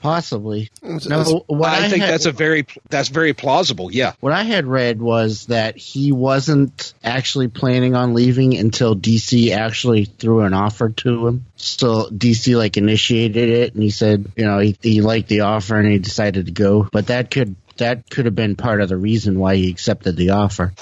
Possibly. 0.00 0.70
No, 0.82 1.44
what 1.46 1.70
I, 1.70 1.86
I 1.86 1.88
think 1.88 2.02
had- 2.02 2.12
that's 2.12 2.26
a 2.26 2.32
very 2.32 2.66
that's 2.88 3.08
very 3.08 3.32
plausible. 3.32 3.90
Yeah. 3.92 4.12
What 4.20 4.32
I 4.32 4.42
had 4.42 4.66
read 4.66 5.00
was 5.00 5.46
that 5.46 5.76
he 5.76 6.12
wasn't 6.12 6.94
actually 7.02 7.48
planning 7.48 7.94
on 7.94 8.14
leaving 8.14 8.56
until 8.56 8.94
DC 8.94 9.50
actually 9.50 10.04
threw 10.04 10.40
an 10.40 10.54
offer 10.54 10.90
to 10.90 11.26
him. 11.26 11.46
So 11.56 12.08
DC 12.10 12.56
like 12.56 12.76
initiated 12.76 13.48
it, 13.48 13.74
and 13.74 13.82
he 13.82 13.90
said, 13.90 14.30
you 14.36 14.44
know, 14.44 14.58
he, 14.58 14.76
he 14.80 15.00
liked 15.00 15.28
the 15.28 15.40
offer 15.40 15.76
and 15.78 15.90
he 15.90 15.98
decided 15.98 16.46
to 16.46 16.52
go. 16.52 16.88
But 16.92 17.06
that 17.08 17.30
could 17.30 17.56
that 17.78 18.08
could 18.08 18.26
have 18.26 18.34
been 18.34 18.56
part 18.56 18.80
of 18.80 18.88
the 18.88 18.96
reason 18.96 19.38
why 19.38 19.56
he 19.56 19.70
accepted 19.70 20.16
the 20.16 20.30
offer. 20.30 20.72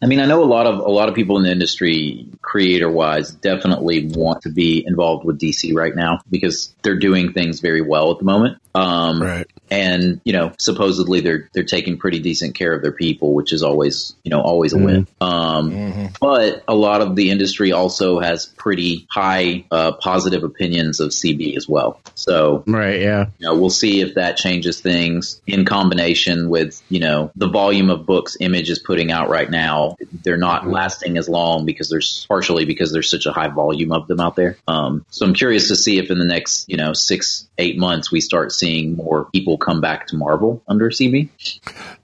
I 0.00 0.06
mean, 0.06 0.20
I 0.20 0.26
know 0.26 0.42
a 0.42 0.46
lot 0.46 0.66
of 0.66 0.78
a 0.78 0.90
lot 0.90 1.08
of 1.08 1.14
people 1.14 1.38
in 1.38 1.42
the 1.42 1.50
industry, 1.50 2.28
creator 2.40 2.88
wise, 2.88 3.30
definitely 3.30 4.06
want 4.06 4.42
to 4.42 4.48
be 4.48 4.84
involved 4.86 5.24
with 5.24 5.40
DC 5.40 5.74
right 5.74 5.94
now 5.94 6.20
because 6.30 6.74
they're 6.82 6.98
doing 6.98 7.32
things 7.32 7.60
very 7.60 7.80
well 7.80 8.12
at 8.12 8.18
the 8.18 8.24
moment. 8.24 8.58
Um, 8.74 9.20
right. 9.20 9.46
And 9.70 10.20
you 10.24 10.32
know, 10.32 10.52
supposedly 10.58 11.20
they're 11.20 11.48
they're 11.52 11.64
taking 11.64 11.98
pretty 11.98 12.20
decent 12.20 12.54
care 12.54 12.72
of 12.72 12.82
their 12.82 12.92
people, 12.92 13.34
which 13.34 13.52
is 13.52 13.62
always 13.62 14.14
you 14.24 14.30
know 14.30 14.40
always 14.40 14.72
a 14.72 14.78
win. 14.78 15.06
Um, 15.20 16.10
But 16.20 16.64
a 16.66 16.74
lot 16.74 17.00
of 17.00 17.16
the 17.16 17.30
industry 17.30 17.72
also 17.72 18.18
has 18.20 18.46
pretty 18.46 19.06
high 19.10 19.64
uh, 19.70 19.92
positive 19.92 20.44
opinions 20.44 21.00
of 21.00 21.10
CB 21.10 21.56
as 21.56 21.68
well. 21.68 22.00
So 22.14 22.64
Right, 22.66 23.00
yeah. 23.00 23.26
you 23.38 23.46
know, 23.46 23.54
we'll 23.54 23.70
see 23.70 24.00
if 24.00 24.14
that 24.14 24.36
changes 24.36 24.80
things 24.80 25.40
in 25.46 25.64
combination 25.64 26.48
with, 26.48 26.80
you 26.88 27.00
know, 27.00 27.30
the 27.36 27.48
volume 27.48 27.90
of 27.90 28.06
books 28.06 28.36
Image 28.40 28.70
is 28.70 28.78
putting 28.78 29.10
out 29.10 29.28
right 29.28 29.50
now. 29.50 29.96
They're 30.24 30.36
not 30.36 30.66
lasting 30.66 31.18
as 31.18 31.28
long 31.28 31.66
because 31.66 31.88
there's 31.88 32.26
partially 32.28 32.64
because 32.64 32.92
there's 32.92 33.10
such 33.10 33.26
a 33.26 33.32
high 33.32 33.48
volume 33.48 33.92
of 33.92 34.06
them 34.06 34.20
out 34.20 34.36
there. 34.36 34.56
Um, 34.66 35.04
so 35.10 35.26
I'm 35.26 35.34
curious 35.34 35.68
to 35.68 35.76
see 35.76 35.98
if 35.98 36.10
in 36.10 36.18
the 36.18 36.24
next, 36.24 36.68
you 36.68 36.76
know, 36.76 36.92
six, 36.92 37.46
eight 37.58 37.78
months 37.78 38.10
we 38.10 38.20
start 38.20 38.52
seeing 38.52 38.96
more 38.96 39.26
people 39.26 39.57
come 39.58 39.80
back 39.80 40.06
to 40.08 40.16
Marvel 40.16 40.62
under 40.68 40.90
CB. 40.90 41.28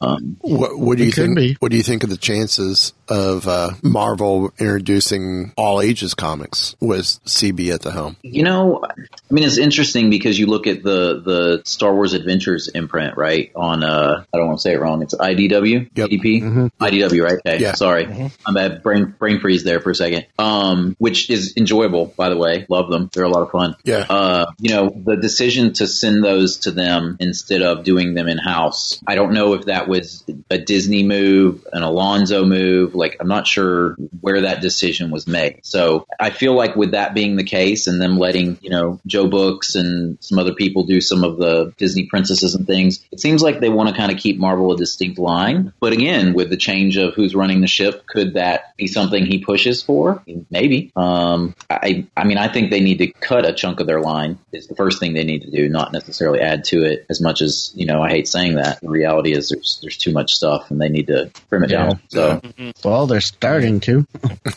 Um, 0.01 0.37
What, 0.41 0.79
what 0.79 0.99
do 0.99 1.05
you 1.05 1.13
think? 1.13 1.37
be. 1.37 1.57
What 1.61 1.71
do 1.71 1.77
you 1.77 1.83
think 1.83 2.05
of 2.05 2.11
the 2.11 2.17
chances 2.17 2.93
of 3.09 3.47
uh, 3.49 3.71
Marvel 3.83 4.53
introducing 4.59 5.53
all 5.57 5.81
ages 5.81 6.15
comics 6.15 6.75
with 6.81 7.05
CB 7.25 7.73
at 7.73 7.83
the 7.83 7.91
helm? 7.93 8.17
You 8.23 8.43
know, 8.43 8.83
I 8.85 8.95
mean, 9.35 9.45
it's 9.45 9.59
interesting 9.59 10.11
because 10.11 10.39
you 10.39 10.47
look 10.47 10.67
at 10.67 10.83
the 10.83 11.21
the 11.25 11.63
Star 11.65 11.95
Wars 11.95 12.13
Adventures 12.13 12.69
imprint, 12.69 13.17
right? 13.17 13.51
On 13.57 13.83
uh, 13.83 14.25
I 14.33 14.37
don't 14.37 14.47
want 14.49 14.59
to 14.59 14.63
say 14.63 14.73
it 14.75 14.81
wrong. 14.81 15.03
It's 15.03 15.15
IDW, 15.15 15.91
ADP, 15.93 16.71
IDW, 16.81 17.23
right? 17.25 17.39
Okay, 17.47 17.59
Yeah. 17.61 17.73
sorry, 17.75 18.31
I'm 18.47 18.57
at 18.57 18.83
brain 18.83 19.15
brain 19.19 19.41
freeze 19.41 19.65
there 19.65 19.81
for 19.81 19.91
a 19.91 19.95
second. 19.95 20.27
Um, 20.39 20.97
which 20.99 21.31
is 21.31 21.55
enjoyable, 21.57 22.07
by 22.07 22.29
the 22.29 22.37
way. 22.37 22.67
Love 22.69 22.91
them; 22.91 23.11
they're 23.13 23.25
a 23.25 23.29
lot 23.29 23.43
of 23.43 23.51
fun. 23.51 23.77
Yeah. 23.85 24.07
Uh, 24.09 24.47
you 24.59 24.71
know, 24.75 24.91
the 24.91 25.17
decision 25.17 25.73
to 25.75 25.87
send 25.87 26.25
those 26.25 26.59
to 26.59 26.71
them 26.71 27.17
instead 27.45 27.61
of 27.61 27.85
doing 27.85 28.15
them 28.15 28.27
in 28.27 28.39
house. 28.39 28.99
I 29.07 29.17
don't 29.17 29.35
know 29.35 29.53
if 29.53 29.67
that 29.67 29.87
was 29.87 30.25
a 30.49 30.57
Disney 30.57 31.03
move, 31.03 31.67
an 31.75 31.83
Alonso 31.83 32.47
move. 32.47 32.95
Like, 32.95 33.19
I'm 33.21 33.29
not 33.29 33.47
sure 33.47 33.97
where 34.23 34.41
that 34.43 34.63
decision 34.63 35.11
was 35.11 35.27
made. 35.27 35.61
So 35.63 36.07
I 36.19 36.31
feel 36.31 36.55
like 36.55 36.75
with 36.75 36.93
that 36.93 37.13
being 37.13 37.37
the 37.37 37.45
case 37.45 37.87
and 37.87 38.01
them 38.01 38.17
letting, 38.17 38.59
you 38.63 38.71
know, 38.71 38.99
Joe 39.07 39.27
Books 39.27 39.75
and 39.75 40.17
some 40.23 40.39
other 40.39 40.55
people 40.55 40.85
do 40.85 41.03
some 41.03 41.23
of 41.23 41.37
the 41.37 41.75
Disney 41.77 42.07
princesses 42.07 42.55
and 42.55 42.67
things, 42.67 43.05
it 43.13 43.21
seems 43.21 43.43
like 43.43 43.61
they 43.61 43.69
want 43.69 43.91
to 43.91 43.95
kind 43.95 44.11
of 44.11 44.17
keep 44.17 44.39
Marvel 44.39 44.73
a 44.73 44.77
distinct 44.79 45.19
line. 45.19 45.75
But 45.81 45.93
again, 45.93 46.33
with 46.33 46.49
the 46.49 46.57
change 46.57 46.97
of 46.97 47.13
who's 47.13 47.35
running 47.35 47.61
the 47.61 47.67
ship, 47.67 48.07
could 48.07 48.35
that 48.35 48.75
be 48.79 48.87
something 48.87 49.27
he 49.27 49.45
pushes 49.45 49.83
for? 49.83 50.23
Maybe. 50.49 50.93
Um, 50.97 51.55
I, 51.69 52.07
I 52.17 52.25
mean, 52.25 52.39
I 52.39 52.49
think 52.49 52.71
they 52.71 52.81
need 52.81 52.99
to 52.99 53.09
cut 53.09 53.47
a 53.47 53.53
chunk 53.53 53.81
of 53.81 53.87
their 53.87 54.01
line 54.01 54.39
is 54.51 54.67
the 54.67 54.75
first 54.75 54.99
thing 54.99 55.13
they 55.13 55.25
need 55.25 55.43
to 55.43 55.51
do, 55.51 55.69
not 55.69 55.93
necessarily 55.93 56.41
add 56.41 56.65
to 56.65 56.85
it 56.85 57.05
as 57.11 57.21
much 57.21 57.34
as, 57.43 57.73
you 57.75 57.87
know, 57.87 58.03
I 58.03 58.09
hate 58.11 58.29
saying 58.29 58.57
that. 58.57 58.81
The 58.81 58.89
reality 58.89 59.33
is 59.33 59.49
there's, 59.49 59.79
there's 59.83 59.97
too 59.97 60.13
much 60.13 60.33
stuff 60.35 60.71
and 60.71 60.81
they 60.81 60.89
need 60.89 61.07
to 61.09 61.31
trim 61.49 61.65
it 61.65 61.71
Yeah. 61.71 61.87
down. 61.87 62.01
So 62.09 62.41
Well, 62.85 63.07
they're 63.07 63.21
starting 63.21 63.81
to. 63.81 64.07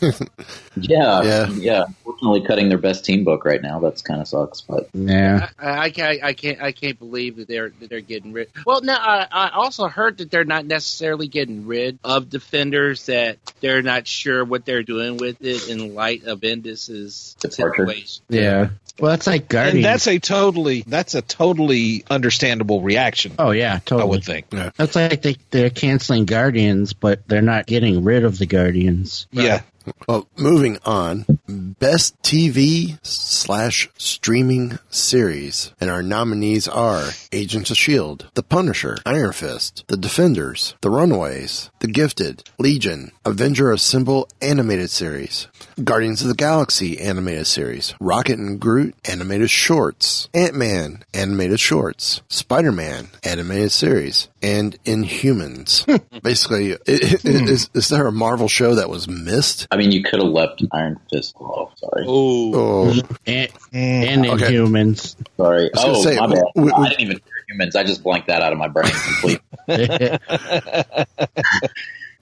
yeah, 0.76 1.22
Yeah. 1.22 1.48
yeah, 1.50 1.84
Unfortunately, 2.06 2.46
cutting 2.46 2.68
their 2.68 2.78
best 2.78 3.04
team 3.04 3.24
book 3.24 3.44
right 3.44 3.60
now. 3.62 3.78
That's 3.80 4.02
kind 4.02 4.20
of 4.20 4.28
sucks, 4.28 4.60
but 4.60 4.88
Yeah. 4.92 5.50
I, 5.58 5.78
I 5.86 5.90
can't. 5.90 6.22
I 6.22 6.32
can't. 6.32 6.60
I 6.62 6.72
can't 6.72 6.98
believe 6.98 7.36
that 7.36 7.48
they're 7.48 7.70
that 7.80 7.88
they're 7.90 8.00
getting 8.00 8.32
rid. 8.32 8.48
Well, 8.66 8.80
now 8.82 8.96
I, 8.98 9.26
I 9.30 9.48
also 9.50 9.88
heard 9.88 10.18
that 10.18 10.30
they're 10.30 10.44
not 10.44 10.66
necessarily 10.66 11.28
getting 11.28 11.66
rid 11.66 11.98
of 12.04 12.28
defenders. 12.30 13.06
That 13.06 13.38
they're 13.60 13.82
not 13.82 14.06
sure 14.06 14.44
what 14.44 14.64
they're 14.64 14.82
doing 14.82 15.16
with 15.16 15.36
it 15.44 15.68
in 15.68 15.94
light 15.94 16.24
of 16.24 16.40
Bendis's 16.40 17.36
Departure. 17.40 17.86
situation. 17.86 18.22
Yeah. 18.28 18.68
Well, 19.00 19.12
that's 19.12 19.28
like 19.28 19.52
And 19.54 19.84
that's 19.84 20.08
a 20.08 20.18
totally 20.18 20.82
that's 20.86 21.14
a 21.14 21.22
totally 21.22 22.04
understandable 22.10 22.67
reaction. 22.76 23.32
oh, 23.38 23.50
yeah, 23.50 23.78
totally. 23.78 24.02
I 24.02 24.04
would 24.04 24.24
think. 24.24 24.50
That's 24.50 24.94
like 24.94 25.22
they, 25.22 25.36
they're 25.50 25.70
canceling 25.70 26.26
Guardians, 26.26 26.92
but 26.92 27.26
they're 27.26 27.42
not 27.42 27.66
getting 27.66 28.04
rid 28.04 28.24
of 28.24 28.38
the 28.38 28.46
Guardians. 28.46 29.26
Yeah. 29.32 29.62
Well, 30.08 30.26
moving 30.36 30.78
on, 30.84 31.26
best 31.48 32.20
TV 32.22 32.98
slash 33.06 33.88
streaming 33.96 34.78
series, 34.90 35.72
and 35.80 35.90
our 35.90 36.02
nominees 36.02 36.66
are 36.68 37.10
Agents 37.32 37.70
of 37.70 37.76
Shield, 37.76 38.30
The 38.34 38.42
Punisher, 38.42 38.98
Iron 39.06 39.32
Fist, 39.32 39.84
The 39.88 39.96
Defenders, 39.96 40.74
The 40.80 40.90
Runaways, 40.90 41.70
The 41.80 41.88
Gifted, 41.88 42.48
Legion, 42.58 43.12
Avenger 43.24 43.70
Assemble 43.72 44.28
animated 44.42 44.90
series, 44.90 45.46
Guardians 45.82 46.22
of 46.22 46.28
the 46.28 46.34
Galaxy 46.34 47.00
animated 47.00 47.46
series, 47.46 47.94
Rocket 48.00 48.38
and 48.38 48.58
Groot 48.60 48.94
animated 49.08 49.50
shorts, 49.50 50.28
Ant 50.34 50.54
Man 50.54 51.04
animated 51.14 51.60
shorts, 51.60 52.22
Spider 52.28 52.72
Man 52.72 53.08
animated 53.24 53.72
series, 53.72 54.28
and 54.42 54.76
Inhumans. 54.84 55.84
Basically, 56.22 56.74
i- 56.74 56.76
i- 56.86 57.18
is, 57.24 57.70
is 57.74 57.88
there 57.88 58.06
a 58.06 58.12
Marvel 58.12 58.48
show 58.48 58.74
that 58.76 58.88
was 58.90 59.08
missed? 59.08 59.66
I 59.70 59.76
mean, 59.78 59.90
you 59.92 60.02
could 60.02 60.20
have 60.20 60.28
left 60.30 60.62
Iron 60.72 61.00
Fist 61.10 61.34
off. 61.40 61.72
Sorry, 61.78 62.04
Oh, 62.06 62.52
Oh, 62.54 63.00
And, 63.26 63.48
and 63.72 64.26
Okay. 64.26 64.52
Inhumans. 64.52 65.16
sorry. 65.38 65.70
was 65.74 65.84
Oh, 65.84 66.02
say, 66.02 66.16
my 66.16 66.26
bad. 66.26 66.42
we- 66.54 66.62
we- 66.64 66.72
I 66.72 66.88
didn't 66.90 67.00
even 67.00 67.16
hear 67.16 67.44
humans. 67.48 67.74
I 67.76 67.84
just 67.84 68.02
blanked 68.02 68.26
that 68.28 68.42
out 68.42 68.52
of 68.52 68.58
my 68.58 68.68
brain 68.68 68.90
completely. 68.92 69.40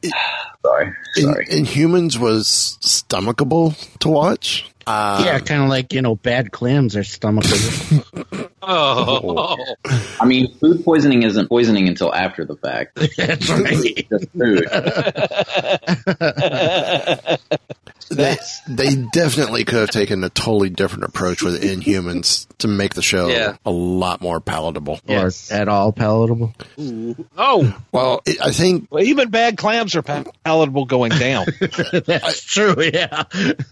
sorry, 0.65 0.95
In, 1.17 1.23
sorry. 1.23 1.47
Inhumans 1.47 2.19
was 2.19 2.79
stomachable 2.83 3.75
to 4.01 4.09
watch. 4.09 4.67
Uh, 4.87 5.23
yeah, 5.25 5.39
kind 5.41 5.63
of 5.65 5.69
like, 5.69 5.93
you 5.93 6.01
know, 6.03 6.15
bad 6.15 6.53
clams 6.53 6.95
are 6.97 7.01
stomachable. 7.01 8.49
oh, 8.67 9.57
I 10.21 10.25
mean, 10.27 10.53
food 10.55 10.85
poisoning 10.85 11.23
isn't 11.23 11.49
poisoning 11.49 11.89
until 11.89 12.13
after 12.15 12.45
the 12.45 12.57
fact. 12.57 12.95
That's 13.17 13.49
right. 13.49 14.07
Just 14.09 14.31
food. 14.31 14.67
they, 18.09 18.37
they 18.69 18.95
definitely 19.13 19.65
could 19.65 19.81
have 19.81 19.91
taken 19.91 20.23
a 20.25 20.31
totally 20.31 20.71
different 20.71 21.05
approach 21.05 21.43
with 21.43 21.63
Inhumans 21.63 22.47
to 22.59 22.69
make 22.69 22.95
the 22.95 23.03
show 23.03 23.29
Yeah. 23.29 23.57
a 23.65 23.71
lot 23.71 24.21
more 24.21 24.41
palatable. 24.41 25.01
Yes. 25.07 25.51
Or 25.51 25.55
at 25.55 25.69
all 25.69 25.93
palatable. 25.93 26.55
oh, 27.37 27.77
Well, 27.93 28.23
it, 28.25 28.41
I 28.41 28.53
think 28.53 28.89
Well, 28.91 29.03
even 29.05 29.31
bad 29.31 29.57
clams 29.57 29.95
are 29.97 30.03
pa- 30.03 30.25
palatable 30.45 30.85
going 30.87 31.13
down. 31.13 31.47
That's 32.07 32.43
true, 32.43 32.77
yeah. 32.81 33.25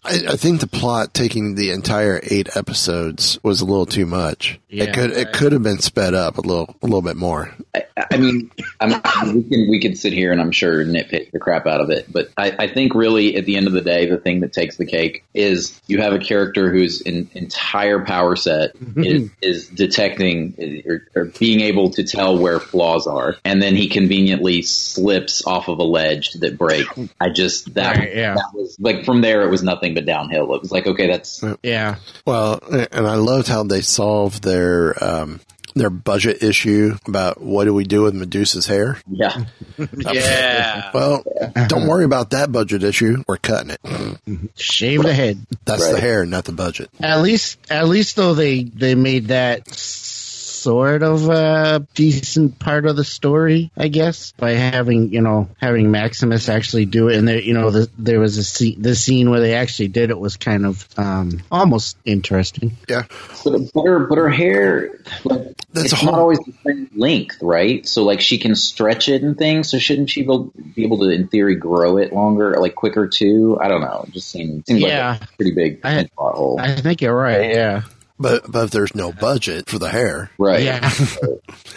I, 0.04 0.20
I 0.30 0.36
think 0.36 0.60
the 0.60 0.66
plot 0.66 1.14
taking 1.14 1.54
the 1.54 1.70
entire 1.70 2.20
eight 2.24 2.56
episodes 2.56 3.38
was 3.42 3.60
a 3.60 3.64
little 3.64 3.86
too 3.86 4.06
much. 4.06 4.58
Yeah. 4.68 4.83
It 4.88 4.94
could 4.94 5.10
it 5.12 5.32
could 5.32 5.52
have 5.52 5.62
been 5.62 5.78
sped 5.78 6.14
up 6.14 6.38
a 6.38 6.40
little 6.40 6.74
a 6.82 6.86
little 6.86 7.02
bit 7.02 7.16
more. 7.16 7.54
I, 7.74 7.84
I 8.10 8.16
mean, 8.16 8.50
I'm, 8.80 9.34
we 9.34 9.42
can 9.42 9.70
we 9.70 9.80
can 9.80 9.94
sit 9.94 10.12
here 10.12 10.32
and 10.32 10.40
I'm 10.40 10.52
sure 10.52 10.84
nitpick 10.84 11.30
the 11.30 11.38
crap 11.38 11.66
out 11.66 11.80
of 11.80 11.90
it, 11.90 12.12
but 12.12 12.30
I, 12.36 12.54
I 12.58 12.68
think 12.68 12.94
really 12.94 13.36
at 13.36 13.44
the 13.44 13.56
end 13.56 13.66
of 13.66 13.72
the 13.72 13.80
day, 13.80 14.06
the 14.06 14.18
thing 14.18 14.40
that 14.40 14.52
takes 14.52 14.76
the 14.76 14.86
cake 14.86 15.24
is 15.34 15.80
you 15.86 16.00
have 16.00 16.12
a 16.12 16.18
character 16.18 16.70
whose 16.70 17.00
in, 17.00 17.30
entire 17.34 18.04
power 18.04 18.36
set 18.36 18.76
mm-hmm. 18.76 19.04
is, 19.04 19.30
is 19.40 19.68
detecting 19.68 20.82
or, 20.86 21.06
or 21.14 21.24
being 21.38 21.60
able 21.60 21.90
to 21.90 22.04
tell 22.04 22.38
where 22.38 22.60
flaws 22.60 23.06
are, 23.06 23.36
and 23.44 23.62
then 23.62 23.76
he 23.76 23.88
conveniently 23.88 24.62
slips 24.62 25.46
off 25.46 25.68
of 25.68 25.78
a 25.78 25.84
ledge 25.84 26.32
that 26.34 26.58
breaks. 26.58 26.98
I 27.20 27.30
just 27.30 27.74
that, 27.74 27.96
Right, 27.96 28.14
yeah. 28.14 28.34
that 28.34 28.50
was 28.54 28.76
like 28.80 29.04
from 29.04 29.20
there 29.20 29.42
it 29.42 29.50
was 29.50 29.62
nothing 29.62 29.94
but 29.94 30.06
downhill. 30.06 30.52
It 30.54 30.62
was 30.62 30.72
like 30.72 30.86
okay, 30.86 31.08
that's 31.08 31.44
Yeah. 31.62 31.96
Well, 32.26 32.60
and 32.70 33.06
I 33.06 33.16
loved 33.16 33.48
how 33.48 33.62
they 33.62 33.80
solved 33.80 34.42
their 34.42 34.73
um, 35.02 35.40
their 35.74 35.90
budget 35.90 36.42
issue 36.42 36.96
about 37.06 37.40
what 37.40 37.64
do 37.64 37.74
we 37.74 37.84
do 37.84 38.02
with 38.02 38.14
Medusa's 38.14 38.66
hair. 38.66 38.98
yeah. 39.10 39.44
yeah. 40.08 40.90
Well, 40.94 41.24
don't 41.66 41.88
worry 41.88 42.04
about 42.04 42.30
that 42.30 42.52
budget 42.52 42.84
issue. 42.84 43.22
We're 43.26 43.38
cutting 43.38 43.70
it. 43.70 44.50
Shave 44.54 45.02
the 45.02 45.14
head. 45.14 45.44
That's 45.64 45.90
the 45.90 46.00
hair, 46.00 46.24
not 46.24 46.44
the 46.44 46.52
budget. 46.52 46.90
At 47.00 47.20
least, 47.22 47.58
at 47.70 47.88
least 47.88 48.16
though 48.16 48.34
they 48.34 48.62
they 48.64 48.94
made 48.94 49.28
that 49.28 49.68
sort 50.64 51.02
of 51.02 51.28
a 51.28 51.86
decent 51.94 52.58
part 52.58 52.86
of 52.86 52.96
the 52.96 53.04
story, 53.04 53.70
I 53.76 53.88
guess, 53.88 54.32
by 54.32 54.52
having 54.52 55.12
you 55.12 55.20
know 55.20 55.48
having 55.60 55.90
Maximus 55.90 56.48
actually 56.48 56.86
do 56.86 57.08
it. 57.08 57.16
And 57.18 57.28
there, 57.28 57.40
you 57.40 57.52
know, 57.54 57.70
the, 57.70 57.90
there 57.98 58.18
was 58.18 58.38
a 58.38 58.44
scene, 58.44 58.80
the 58.80 58.94
scene 58.94 59.30
where 59.30 59.40
they 59.40 59.54
actually 59.54 59.88
did 59.88 60.10
it 60.10 60.18
was 60.18 60.36
kind 60.36 60.64
of 60.64 60.88
um, 60.96 61.42
almost 61.52 61.96
interesting. 62.04 62.72
Yeah, 62.88 63.04
But, 63.44 63.72
but 63.74 63.84
her 63.84 64.06
but 64.06 64.18
her 64.18 64.30
hair, 64.30 64.98
like, 65.24 65.54
That's 65.72 65.92
it's 65.92 66.02
a 66.02 66.06
not 66.06 66.14
always 66.14 66.38
the 66.38 66.54
same 66.64 66.90
length, 66.96 67.38
right? 67.42 67.86
So 67.86 68.04
like 68.04 68.20
she 68.20 68.38
can 68.38 68.54
stretch 68.54 69.08
it 69.08 69.22
and 69.22 69.36
things. 69.36 69.70
So 69.70 69.78
shouldn't 69.78 70.10
she 70.10 70.22
be 70.22 70.38
be 70.74 70.84
able 70.84 70.98
to, 71.00 71.10
in 71.10 71.28
theory, 71.28 71.56
grow 71.56 71.98
it 71.98 72.12
longer, 72.12 72.56
like 72.58 72.74
quicker 72.74 73.06
too? 73.06 73.58
I 73.60 73.68
don't 73.68 73.82
know. 73.82 74.04
It 74.08 74.12
just 74.14 74.30
seems 74.30 74.64
seems 74.66 74.80
Yeah. 74.80 75.10
like 75.20 75.22
a 75.22 75.32
pretty 75.36 75.52
big 75.54 75.80
I- 75.84 76.08
plot 76.16 76.36
hole. 76.36 76.58
I 76.58 76.74
think 76.76 77.02
you're 77.02 77.14
right. 77.14 77.50
Yeah. 77.50 77.82
But 78.18 78.50
but 78.50 78.64
if 78.64 78.70
there's 78.70 78.94
no 78.94 79.12
budget 79.12 79.68
for 79.68 79.78
the 79.78 79.88
hair, 79.88 80.30
right? 80.38 80.62
Yeah. 80.62 80.90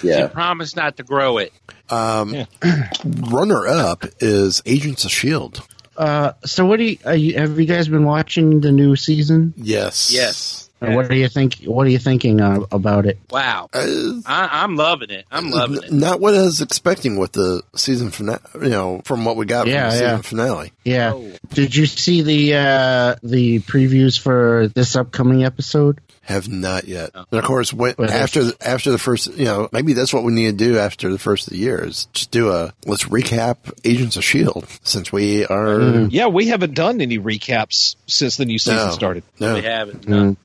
Yeah. 0.03 0.27
Promise 0.27 0.75
not 0.75 0.97
to 0.97 1.03
grow 1.03 1.39
it. 1.39 1.51
um, 1.89 2.45
runner 3.31 3.65
up 3.67 4.05
is 4.19 4.61
Agents 4.65 5.05
of 5.05 5.11
Shield. 5.11 5.65
Uh, 5.97 6.33
so 6.45 6.65
what 6.67 6.77
do 6.77 6.83
you, 6.85 6.97
are 7.05 7.15
you 7.15 7.33
have 7.39 7.59
you 7.59 7.65
guys 7.65 7.87
been 7.87 8.05
watching 8.05 8.61
the 8.61 8.71
new 8.71 8.95
season? 8.95 9.53
Yes, 9.57 10.11
Yes. 10.13 10.63
And 10.79 10.95
what 10.95 11.09
do 11.09 11.15
you 11.15 11.27
think? 11.27 11.63
What 11.63 11.87
are 11.87 11.89
you 11.89 11.97
thinking 11.97 12.39
uh, 12.39 12.59
about 12.71 13.07
it? 13.07 13.17
Wow. 13.31 13.67
Uh, 13.73 14.21
I, 14.27 14.61
I'm 14.61 14.75
loving 14.75 15.09
it. 15.09 15.25
I'm 15.31 15.49
loving 15.49 15.81
it. 15.81 15.91
Not 15.91 16.19
what 16.19 16.35
I 16.35 16.43
was 16.43 16.61
expecting 16.61 17.17
with 17.17 17.31
the 17.31 17.63
season 17.75 18.11
finale. 18.11 18.37
You 18.61 18.69
know, 18.69 19.01
from 19.03 19.25
what 19.25 19.37
we 19.37 19.47
got 19.47 19.65
Yeah, 19.65 19.89
from 19.89 19.97
the 19.97 20.03
yeah. 20.03 20.09
season 20.11 20.21
finale. 20.21 20.73
Yeah. 20.83 21.13
Oh. 21.15 21.31
Did 21.49 21.75
you 21.75 21.87
see 21.87 22.21
the 22.21 22.53
uh, 22.57 23.15
the 23.23 23.59
previews 23.61 24.19
for 24.19 24.67
this 24.67 24.95
upcoming 24.95 25.43
episode? 25.43 25.99
Have 26.27 26.49
not 26.49 26.89
yet. 26.89 27.11
And 27.15 27.39
of 27.39 27.43
course, 27.45 27.73
when, 27.73 27.95
after 27.99 28.43
the, 28.43 28.57
after 28.59 28.91
the 28.91 28.97
first, 28.97 29.33
you 29.37 29.45
know, 29.45 29.69
maybe 29.71 29.93
that's 29.93 30.13
what 30.13 30.23
we 30.25 30.33
need 30.33 30.57
to 30.59 30.65
do 30.65 30.77
after 30.77 31.09
the 31.09 31.17
first 31.17 31.47
of 31.47 31.53
the 31.53 31.59
year 31.59 31.83
is 31.85 32.05
just 32.13 32.31
do 32.31 32.51
a 32.51 32.73
let's 32.85 33.05
recap 33.05 33.57
Agents 33.85 34.17
of 34.17 34.25
Shield 34.25 34.67
since 34.83 35.09
we 35.11 35.45
are 35.45 36.07
Yeah, 36.09 36.27
we 36.27 36.47
haven't 36.47 36.73
done 36.73 36.99
any 36.99 37.17
recaps 37.17 37.95
since 38.07 38.35
the 38.35 38.45
new 38.45 38.59
season 38.59 38.87
No. 38.87 38.91
started. 38.91 39.23
no 39.39 39.53
We 39.55 39.61
haven't. 39.61 40.07
No. 40.07 40.35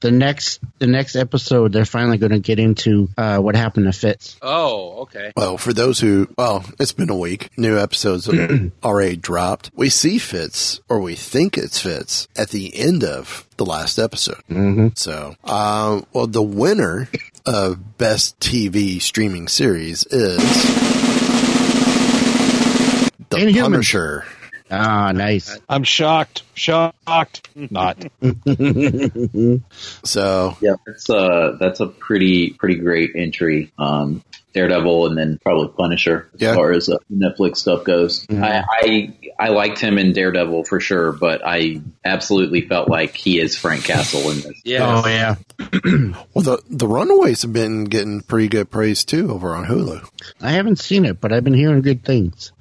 The 0.00 0.10
next 0.10 0.60
the 0.78 0.86
next 0.86 1.16
episode, 1.16 1.72
they're 1.72 1.84
finally 1.84 2.18
going 2.18 2.32
to 2.32 2.38
get 2.38 2.58
into 2.58 3.08
uh, 3.16 3.38
what 3.38 3.54
happened 3.54 3.86
to 3.86 3.92
Fitz. 3.92 4.36
Oh, 4.40 5.02
okay. 5.02 5.32
Well, 5.36 5.58
for 5.58 5.72
those 5.72 6.00
who, 6.00 6.28
well, 6.38 6.64
it's 6.78 6.92
been 6.92 7.10
a 7.10 7.16
week. 7.16 7.50
New 7.58 7.78
episodes 7.78 8.26
have 8.26 8.72
already 8.84 9.16
dropped. 9.16 9.70
We 9.74 9.90
see 9.90 10.18
Fitz, 10.18 10.80
or 10.88 11.00
we 11.00 11.14
think 11.14 11.58
it's 11.58 11.78
Fitz, 11.80 12.28
at 12.36 12.48
the 12.50 12.74
end 12.76 13.04
of 13.04 13.46
the 13.56 13.66
last 13.66 13.98
episode. 13.98 14.42
Mm-hmm. 14.50 14.88
So, 14.94 15.34
um, 15.44 16.06
well, 16.12 16.26
the 16.26 16.42
winner 16.42 17.08
of 17.44 17.98
Best 17.98 18.40
TV 18.40 19.00
Streaming 19.02 19.48
Series 19.48 20.04
is 20.06 20.38
The 23.28 23.36
Inhumans. 23.36 23.60
Punisher. 23.62 24.24
Ah, 24.70 25.10
nice. 25.12 25.58
I'm 25.68 25.82
shocked. 25.84 26.44
Shocked. 26.54 27.48
Not. 27.56 28.06
So, 30.02 30.56
Yeah, 30.60 30.74
that's 30.86 31.10
uh 31.10 31.56
that's 31.58 31.80
a 31.80 31.86
pretty 31.86 32.50
pretty 32.50 32.76
great 32.76 33.12
entry. 33.16 33.72
Um, 33.78 34.22
Daredevil 34.52 35.06
and 35.06 35.16
then 35.18 35.38
probably 35.42 35.68
Punisher 35.76 36.28
as 36.34 36.40
Yeah. 36.40 36.54
far 36.54 36.72
as 36.72 36.88
uh, 36.88 36.96
Netflix 37.12 37.58
stuff 37.58 37.84
goes. 37.84 38.26
I, 38.30 38.64
I 38.68 39.16
I 39.38 39.48
liked 39.48 39.78
him 39.80 39.96
in 39.98 40.12
Daredevil 40.12 40.64
for 40.64 40.80
sure, 40.80 41.12
but 41.12 41.40
I 41.44 41.80
absolutely 42.04 42.62
felt 42.62 42.88
like 42.88 43.14
he 43.16 43.40
is 43.40 43.56
Frank 43.56 43.84
Castle 43.84 44.30
in 44.30 44.40
this. 44.40 44.60
Yeah. 44.64 45.02
Oh 45.04 45.08
yeah. 45.08 45.36
well, 46.34 46.42
the, 46.42 46.62
the 46.68 46.86
Runaways 46.88 47.42
have 47.42 47.52
been 47.52 47.84
getting 47.84 48.20
pretty 48.22 48.48
good 48.48 48.70
praise 48.70 49.04
too 49.04 49.30
over 49.30 49.54
on 49.54 49.66
Hulu. 49.66 50.06
I 50.40 50.52
haven't 50.52 50.78
seen 50.78 51.04
it, 51.04 51.20
but 51.20 51.32
I've 51.32 51.44
been 51.44 51.54
hearing 51.54 51.82
good 51.82 52.04
things. 52.04 52.52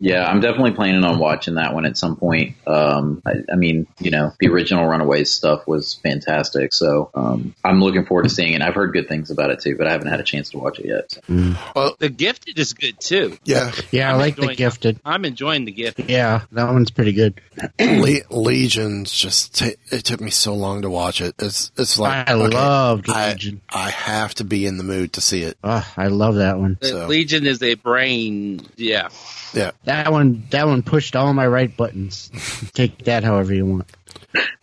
Yeah, 0.00 0.24
I'm 0.24 0.40
definitely 0.40 0.72
planning 0.72 1.02
on 1.04 1.18
watching 1.18 1.54
that 1.54 1.74
one 1.74 1.84
at 1.84 1.96
some 1.96 2.16
point. 2.16 2.56
Um, 2.66 3.22
I, 3.26 3.32
I 3.52 3.56
mean, 3.56 3.86
you 3.98 4.10
know, 4.10 4.32
the 4.38 4.48
original 4.48 4.86
Runaways 4.86 5.30
stuff 5.30 5.66
was 5.66 5.94
fantastic, 5.94 6.72
so 6.72 7.10
um, 7.14 7.54
I'm 7.64 7.80
looking 7.82 8.04
forward 8.06 8.24
to 8.24 8.28
seeing 8.28 8.52
it. 8.52 8.62
I've 8.62 8.74
heard 8.74 8.92
good 8.92 9.08
things 9.08 9.30
about 9.30 9.50
it 9.50 9.60
too, 9.60 9.76
but 9.76 9.86
I 9.88 9.92
haven't 9.92 10.08
had 10.08 10.20
a 10.20 10.24
chance 10.24 10.50
to 10.50 10.58
watch 10.58 10.78
it 10.78 10.86
yet. 10.86 11.10
so. 11.12 11.20
Mm. 11.28 11.98
The 11.98 12.08
Gifted 12.08 12.58
is 12.58 12.72
good 12.72 12.98
too. 13.00 13.36
Yeah. 13.44 13.72
Yeah, 13.90 14.08
I 14.10 14.12
I'm 14.14 14.18
like 14.18 14.36
the 14.36 14.54
Gifted. 14.54 14.98
I'm 15.04 15.24
enjoying 15.24 15.66
the 15.66 15.72
Gifted. 15.72 16.08
Yeah, 16.08 16.42
that 16.52 16.72
one's 16.72 16.90
pretty 16.90 17.12
good. 17.12 17.40
Le- 17.80 18.22
Legion's 18.30 19.12
just, 19.12 19.58
ta 19.58 19.66
it 19.90 20.04
took 20.04 20.20
me 20.20 20.30
so 20.30 20.54
long 20.54 20.82
to 20.82 20.90
watch 20.90 21.20
it. 21.20 21.34
It's, 21.38 21.70
it's 21.76 21.98
like, 21.98 22.28
I 22.28 22.32
okay, 22.32 22.56
loved 22.56 23.10
I, 23.10 23.32
Legion. 23.32 23.60
I 23.68 23.90
have 23.90 24.34
to 24.36 24.44
be 24.44 24.64
in 24.64 24.78
the 24.78 24.84
mood 24.84 25.12
to 25.14 25.20
see 25.20 25.42
it. 25.42 25.58
Oh, 25.62 25.86
I 25.96 26.08
love 26.08 26.36
that 26.36 26.58
one. 26.58 26.78
So- 26.82 27.06
Legion 27.06 27.46
is 27.46 27.62
a 27.62 27.74
brain. 27.74 28.66
Yeah. 28.76 29.08
Yeah. 29.52 29.72
That 29.84 30.10
one, 30.12 30.44
that 30.50 30.66
one 30.66 30.82
pushed 30.82 31.14
all 31.16 31.32
my 31.34 31.46
right 31.46 31.74
buttons. 31.76 32.30
Take 32.74 33.04
that 33.04 33.24
however 33.24 33.52
you 33.54 33.66
want. 33.66 33.90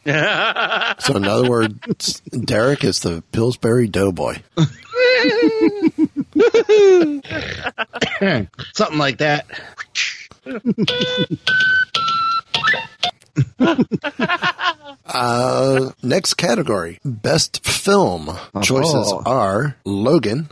So 0.06 1.16
in 1.16 1.26
other 1.26 1.50
words, 1.50 2.20
Derek 2.30 2.84
is 2.84 3.00
the 3.00 3.24
Pillsbury 3.32 3.88
Doughboy. 3.88 4.36
Something 8.74 8.98
like 8.98 9.18
that. 9.20 9.46
Uh, 15.08 15.92
next 16.04 16.34
category, 16.36 17.00
best 17.06 17.66
film. 17.66 18.30
Choices 18.62 19.12
Oh. 19.14 19.22
are 19.26 19.76
Logan, 19.86 20.50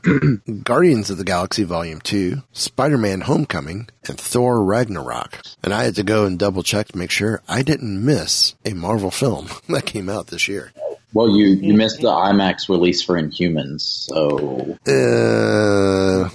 Guardians 0.64 1.10
of 1.10 1.18
the 1.18 1.24
Galaxy 1.24 1.64
Volume 1.64 2.00
2, 2.02 2.42
Spider-Man 2.54 3.22
Homecoming, 3.22 3.90
and 4.08 4.18
Thor 4.18 4.64
Ragnarok. 4.64 5.40
And 5.64 5.74
I 5.74 5.84
had 5.86 5.96
to 5.96 6.04
go 6.04 6.26
and 6.26 6.38
double 6.38 6.64
check 6.64 6.88
to 6.90 6.98
make 6.98 7.12
sure 7.12 7.42
I 7.48 7.64
didn't 7.64 8.04
miss 8.06 8.56
a 8.64 8.74
Marvel 8.74 9.12
film 9.12 9.48
that 9.70 9.86
came 9.86 10.08
out 10.08 10.28
this 10.28 10.48
year. 10.48 10.72
Well, 11.14 11.30
you 11.30 11.48
you 11.48 11.74
missed 11.76 12.02
the 12.02 12.08
IMAX 12.08 12.70
release 12.70 13.02
for 13.04 13.22
Inhumans, 13.22 13.82
so 13.82 14.78
Uh, 14.88 16.30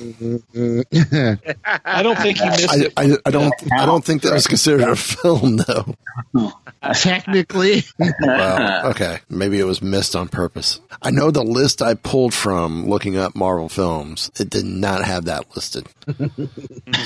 I 1.84 2.02
don't 2.02 2.18
think 2.18 2.38
you 2.38 2.46
missed 2.46 2.70
I, 2.70 2.76
it. 2.76 2.92
I, 2.96 3.16
I 3.26 3.30
don't, 3.30 3.52
I 3.72 3.86
don't 3.86 4.04
think 4.04 4.22
that 4.22 4.32
was 4.32 4.46
considered 4.46 4.88
a 4.88 4.94
film 4.96 5.56
though. 5.56 5.94
Technically, 6.94 7.82
Well, 8.20 8.86
okay. 8.90 9.18
Maybe 9.28 9.58
it 9.58 9.64
was 9.64 9.82
missed 9.82 10.14
on 10.14 10.28
purpose. 10.28 10.80
I 11.02 11.10
know 11.10 11.30
the 11.30 11.42
list 11.42 11.82
I 11.82 11.94
pulled 11.94 12.32
from 12.34 12.86
looking 12.88 13.16
up 13.16 13.34
Marvel 13.34 13.68
films, 13.68 14.30
it 14.38 14.48
did 14.50 14.64
not 14.64 15.04
have 15.04 15.24
that 15.26 15.46
listed. 15.56 15.88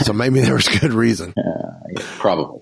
so 0.05 0.13
maybe 0.13 0.41
there 0.41 0.55
was 0.55 0.69
good 0.69 0.93
reason. 0.93 1.35
probably. 2.19 2.61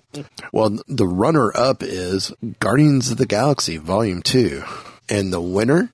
Well, 0.52 0.78
the 0.88 1.06
runner 1.06 1.50
up 1.56 1.82
is 1.82 2.32
Guardians 2.60 3.10
of 3.10 3.16
the 3.18 3.26
Galaxy 3.26 3.76
Volume 3.76 4.22
2. 4.22 4.62
And 5.10 5.32
the 5.32 5.40
winner? 5.40 5.90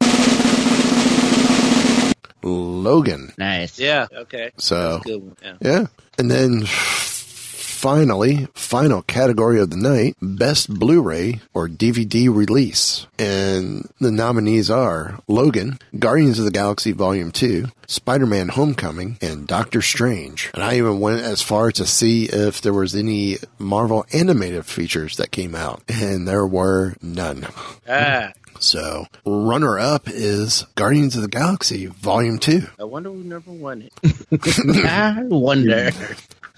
Logan. 2.42 3.32
nice. 3.38 3.78
Yeah. 3.78 4.06
Okay. 4.12 4.50
So, 4.56 5.00
Good 5.04 5.22
one. 5.22 5.36
Yeah. 5.42 5.56
yeah. 5.60 5.86
And 6.18 6.30
then 6.30 6.62
finally, 6.66 8.46
final 8.54 9.02
category 9.02 9.60
of 9.60 9.70
the 9.70 9.76
night, 9.76 10.16
best 10.22 10.72
Blu-ray 10.72 11.40
or 11.54 11.68
DVD 11.68 12.34
release. 12.34 13.06
And 13.18 13.88
the 14.00 14.12
nominees 14.12 14.70
are 14.70 15.18
Logan, 15.28 15.78
Guardians 15.98 16.38
of 16.38 16.44
the 16.44 16.50
Galaxy 16.50 16.92
Volume 16.92 17.32
2, 17.32 17.66
Spider-Man 17.86 18.48
Homecoming, 18.50 19.18
and 19.20 19.46
Doctor 19.46 19.82
Strange. 19.82 20.50
And 20.54 20.62
I 20.62 20.76
even 20.76 21.00
went 21.00 21.22
as 21.22 21.42
far 21.42 21.72
to 21.72 21.86
see 21.86 22.26
if 22.26 22.60
there 22.60 22.72
was 22.72 22.94
any 22.94 23.38
Marvel 23.58 24.06
animated 24.12 24.66
features 24.66 25.16
that 25.16 25.30
came 25.30 25.54
out. 25.54 25.82
And 25.88 26.26
there 26.28 26.46
were 26.46 26.94
none. 27.02 27.46
Ah, 27.88 28.32
So, 28.60 29.06
runner 29.24 29.78
up 29.78 30.08
is 30.08 30.64
Guardians 30.74 31.16
of 31.16 31.22
the 31.22 31.28
Galaxy 31.28 31.86
Volume 31.86 32.38
2. 32.38 32.62
I 32.78 32.84
wonder 32.84 33.10
who 33.10 33.22
number 33.22 33.52
one 33.52 33.88
is. 34.02 34.60
I 34.84 35.22
wonder. 35.22 35.90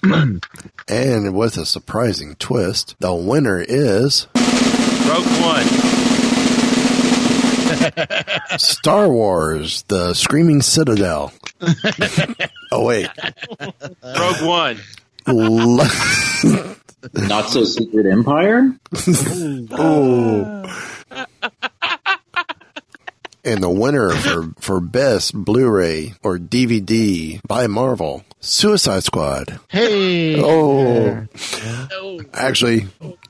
And 0.87 1.35
with 1.35 1.57
a 1.57 1.65
surprising 1.65 2.35
twist, 2.35 2.95
the 2.99 3.13
winner 3.13 3.59
is 3.61 4.27
Rogue 4.33 5.25
One. 5.41 5.65
Star 8.57 9.09
Wars, 9.09 9.83
The 9.89 10.13
Screaming 10.13 10.61
Citadel. 10.61 11.33
oh, 12.71 12.85
wait. 12.85 13.09
Rogue 14.03 14.41
One. 14.41 14.79
Not 17.13 17.49
so 17.49 17.65
secret 17.65 18.05
empire. 18.11 18.71
oh. 19.73 20.63
And 23.49 23.63
the 23.63 23.69
winner 23.69 24.11
for, 24.11 24.51
for 24.59 24.79
best 24.79 25.33
Blu-ray 25.33 26.13
or 26.21 26.37
DVD 26.37 27.41
by 27.47 27.65
Marvel, 27.65 28.23
Suicide 28.39 29.03
Squad. 29.03 29.59
Hey. 29.69 30.39
Oh, 30.39 31.15
No. 31.15 31.27
Oh. 31.91 32.21
actually, 32.31 32.85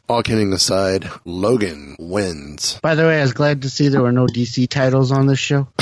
all 0.09 0.21
kidding 0.21 0.51
aside, 0.51 1.09
Logan 1.23 1.95
wins. 1.99 2.77
By 2.81 2.95
the 2.95 3.03
way, 3.03 3.19
I 3.19 3.21
was 3.21 3.31
glad 3.31 3.61
to 3.61 3.69
see 3.69 3.87
there 3.87 4.01
were 4.01 4.11
no 4.11 4.25
DC 4.25 4.67
titles 4.67 5.13
on 5.13 5.27
this 5.27 5.39
show. 5.39 5.69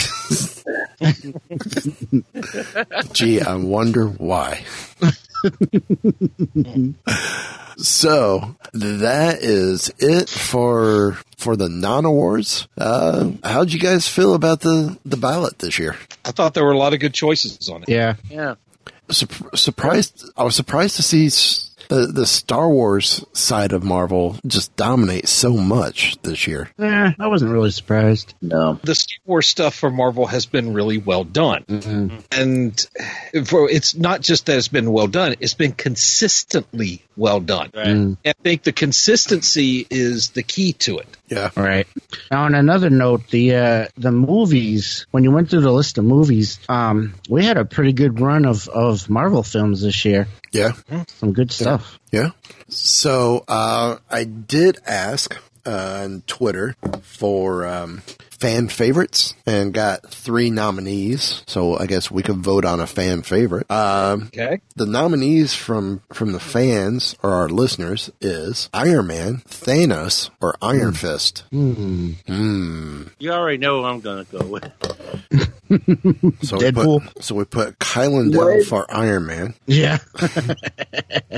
Gee, 3.13 3.41
I 3.41 3.55
wonder 3.55 4.07
why. 4.07 4.63
so 7.77 8.55
that 8.73 9.37
is 9.41 9.91
it 9.99 10.29
for 10.29 11.17
for 11.37 11.55
the 11.55 11.69
non 11.69 12.05
awards. 12.05 12.67
Uh, 12.77 13.31
how'd 13.43 13.71
you 13.71 13.79
guys 13.79 14.07
feel 14.07 14.33
about 14.33 14.61
the 14.61 14.97
the 15.05 15.17
ballot 15.17 15.59
this 15.59 15.77
year? 15.79 15.95
I 16.25 16.31
thought 16.31 16.53
there 16.53 16.65
were 16.65 16.71
a 16.71 16.77
lot 16.77 16.93
of 16.93 16.99
good 16.99 17.13
choices 17.13 17.69
on 17.69 17.83
it. 17.83 17.89
Yeah. 17.89 18.15
Yeah. 18.29 18.55
Sur- 19.09 19.27
surprised. 19.55 20.25
I 20.35 20.43
was 20.43 20.55
surprised 20.55 20.95
to 20.97 21.03
see 21.03 21.27
s- 21.27 21.66
the 21.89 22.07
the 22.07 22.25
Star 22.25 22.69
Wars 22.69 23.25
side 23.33 23.73
of 23.73 23.83
Marvel 23.83 24.37
just 24.45 24.75
dominates 24.75 25.31
so 25.31 25.53
much 25.53 26.17
this 26.21 26.47
year. 26.47 26.69
Eh, 26.79 27.11
I 27.17 27.27
wasn't 27.27 27.51
really 27.51 27.71
surprised. 27.71 28.33
No. 28.41 28.79
The 28.83 28.95
Star 28.95 29.17
Wars 29.25 29.47
stuff 29.47 29.75
for 29.75 29.89
Marvel 29.89 30.25
has 30.25 30.45
been 30.45 30.73
really 30.73 30.97
well 30.97 31.23
done. 31.23 31.63
Mm-hmm. 31.67 32.17
And 32.31 33.47
for 33.47 33.69
it's 33.69 33.95
not 33.95 34.21
just 34.21 34.45
that 34.47 34.57
it's 34.57 34.67
been 34.67 34.91
well 34.91 35.07
done, 35.07 35.35
it's 35.39 35.53
been 35.53 35.73
consistently 35.73 37.01
well 37.15 37.39
done. 37.39 37.71
Right. 37.73 37.87
Mm. 37.87 38.17
I 38.25 38.33
think 38.43 38.63
the 38.63 38.71
consistency 38.71 39.85
is 39.89 40.29
the 40.29 40.43
key 40.43 40.73
to 40.73 40.99
it. 40.99 41.16
Yeah. 41.27 41.49
Right. 41.57 41.87
Now, 42.31 42.43
on 42.43 42.55
another 42.55 42.89
note, 42.89 43.27
the 43.29 43.55
uh, 43.55 43.87
the 43.97 44.11
movies. 44.11 45.05
When 45.11 45.23
you 45.23 45.31
went 45.31 45.49
through 45.49 45.61
the 45.61 45.71
list 45.71 45.97
of 45.97 46.05
movies, 46.05 46.59
um, 46.69 47.15
we 47.29 47.43
had 47.43 47.57
a 47.57 47.65
pretty 47.65 47.91
good 47.93 48.19
run 48.21 48.45
of, 48.45 48.67
of 48.69 49.09
Marvel 49.09 49.43
films 49.43 49.81
this 49.81 50.05
year. 50.05 50.27
Yeah. 50.51 50.71
Some 51.07 51.33
good 51.33 51.51
stuff. 51.51 51.99
Yeah. 52.11 52.31
So 52.69 53.43
uh, 53.47 53.97
I 54.09 54.23
did 54.23 54.79
ask 54.85 55.37
uh, 55.65 56.01
on 56.03 56.23
Twitter 56.27 56.75
for 57.01 57.65
um, 57.65 58.01
fan 58.39 58.67
favorites 58.67 59.33
and 59.45 59.73
got 59.73 60.09
three 60.11 60.49
nominees. 60.49 61.43
So 61.47 61.77
I 61.77 61.85
guess 61.87 62.11
we 62.11 62.23
could 62.23 62.37
vote 62.37 62.65
on 62.65 62.79
a 62.79 62.87
fan 62.87 63.21
favorite. 63.23 63.69
Um, 63.71 64.23
Okay. 64.33 64.61
the 64.75 64.85
nominees 64.85 65.53
from 65.53 66.01
from 66.13 66.31
the 66.33 66.39
fans 66.39 67.15
or 67.23 67.31
our 67.33 67.49
listeners 67.49 68.11
is 68.21 68.69
Iron 68.73 69.07
Man, 69.07 69.37
Thanos, 69.47 70.29
or 70.41 70.55
Iron 70.61 70.93
Fist. 70.93 71.43
Hmm. 71.51 72.11
Hmm. 72.27 73.03
You 73.19 73.31
already 73.31 73.57
know 73.57 73.81
who 73.81 73.87
I'm 73.87 73.99
going 74.01 74.25
to 74.25 74.31
go 74.37 74.45
with. 74.45 74.71
So 76.43 76.57
we 76.59 76.71
put 76.71 77.21
so 77.23 77.35
we 77.35 77.43
put 77.43 77.77
Kylan 77.79 78.31
down 78.31 78.63
for 78.63 78.85
Iron 78.89 79.25
Man. 79.25 79.53
Yeah. 79.65 79.97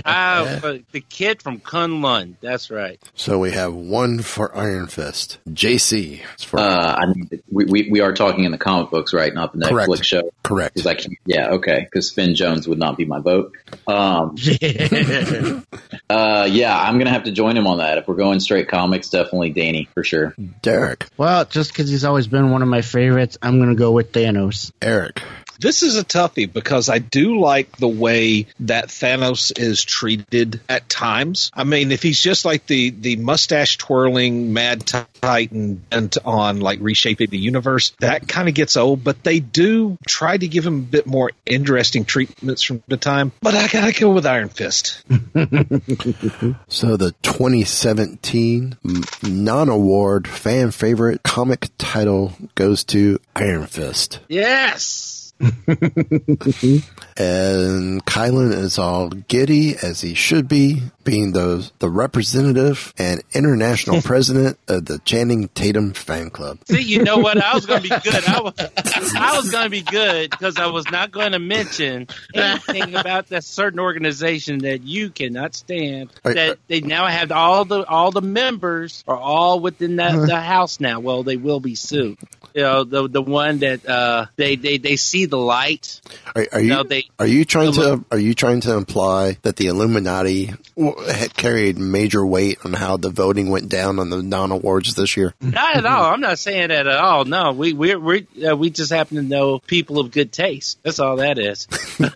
Ah, 0.05 0.59
but 0.61 0.81
the 0.91 1.01
kid 1.01 1.41
from 1.41 1.59
Kunlun. 1.59 2.35
That's 2.41 2.69
right. 2.71 2.99
So 3.15 3.37
we 3.39 3.51
have 3.51 3.73
one 3.73 4.21
for 4.21 4.55
Iron 4.55 4.87
Fist. 4.87 5.39
JC 5.49 6.21
is 6.37 6.43
for 6.43 6.59
Uh, 6.59 6.88
I 6.97 7.05
mean, 7.07 7.29
we, 7.51 7.65
we 7.65 7.89
we 7.91 7.99
are 8.01 8.13
talking 8.13 8.43
in 8.45 8.51
the 8.51 8.57
comic 8.57 8.89
books, 8.91 9.13
right? 9.13 9.33
Not 9.33 9.53
the 9.53 9.59
Netflix 9.65 9.85
Correct. 9.87 10.05
show. 10.05 10.31
Correct. 10.43 10.75
'Cause 10.75 10.85
I 10.87 10.95
can't- 10.95 11.17
yeah, 11.25 11.49
okay. 11.51 11.79
Because 11.81 12.11
Finn 12.11 12.35
Jones 12.35 12.67
would 12.67 12.79
not 12.79 12.97
be 12.97 13.05
my 13.05 13.19
vote. 13.19 13.53
Um, 13.87 14.35
uh, 16.09 16.47
yeah, 16.49 16.77
I'm 16.79 16.97
gonna 16.97 17.09
have 17.11 17.23
to 17.23 17.31
join 17.31 17.55
him 17.57 17.67
on 17.67 17.77
that. 17.79 17.97
If 17.97 18.07
we're 18.07 18.15
going 18.15 18.39
straight 18.39 18.67
comics, 18.67 19.09
definitely 19.09 19.51
Danny 19.51 19.87
for 19.93 20.03
sure. 20.03 20.33
Derek. 20.61 21.05
Well, 21.17 21.45
just 21.45 21.71
because 21.71 21.89
he's 21.89 22.05
always 22.05 22.27
been 22.27 22.51
one 22.51 22.61
of 22.61 22.67
my 22.67 22.81
favorites, 22.81 23.37
I'm 23.41 23.57
going 23.57 23.69
to 23.69 23.75
go 23.75 23.91
with 23.91 24.11
Thanos. 24.11 24.71
Eric. 24.81 25.21
This 25.59 25.83
is 25.83 25.97
a 25.97 26.03
toughie 26.03 26.51
because 26.51 26.87
I 26.89 26.99
do 26.99 27.39
like 27.39 27.75
the 27.77 27.87
way 27.87 28.47
that 28.61 28.87
Thanos 28.87 29.57
is 29.57 29.83
treated 29.83 30.61
at 30.69 30.87
times. 30.87 31.51
I 31.53 31.65
mean, 31.65 31.91
if 31.91 32.01
he's 32.01 32.21
just 32.21 32.45
like 32.45 32.65
the, 32.65 32.91
the 32.91 33.17
mustache 33.17 33.77
twirling 33.77 34.53
mad 34.53 34.85
titan 34.85 35.75
bent 35.75 36.17
on 36.23 36.61
like 36.61 36.79
reshaping 36.81 37.29
the 37.29 37.37
universe, 37.37 37.93
that 37.99 38.27
kind 38.27 38.47
of 38.47 38.55
gets 38.55 38.77
old, 38.77 39.03
but 39.03 39.23
they 39.23 39.39
do 39.39 39.97
try 40.07 40.37
to 40.37 40.47
give 40.47 40.65
him 40.65 40.77
a 40.79 40.83
bit 40.83 41.05
more 41.05 41.31
interesting 41.45 42.05
treatments 42.05 42.63
from 42.63 42.81
the 42.87 42.97
time. 42.97 43.33
But 43.41 43.55
I 43.55 43.67
gotta 43.67 43.91
go 43.99 44.11
with 44.11 44.25
Iron 44.25 44.49
Fist. 44.49 45.03
So 46.67 46.97
the 46.97 47.13
2017 47.23 48.77
non 49.23 49.69
award 49.69 50.27
fan 50.27 50.71
favorite 50.71 51.23
comic 51.23 51.69
title 51.77 52.33
goes 52.55 52.83
to 52.85 53.19
Iron 53.35 53.65
Fist. 53.65 54.19
Yes. 54.27 55.18
And 57.21 58.05
Kylan 58.05 58.53
is 58.53 58.79
all 58.79 59.09
giddy 59.09 59.75
as 59.75 59.99
he 59.99 60.13
should 60.13 60.47
be, 60.47 60.83
being 61.03 61.33
the, 61.33 61.69
the 61.79 61.89
representative 61.89 62.93
and 62.97 63.21
international 63.33 64.01
president 64.03 64.57
of 64.69 64.85
the 64.85 64.99
Channing 64.99 65.49
Tatum 65.49 65.91
fan 65.91 66.29
club. 66.29 66.59
See, 66.69 66.79
you 66.81 67.03
know 67.03 67.17
what? 67.17 67.37
I 67.37 67.53
was 67.53 67.65
going 67.65 67.81
to 67.83 67.89
be 67.89 68.09
good. 68.09 68.25
I 68.25 68.39
was, 68.39 68.53
I 69.17 69.35
was 69.35 69.51
going 69.51 69.65
to 69.65 69.69
be 69.69 69.81
good 69.81 70.29
because 70.29 70.55
I 70.57 70.67
was 70.67 70.89
not 70.91 71.11
going 71.11 71.33
to 71.33 71.39
mention 71.39 72.07
anything 72.33 72.95
about 72.95 73.27
that 73.27 73.43
certain 73.43 73.81
organization 73.81 74.59
that 74.59 74.83
you 74.83 75.09
cannot 75.09 75.55
stand. 75.55 76.09
Are- 76.23 76.33
That 76.33 76.59
they 76.69 76.79
now 76.79 77.05
have 77.07 77.33
all 77.33 77.65
the 77.65 77.83
all 77.85 78.11
the 78.11 78.21
members 78.21 79.03
are 79.09 79.17
all 79.17 79.59
within 79.59 79.97
that 79.97 80.13
Uh-huh. 80.15 80.25
the 80.25 80.39
house 80.39 80.79
now. 80.79 81.01
Well, 81.01 81.23
they 81.23 81.35
will 81.37 81.59
be 81.59 81.75
soon. 81.75 82.17
You 82.53 82.61
know, 82.63 82.83
the 82.83 83.07
the 83.07 83.21
one 83.21 83.59
that 83.59 83.87
uh, 83.87 84.25
they 84.35 84.55
they 84.55 84.77
they 84.77 84.95
see 84.95 85.25
the 85.25 85.37
light. 85.37 86.01
Are, 86.35 86.45
are 86.53 86.59
you 86.61 86.69
No, 86.69 86.83
they- 86.83 87.07
are 87.19 87.27
you 87.27 87.45
trying 87.45 87.73
to 87.73 88.03
are 88.11 88.19
you 88.19 88.33
trying 88.33 88.61
to 88.61 88.75
imply 88.75 89.37
that 89.43 89.55
the 89.55 89.67
Illuminati 89.67 90.51
had 90.77 91.35
carried 91.35 91.77
major 91.77 92.25
weight 92.25 92.57
on 92.65 92.73
how 92.73 92.97
the 92.97 93.09
voting 93.09 93.49
went 93.49 93.69
down 93.69 93.99
on 93.99 94.09
the 94.09 94.21
non 94.23 94.51
awards 94.51 94.95
this 94.95 95.15
year? 95.17 95.33
Not 95.41 95.77
at 95.77 95.85
all. 95.85 96.05
I'm 96.13 96.21
not 96.21 96.39
saying 96.39 96.69
that 96.69 96.87
at 96.87 96.95
all. 96.97 97.25
No, 97.25 97.51
we 97.51 97.73
we 97.73 97.95
we 97.95 98.27
uh, 98.47 98.55
we 98.55 98.69
just 98.69 98.91
happen 98.91 99.17
to 99.17 99.23
know 99.23 99.59
people 99.59 99.99
of 99.99 100.11
good 100.11 100.31
taste. 100.31 100.79
That's 100.83 100.99
all 100.99 101.17
that 101.17 101.37
is. 101.37 101.67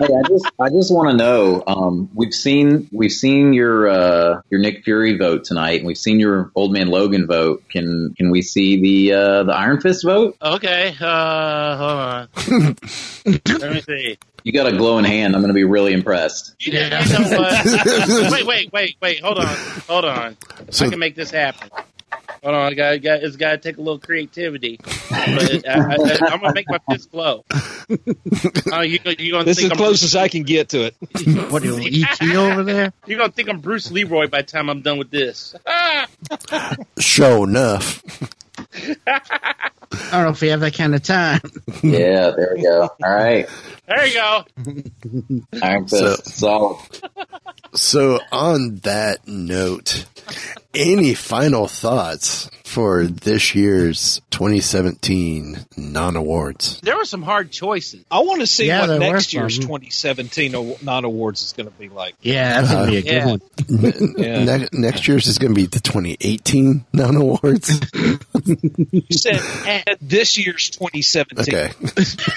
Hey, 0.00 0.06
I 0.06 0.22
just 0.28 0.50
I 0.58 0.68
just 0.70 0.92
want 0.92 1.10
to 1.10 1.16
know. 1.16 1.62
Um, 1.66 2.08
we've 2.14 2.32
seen 2.32 2.88
we've 2.90 3.12
seen 3.12 3.52
your 3.52 3.86
uh, 3.86 4.40
your 4.48 4.58
Nick 4.60 4.82
Fury 4.82 5.16
vote 5.18 5.44
tonight, 5.44 5.80
and 5.80 5.86
we've 5.86 5.98
seen 5.98 6.18
your 6.18 6.50
Old 6.54 6.72
Man 6.72 6.88
Logan 6.88 7.26
vote. 7.26 7.62
Can 7.68 8.14
can 8.16 8.30
we 8.30 8.40
see 8.42 8.80
the 8.80 9.12
uh, 9.14 9.29
the 9.44 9.52
Iron 9.54 9.80
Fist 9.80 10.04
vote? 10.04 10.36
Okay, 10.40 10.94
uh, 11.00 11.76
hold 11.76 11.90
on. 12.00 12.28
Let 13.60 13.74
me 13.74 13.80
see. 13.82 14.18
You 14.42 14.52
got 14.52 14.66
a 14.66 14.76
glowing 14.76 15.04
hand. 15.04 15.34
I'm 15.34 15.42
going 15.42 15.50
to 15.50 15.54
be 15.54 15.64
really 15.64 15.92
impressed. 15.92 16.54
You 16.60 16.72
know, 16.72 17.00
you 17.00 17.18
know 17.18 17.38
what? 17.38 18.32
wait, 18.32 18.46
wait, 18.46 18.72
wait, 18.72 18.96
wait. 19.00 19.20
Hold 19.20 19.38
on, 19.38 19.56
hold 19.86 20.04
on. 20.04 20.36
So- 20.70 20.86
I 20.86 20.90
can 20.90 20.98
make 20.98 21.14
this 21.14 21.30
happen. 21.30 21.70
Hold 22.42 22.54
on, 22.54 22.72
I 22.72 22.74
got, 22.74 23.02
got 23.02 23.22
it's 23.22 23.36
got 23.36 23.50
to 23.50 23.58
take 23.58 23.76
a 23.76 23.80
little 23.82 23.98
creativity. 23.98 24.78
But 24.78 25.10
I, 25.10 25.60
I, 25.68 26.18
I'm 26.32 26.40
gonna 26.40 26.54
make 26.54 26.68
my 26.70 26.78
fist 26.90 27.10
glow. 27.10 27.44
Oh, 28.72 28.80
you 28.80 28.98
you 29.18 29.32
gonna 29.32 29.44
This 29.44 29.58
is 29.58 29.64
think 29.64 29.66
as 29.66 29.70
I'm 29.72 29.76
close 29.76 30.00
Bruce, 30.00 30.02
as 30.04 30.16
I 30.16 30.28
can 30.28 30.44
get 30.44 30.70
to 30.70 30.86
it. 30.86 30.96
What 31.50 31.62
are 31.62 31.66
you, 31.66 31.72
gonna 31.72 32.06
ET 32.10 32.36
over 32.36 32.62
there? 32.62 32.92
You're 33.06 33.18
gonna 33.18 33.32
think 33.32 33.50
I'm 33.50 33.60
Bruce 33.60 33.90
Leroy 33.90 34.28
by 34.28 34.40
the 34.40 34.46
time 34.46 34.70
I'm 34.70 34.80
done 34.80 34.96
with 34.96 35.10
this. 35.10 35.54
Ah! 35.66 36.06
Sho'nuff. 36.98 38.02
I 39.06 39.20
don't 40.12 40.24
know 40.24 40.30
if 40.30 40.40
we 40.40 40.48
have 40.48 40.60
that 40.60 40.74
kind 40.74 40.94
of 40.94 41.02
time. 41.02 41.40
Yeah, 41.82 42.30
there 42.30 42.52
we 42.56 42.62
go. 42.62 42.82
All 42.82 43.14
right, 43.14 43.48
There 43.86 44.06
you 44.06 44.14
go. 44.14 44.44
Iron 45.62 45.88
Fist, 45.88 46.26
solid. 46.28 46.78
So 47.74 48.20
on 48.32 48.76
that 48.82 49.26
note, 49.26 50.06
any 50.74 51.14
final 51.14 51.66
thoughts 51.66 52.48
for 52.64 53.04
this 53.06 53.54
year's 53.56 54.20
2017 54.30 55.58
non 55.76 56.14
awards? 56.16 56.80
There 56.82 56.96
were 56.96 57.04
some 57.04 57.22
hard 57.22 57.50
choices. 57.50 58.04
I 58.10 58.20
want 58.20 58.40
to 58.40 58.46
see 58.46 58.66
Yeah, 58.68 58.86
what 58.86 59.00
next 59.00 59.32
year's 59.32 59.56
some. 59.56 59.62
2017 59.64 60.76
non 60.82 61.04
awards 61.04 61.42
is 61.42 61.52
going 61.52 61.66
to 61.66 61.72
be 61.76 61.88
like. 61.88 62.14
Yeah, 62.22 62.60
that's 62.60 62.72
going 62.72 62.86
to 62.86 62.90
be 62.92 62.98
a 62.98 63.02
good 63.02 63.12
Yeah. 63.12 63.26
one. 63.26 63.40
Yeah. 64.16 64.44
Ne- 64.44 64.68
next 64.72 65.08
year's 65.08 65.26
is 65.26 65.38
going 65.38 65.52
to 65.54 65.60
be 65.60 65.66
the 65.66 65.80
2018 65.80 66.84
non 66.92 67.16
awards. 67.16 67.80
You 68.92 69.02
said 69.10 69.40
at 69.86 69.98
this 70.00 70.38
year's 70.38 70.70
2017. 70.70 71.54
Okay. 71.54 71.72
just 71.90 72.28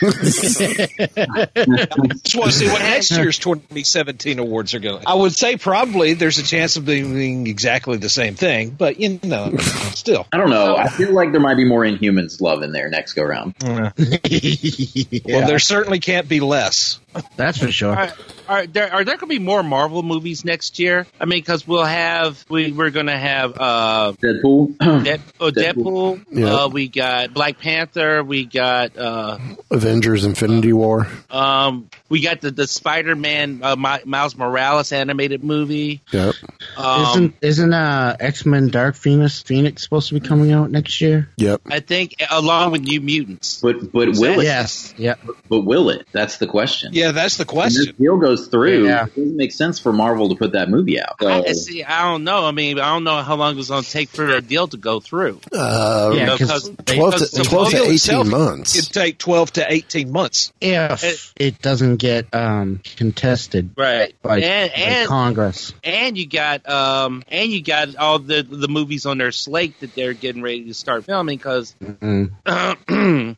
want 2.36 2.52
to 2.52 2.54
see 2.58 2.68
what 2.68 2.82
next 2.82 3.12
year's 3.12 3.38
2017 3.40 4.40
awards 4.40 4.74
are 4.74 4.80
going 4.80 5.02
to. 5.02 5.10
I 5.10 5.14
would 5.14 5.34
say 5.34 5.58
probably 5.58 6.14
there's 6.14 6.40
a 6.40 6.44
chance 6.44 6.76
of 6.78 6.86
being 6.86 7.48
exactly 7.48 7.98
the 7.98 8.10
same 8.10 8.23
thing, 8.32 8.72
but 8.72 9.00
you 9.00 9.20
know, 9.24 9.56
still. 9.58 10.26
I 10.32 10.38
don't 10.38 10.50
know. 10.50 10.76
I 10.76 10.88
feel 10.88 11.14
like 11.14 11.32
there 11.32 11.42
might 11.42 11.56
be 11.56 11.66
more 11.66 11.82
Inhumans 11.82 12.42
love 12.42 12.64
in 12.64 12.72
there 12.72 12.90
next 12.90 13.14
go 13.14 13.24
round. 13.24 13.56
Well, 15.26 15.48
there 15.48 15.60
certainly 15.60 16.00
can't 16.00 16.28
be 16.28 16.40
less. 16.40 17.00
That's 17.36 17.58
for 17.58 17.72
sure. 17.72 17.96
Are, 17.96 18.14
are 18.48 18.68
there 18.68 18.94
are 18.94 19.04
there 19.04 19.18
going 19.18 19.20
to 19.20 19.28
be 19.28 19.40
more 19.40 19.64
Marvel 19.64 20.04
movies 20.04 20.44
next 20.46 20.80
year? 20.80 21.08
I 21.20 21.26
mean, 21.26 21.40
because 21.40 21.68
we'll 21.68 21.84
have 21.84 22.44
we 22.50 22.72
we're 22.72 22.90
going 22.90 23.08
to 23.08 23.18
have 23.18 23.58
uh, 23.58 24.14
Deadpool, 24.22 24.78
Dead, 25.04 25.22
oh, 25.40 25.52
Deadpool. 25.52 26.26
Yeah. 26.32 26.54
Uh, 26.54 26.68
we 26.70 26.88
got 26.88 27.34
Black 27.34 27.60
Panther. 27.60 28.24
We 28.24 28.46
got 28.46 28.98
uh, 28.98 29.38
Avengers 29.72 30.26
Infinity 30.26 30.74
War. 30.74 31.08
um, 31.30 31.90
we 32.10 32.22
got 32.22 32.42
the 32.42 32.52
the 32.52 32.68
Spider 32.68 33.16
Man 33.16 33.62
uh, 33.64 33.76
Mi- 33.76 34.04
Miles 34.06 34.36
Morales 34.36 34.92
animated 34.92 35.44
movie. 35.44 36.02
Yep. 36.12 36.36
Um, 36.78 37.02
isn't 37.02 37.36
isn't 37.42 37.74
uh, 37.74 38.18
X 38.20 38.46
Men 38.46 38.70
Dark 38.70 38.96
Phoenix 38.96 39.42
Phoenix 39.42 39.84
supposed 39.84 40.10
to 40.10 40.14
be 40.16 40.20
coming 40.20 40.52
out 40.52 40.72
next 40.72 41.02
year? 41.02 41.30
Yep. 41.38 41.62
I 41.68 41.80
think 41.80 42.16
along 42.30 42.72
with 42.72 42.82
New 42.82 43.02
Mutants. 43.02 43.62
But 43.62 43.92
but 43.92 44.10
will 44.10 44.40
it? 44.40 44.44
Yes. 44.44 44.94
Yeah. 44.98 45.16
But 45.50 45.62
will 45.62 45.90
it? 45.90 46.08
That's 46.12 46.38
the 46.38 46.48
question. 46.48 46.94
Yeah, 46.94 47.03
that's 47.12 47.38
the 47.38 47.46
When 47.46 47.66
this 47.68 47.76
question. 47.78 47.96
deal 48.00 48.18
goes 48.18 48.48
through, 48.48 48.88
Yeah. 48.88 49.06
it 49.06 49.16
doesn't 49.16 49.36
make 49.36 49.52
sense 49.52 49.80
for 49.80 49.92
Marvel 49.94 50.30
to 50.30 50.36
put 50.36 50.54
that 50.54 50.70
movie 50.70 51.00
out. 51.00 51.16
So, 51.22 51.28
I 51.30 51.52
see. 51.54 51.84
I 51.84 52.04
don't 52.04 52.24
know. 52.24 52.46
I 52.46 52.52
mean, 52.52 52.80
I 52.80 52.94
don't 52.94 53.04
know 53.04 53.22
how 53.22 53.36
long 53.36 53.58
it's 53.60 53.70
going 53.70 53.84
to 53.84 53.90
take 53.92 54.10
for 54.10 54.28
a 54.30 54.42
deal 54.42 54.68
to 54.68 54.78
go 54.78 55.00
through. 55.00 55.40
Uh, 55.52 56.12
Yeah, 56.16 56.32
Because- 56.34 56.50
'cause 56.70 56.72
12 56.86 57.16
to, 57.16 57.20
because 57.32 57.48
12 57.48 57.70
to 57.72 57.84
18 57.90 58.30
months. 58.30 58.78
It'd 58.78 58.94
take 58.94 59.18
12 59.18 59.54
to 59.54 59.72
18 59.72 60.12
months. 60.12 60.52
If 60.62 61.34
it, 61.38 61.62
doesn't 61.62 61.98
get 61.98 62.28
um, 62.34 62.82
contested 62.98 63.72
Right. 63.78 64.16
by, 64.22 64.40
and 64.40 64.72
by 64.72 64.78
and 64.82 65.08
Congress. 65.08 65.74
and 65.84 66.18
you 66.18 66.28
got 66.28 66.68
um 66.70 67.24
and 67.30 67.52
you 67.52 67.62
got 67.64 67.96
all 67.96 68.20
the 68.20 68.44
the 68.44 68.68
movies 68.68 69.06
on 69.06 69.18
their 69.18 69.32
slate 69.32 69.80
that 69.80 69.96
they're 69.96 70.14
getting 70.14 70.42
ready 70.42 70.66
to 70.66 70.74
start 70.74 71.06
filming 71.06 71.38
because 71.38 71.74
Mm. 71.84 72.32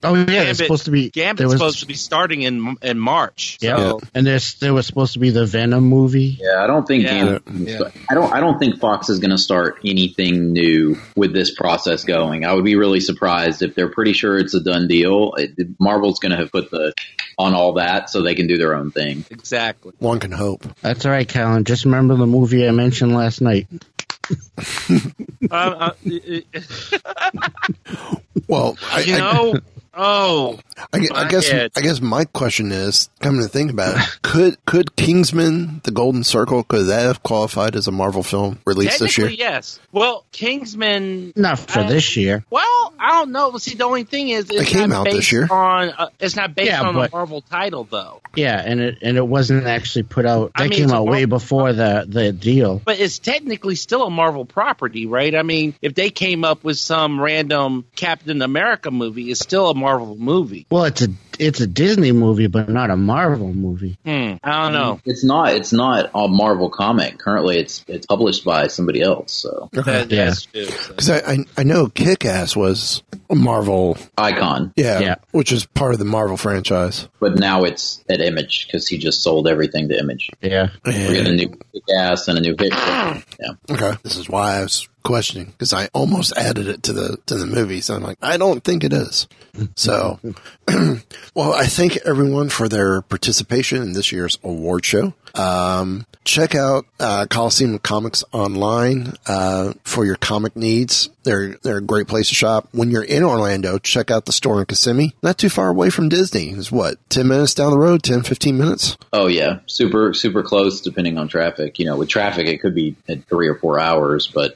oh 0.03 0.15
yeah, 0.29 0.43
it's 0.43 0.59
supposed 0.59 0.85
to 0.85 0.91
be. 0.91 1.09
Gambit's 1.09 1.45
was- 1.45 1.53
supposed 1.53 1.79
to 1.81 1.85
be 1.85 1.93
starting 1.93 2.41
in 2.41 2.75
in 2.81 2.97
March. 2.99 3.54
Yeah, 3.61 3.77
So, 3.77 4.01
and 4.13 4.25
there's 4.27 4.55
there 4.55 4.73
was 4.73 4.85
supposed 4.85 5.13
to 5.13 5.19
be 5.19 5.29
the 5.29 5.45
Venom 5.45 5.83
movie. 5.85 6.37
yeah, 6.41 6.63
I 6.63 6.67
don't 6.67 6.85
think 6.85 7.03
Yeah. 7.03 7.39
Gambit- 7.45 7.93
I 8.09 8.13
don't 8.13 8.33
I 8.33 8.39
don't 8.39 8.59
think 8.59 8.79
Fox 8.79 9.09
is 9.09 9.19
going 9.19 9.31
to 9.31 9.37
start 9.37 9.79
anything 9.85 10.51
new 10.53 10.97
with 11.15 11.33
this 11.33 11.53
process 11.53 12.03
going. 12.03 12.45
I 12.45 12.53
would 12.53 12.65
be 12.65 12.75
really 12.75 12.99
surprised 12.99 13.61
if 13.61 13.75
they're 13.75 13.89
pretty 13.91 14.13
sure 14.13 14.37
it's 14.37 14.53
a 14.53 14.59
done 14.61 14.87
deal. 14.87 15.33
It, 15.37 15.79
Marvel's 15.79 16.19
going 16.19 16.31
to 16.31 16.37
have 16.37 16.51
put 16.51 16.69
the 16.71 16.93
on 17.37 17.53
all 17.53 17.73
that 17.73 18.09
so 18.09 18.21
they 18.21 18.35
can 18.35 18.47
do 18.47 18.57
their 18.57 18.75
own 18.75 18.91
thing. 18.91 19.25
exactly. 19.29 19.93
One 19.99 20.19
can 20.19 20.31
hope. 20.31 20.63
That's 20.81 21.05
all 21.05 21.11
right, 21.11 21.27
Callan. 21.27 21.63
Just 21.65 21.85
remember 21.85 22.15
the 22.15 22.25
movie 22.25 22.67
I 22.67 22.71
mentioned 22.71 23.13
last 23.15 23.41
night. 23.41 23.67
Uh, 25.51 25.91
uh, 26.13 26.41
Well, 28.47 28.77
I, 28.91 29.01
you 29.01 29.15
I- 29.15 29.19
know, 29.19 29.59
oh, 29.95 30.59
I, 30.93 31.07
I 31.13 31.27
guess 31.27 31.49
head. 31.49 31.71
I 31.75 31.81
guess 31.81 32.01
my 32.01 32.25
question 32.25 32.71
is, 32.71 33.09
coming 33.19 33.41
to 33.41 33.47
think 33.47 33.71
about 33.71 33.95
it, 33.97 34.03
could 34.21 34.63
could 34.65 34.95
Kingsman: 34.95 35.81
The 35.83 35.91
Golden 35.91 36.23
Circle 36.23 36.63
could 36.63 36.87
that 36.87 37.03
have 37.03 37.23
qualified 37.23 37.75
as 37.75 37.87
a 37.87 37.91
Marvel 37.91 38.23
film 38.23 38.59
released 38.65 38.99
this 38.99 39.17
year? 39.17 39.29
yes. 39.29 39.79
Well, 39.91 40.25
Kingsman. 40.31 41.33
Not 41.35 41.59
for 41.59 41.79
I- 41.79 41.87
this 41.87 42.15
year. 42.17 42.45
Well, 42.49 42.93
I 42.99 43.11
don't 43.19 43.31
know. 43.31 43.57
See, 43.57 43.75
the 43.75 43.85
only 43.85 44.03
thing 44.03 44.29
is, 44.29 44.49
It 44.49 44.67
came 44.67 44.91
out 44.91 45.05
this 45.05 45.31
year. 45.31 45.47
On 45.49 45.89
uh, 45.89 46.09
it's 46.19 46.35
not 46.35 46.55
based 46.55 46.71
Yeah, 46.71 46.81
on 46.83 46.93
but- 46.95 47.11
a 47.11 47.15
Marvel 47.15 47.41
title, 47.41 47.85
though. 47.85 48.21
Yeah, 48.35 48.61
and 48.63 48.81
it 48.81 48.97
and 49.01 49.15
it 49.17 49.25
wasn't 49.25 49.65
actually 49.65 50.03
put 50.03 50.25
out. 50.25 50.51
I 50.55 50.63
mean, 50.63 50.71
came 50.71 50.91
out 50.91 51.05
Mar- 51.05 51.11
way 51.13 51.25
before 51.25 51.71
the 51.73 52.05
the 52.07 52.33
deal. 52.33 52.81
But 52.83 52.99
it's 52.99 53.19
technically 53.19 53.75
still 53.75 54.03
a 54.05 54.09
Marvel 54.09 54.43
property, 54.45 55.05
right? 55.05 55.33
I 55.33 55.41
mean, 55.43 55.73
if 55.81 55.95
they 55.95 56.09
came 56.09 56.43
up 56.43 56.63
with 56.63 56.77
some 56.77 57.19
random 57.21 57.85
Captain 57.95 58.41
America 58.41 58.91
movie, 58.91 59.31
it's 59.31 59.39
still 59.39 59.69
a 59.69 59.73
Marvel 59.73 59.84
movie. 60.17 60.65
Well, 60.69 60.85
it's 60.85 61.01
a 61.01 61.07
it's 61.37 61.59
a 61.59 61.67
Disney 61.67 62.11
movie, 62.13 62.47
but 62.47 62.69
not 62.69 62.89
a 62.89 62.95
Marvel 62.95 63.53
movie. 63.53 63.97
Hmm. 64.05 64.35
I 64.43 64.63
don't 64.63 64.73
know. 64.73 64.99
It's 65.05 65.23
not 65.23 65.53
it's 65.53 65.73
not 65.73 66.11
a 66.15 66.27
Marvel 66.27 66.69
comic. 66.69 67.17
Currently, 67.19 67.57
it's 67.59 67.83
it's 67.87 68.05
published 68.05 68.45
by 68.45 68.67
somebody 68.67 69.01
else. 69.01 69.33
So 69.33 69.69
That, 69.73 70.09
Yeah. 70.11 70.25
That's. 70.25 70.43
So- 70.43 70.87
Because 70.89 71.09
I, 71.09 71.17
I 71.33 71.37
I 71.57 71.63
know 71.63 71.87
Kick 71.87 72.25
Ass 72.25 72.55
was 72.55 73.03
a 73.29 73.35
Marvel, 73.35 73.97
Icon, 74.17 74.71
yeah, 74.75 74.99
Yeah. 74.99 75.15
which 75.31 75.51
is 75.51 75.65
part 75.65 75.93
of 75.93 75.99
the 75.99 76.05
Marvel 76.05 76.37
franchise. 76.37 77.07
but 77.19 77.37
now 77.39 77.63
it's 77.63 78.03
at 78.09 78.21
Image 78.21 78.67
because 78.67 78.87
he 78.87 78.97
just 78.97 79.21
sold 79.23 79.47
everything 79.47 79.89
to 79.89 79.99
Image. 79.99 80.29
Yeah, 80.41 80.69
We 80.85 80.91
get 80.93 81.27
a 81.27 81.33
new 81.33 81.57
gas 81.87 82.27
and 82.27 82.37
a 82.37 82.41
new 82.41 82.55
hit. 82.57 82.71
Yeah. 82.73 83.21
Okay, 83.69 83.93
this 84.03 84.15
is 84.17 84.29
why 84.29 84.57
I 84.59 84.61
was 84.63 84.87
questioning 85.05 85.45
because 85.45 85.71
I 85.71 85.87
almost 85.93 86.35
added 86.35 86.67
it 86.67 86.83
to 86.83 86.93
the 86.93 87.17
to 87.27 87.35
the 87.35 87.45
movie. 87.45 87.79
So 87.79 87.95
I'm 87.95 88.03
like, 88.03 88.17
I 88.21 88.35
don't 88.35 88.63
think 88.63 88.83
it 88.83 88.91
is. 88.91 89.27
So, 89.75 90.19
well, 91.33 91.53
I 91.53 91.65
thank 91.65 91.97
everyone 92.05 92.49
for 92.49 92.67
their 92.67 93.01
participation 93.01 93.81
in 93.81 93.93
this 93.93 94.11
year's 94.11 94.37
award 94.43 94.83
show. 94.83 95.13
Um, 95.35 96.05
check 96.23 96.55
out 96.55 96.85
uh, 96.99 97.27
Coliseum 97.29 97.77
Comics 97.79 98.23
online 98.31 99.13
uh, 99.27 99.73
for 99.83 100.05
your 100.05 100.15
comic 100.15 100.55
needs. 100.55 101.09
They're 101.23 101.55
they're 101.63 101.77
a 101.77 101.81
great 101.81 102.07
place 102.07 102.29
to 102.29 102.35
shop. 102.35 102.69
When 102.71 102.91
you're 102.91 103.03
in 103.03 103.23
Orlando, 103.23 103.79
check 103.79 104.11
out 104.11 104.25
the 104.25 104.31
store 104.31 104.59
in 104.59 104.65
Kissimmee. 104.67 105.15
Not 105.23 105.37
too 105.39 105.49
far 105.49 105.69
away 105.69 105.89
from 105.89 106.07
Disney. 106.07 106.49
It's 106.49 106.71
what 106.71 106.97
ten 107.09 107.27
minutes 107.27 107.55
down 107.55 107.71
the 107.71 107.79
road, 107.79 108.03
10, 108.03 108.21
15 108.23 108.57
minutes. 108.57 108.95
Oh 109.11 109.25
yeah, 109.27 109.59
super 109.65 110.13
super 110.13 110.43
close 110.43 110.81
depending 110.81 111.17
on 111.17 111.27
traffic. 111.27 111.79
You 111.79 111.85
know, 111.85 111.97
with 111.97 112.09
traffic 112.09 112.47
it 112.47 112.59
could 112.59 112.75
be 112.75 112.95
at 113.09 113.25
three 113.25 113.47
or 113.47 113.55
four 113.55 113.79
hours, 113.79 114.27
but 114.27 114.55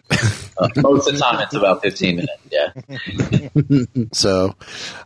uh, 0.60 0.70
most 0.78 1.08
of 1.08 1.16
the 1.16 1.20
time 1.20 1.42
it's 1.42 1.56
about 1.56 1.82
fifteen 1.82 2.18
minutes. 2.18 2.34
Yeah. 2.52 2.70
So, 4.12 4.56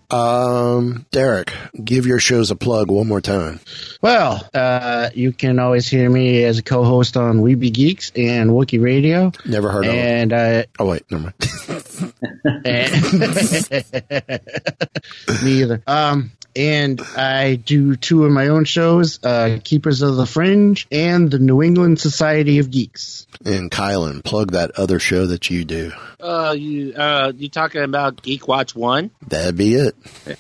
um, 0.10 1.06
Derek, 1.12 1.52
give 1.84 2.06
your 2.06 2.20
shows 2.20 2.52
a 2.52 2.56
plug 2.56 2.90
one 2.90 3.08
more 3.08 3.22
time. 3.22 3.60
Well, 4.02 4.48
uh, 4.54 5.10
you 5.14 5.32
can 5.34 5.60
always 5.64 5.88
hear 5.88 6.10
me 6.10 6.44
as 6.44 6.58
a 6.60 6.64
co-host 6.64 7.18
on 7.18 7.40
Weeby 7.40 7.74
Geeks 7.74 8.12
and 8.16 8.52
Wookiee 8.52 8.82
Radio. 8.82 9.32
Never 9.46 9.72
heard 9.72 9.86
of 9.86 9.94
it. 9.94 9.98
And 9.98 10.34
uh, 10.34 10.64
Oh 10.80 10.86
wait, 10.86 11.04
never 11.10 11.24
mind. 11.24 11.34
me 15.44 15.62
either. 15.62 15.82
Um, 15.88 16.32
and 16.56 17.02
I 17.16 17.56
do 17.56 17.96
two 17.96 18.26
of 18.26 18.32
my 18.32 18.48
own 18.50 18.66
shows, 18.66 19.20
uh, 19.24 19.60
Keepers 19.64 20.02
of 20.02 20.16
the 20.16 20.26
Fringe 20.26 20.88
and 20.92 21.30
the 21.32 21.40
New 21.40 21.62
England 21.62 22.00
Society 22.00 22.60
of 22.60 22.72
Geeks. 22.72 23.28
and 23.46 23.70
Kylan, 23.72 24.24
plug 24.24 24.52
that 24.52 24.72
other 24.72 25.00
show 25.00 25.26
that 25.28 25.50
you 25.50 25.66
do. 25.66 25.92
Uh, 26.20 26.56
you 26.58 26.94
uh, 26.94 27.34
you 27.36 27.50
talking 27.50 27.84
about 27.84 28.22
Geek 28.22 28.48
Watch 28.48 28.74
One? 28.76 29.12
That'd 29.28 29.58
be 29.58 29.76
it. 29.76 29.96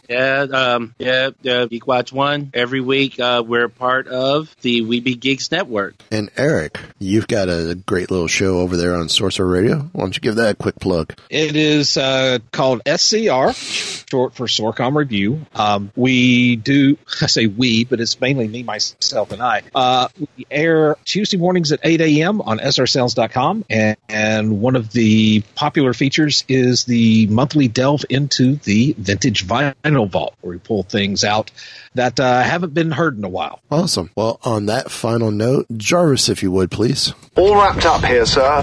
Yeah, 0.08 0.42
um, 0.44 0.96
yeah, 0.98 1.32
yeah, 1.42 1.66
Geek 1.66 1.86
Watch 1.86 2.14
One. 2.14 2.52
Every 2.54 2.80
week, 2.80 3.20
uh, 3.20 3.44
we're 3.46 3.68
part 3.68 4.08
of 4.08 4.56
the 4.62 4.82
Weeby 4.82 5.20
Geeks 5.20 5.52
Network. 5.52 5.96
And 6.10 6.32
Eric, 6.38 6.80
you've 7.00 7.28
got 7.28 7.50
a 7.50 7.76
great 7.86 8.10
little 8.10 8.28
show 8.28 8.60
over 8.60 8.78
there 8.78 8.96
on 8.96 9.10
Sorcerer 9.10 9.46
Radio. 9.48 9.80
Why 9.92 10.04
don't 10.04 10.16
you 10.16 10.22
give 10.22 10.36
that 10.36 10.52
a 10.52 10.56
quick 10.56 10.80
plug? 10.80 11.16
It 11.30 11.58
is 11.58 11.98
uh, 11.98 12.40
called 12.52 12.82
SCR, 12.88 13.52
short 13.52 14.36
for 14.36 14.48
Sorcom 14.48 14.96
Review. 14.96 15.46
Um, 15.54 15.92
we 16.04 16.58
do, 16.58 16.98
I 17.22 17.28
say 17.28 17.48
we, 17.48 17.86
but 17.86 18.02
it's 18.02 18.20
mainly 18.20 18.46
me, 18.48 18.62
myself, 18.62 19.32
and 19.32 19.42
I. 19.42 19.62
Uh, 19.74 20.10
we 20.38 20.46
air 20.52 20.98
Tuesday 21.06 21.38
mornings 21.38 21.72
at 21.72 21.80
8 21.82 22.02
a.m. 22.02 22.42
on 22.42 22.60
srsounds.com, 22.60 23.64
and, 23.70 23.96
and 24.10 24.60
one 24.60 24.76
of 24.76 24.92
the 24.92 25.44
popular 25.56 25.94
features 25.94 26.44
is 26.50 26.84
the 26.84 27.28
monthly 27.28 27.70
delve 27.70 28.04
into 28.10 28.58
the 28.58 28.94
vintage 28.98 29.48
vinyl 29.48 30.10
vault, 30.10 30.36
where 30.42 30.52
we 30.52 30.60
pull 30.60 30.84
things 30.84 31.24
out 31.24 31.52
that 31.94 32.20
uh, 32.20 32.44
haven't 32.44 32.74
been 32.74 32.92
heard 32.92 33.18
in 33.18 33.24
a 33.24 33.30
while. 33.30 33.62
Awesome. 33.72 34.10
Well, 34.18 34.42
on 34.44 34.66
that 34.66 34.92
final 34.92 35.32
note, 35.32 35.68
Jarvis, 35.78 36.28
if 36.28 36.44
you 36.44 36.52
would, 36.52 36.70
please. 36.70 37.14
All 37.38 37.56
wrapped 37.56 37.86
up 37.86 38.04
here, 38.04 38.26
sir. 38.26 38.62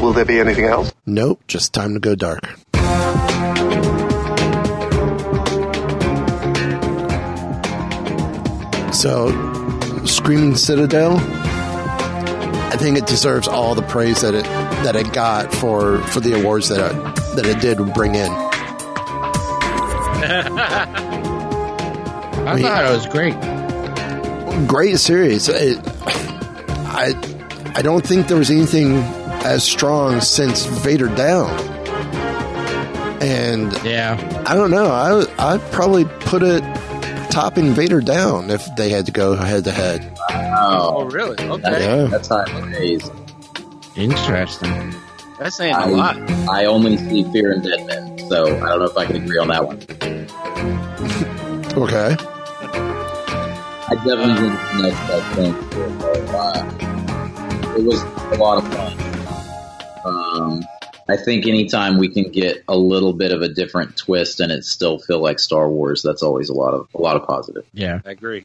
Will 0.00 0.12
there 0.12 0.24
be 0.24 0.40
anything 0.40 0.64
else? 0.64 0.92
Nope, 1.06 1.42
just 1.46 1.72
time 1.72 1.94
to 1.94 2.00
go 2.00 2.16
dark. 2.16 2.58
So, 9.02 9.30
uh, 9.30 10.06
Screaming 10.06 10.54
Citadel, 10.54 11.16
I 11.16 12.76
think 12.78 12.96
it 12.96 13.04
deserves 13.04 13.48
all 13.48 13.74
the 13.74 13.82
praise 13.82 14.20
that 14.20 14.32
it 14.32 14.44
that 14.84 14.94
it 14.94 15.12
got 15.12 15.52
for 15.52 15.98
for 16.02 16.20
the 16.20 16.40
awards 16.40 16.68
that 16.68 16.92
it, 16.92 16.94
that 17.34 17.44
it 17.44 17.60
did 17.60 17.78
bring 17.94 18.14
in. 18.14 18.30
I 22.46 22.60
thought 22.62 22.84
it 22.84 22.92
was 22.94 23.06
great. 23.08 23.34
Great 24.68 25.00
series. 25.00 25.48
It, 25.48 25.80
I 26.86 27.12
I 27.74 27.82
don't 27.82 28.06
think 28.06 28.28
there 28.28 28.38
was 28.38 28.52
anything 28.52 28.98
as 29.42 29.64
strong 29.64 30.20
since 30.20 30.64
Vader 30.64 31.08
Down. 31.08 31.50
And 33.20 33.72
yeah, 33.82 34.44
I 34.46 34.54
don't 34.54 34.70
know. 34.70 34.86
I 34.86 35.26
I'd 35.54 35.72
probably 35.72 36.04
put 36.04 36.44
it 36.44 36.62
topping 37.32 37.72
Vader 37.72 38.00
Down 38.00 38.50
if 38.50 38.62
they 38.76 38.90
had 38.90 39.06
to 39.06 39.12
go 39.12 39.34
head 39.34 39.64
to 39.64 39.70
head. 39.72 40.16
Oh, 40.30 41.04
really? 41.10 41.36
Okay, 41.48 41.84
Yeah. 41.84 42.04
That's 42.04 42.28
high 42.28 42.44
praise. 42.44 43.10
Interesting. 43.96 44.94
that's 45.38 45.56
saying 45.56 45.74
a 45.74 45.86
lot. 45.86 46.16
I, 46.48 46.62
I 46.62 46.64
only 46.66 46.96
see 46.96 47.24
Fear 47.32 47.52
and 47.52 47.62
Dead 47.62 47.86
Men, 47.86 48.18
so 48.28 48.44
I 48.44 48.68
don't 48.68 48.78
know 48.80 48.84
if 48.84 48.96
I 48.96 49.06
can 49.06 49.16
agree 49.16 49.38
on 49.38 49.48
that 49.48 49.66
one. 49.66 49.80
Okay. 51.74 52.14
I 52.18 53.94
definitely 54.04 54.34
think 54.34 54.52
it's 54.52 54.72
the 54.76 54.82
next 54.82 55.00
best 55.08 55.26
thing. 55.34 55.52
to 55.70 55.76
it. 57.76 57.78
It 57.78 57.84
was 57.86 58.02
a 58.02 58.36
lot 58.36 58.58
of 58.58 58.64
fun. 58.74 58.92
Um, 60.04 60.62
I 61.08 61.16
think 61.16 61.46
anytime 61.46 61.98
we 61.98 62.08
can 62.08 62.30
get 62.30 62.64
a 62.68 62.76
little 62.76 63.12
bit 63.12 63.32
of 63.32 63.42
a 63.42 63.48
different 63.48 63.96
twist 63.96 64.40
and 64.40 64.50
it 64.50 64.64
still 64.64 64.98
feel 64.98 65.20
like 65.20 65.38
Star 65.38 65.68
Wars, 65.68 66.02
that's 66.02 66.22
always 66.22 66.48
a 66.48 66.54
lot 66.54 66.74
of 66.74 66.88
a 66.94 67.00
lot 67.00 67.16
of 67.16 67.26
positive. 67.26 67.64
Yeah, 67.72 68.00
I 68.04 68.10
agree. 68.12 68.40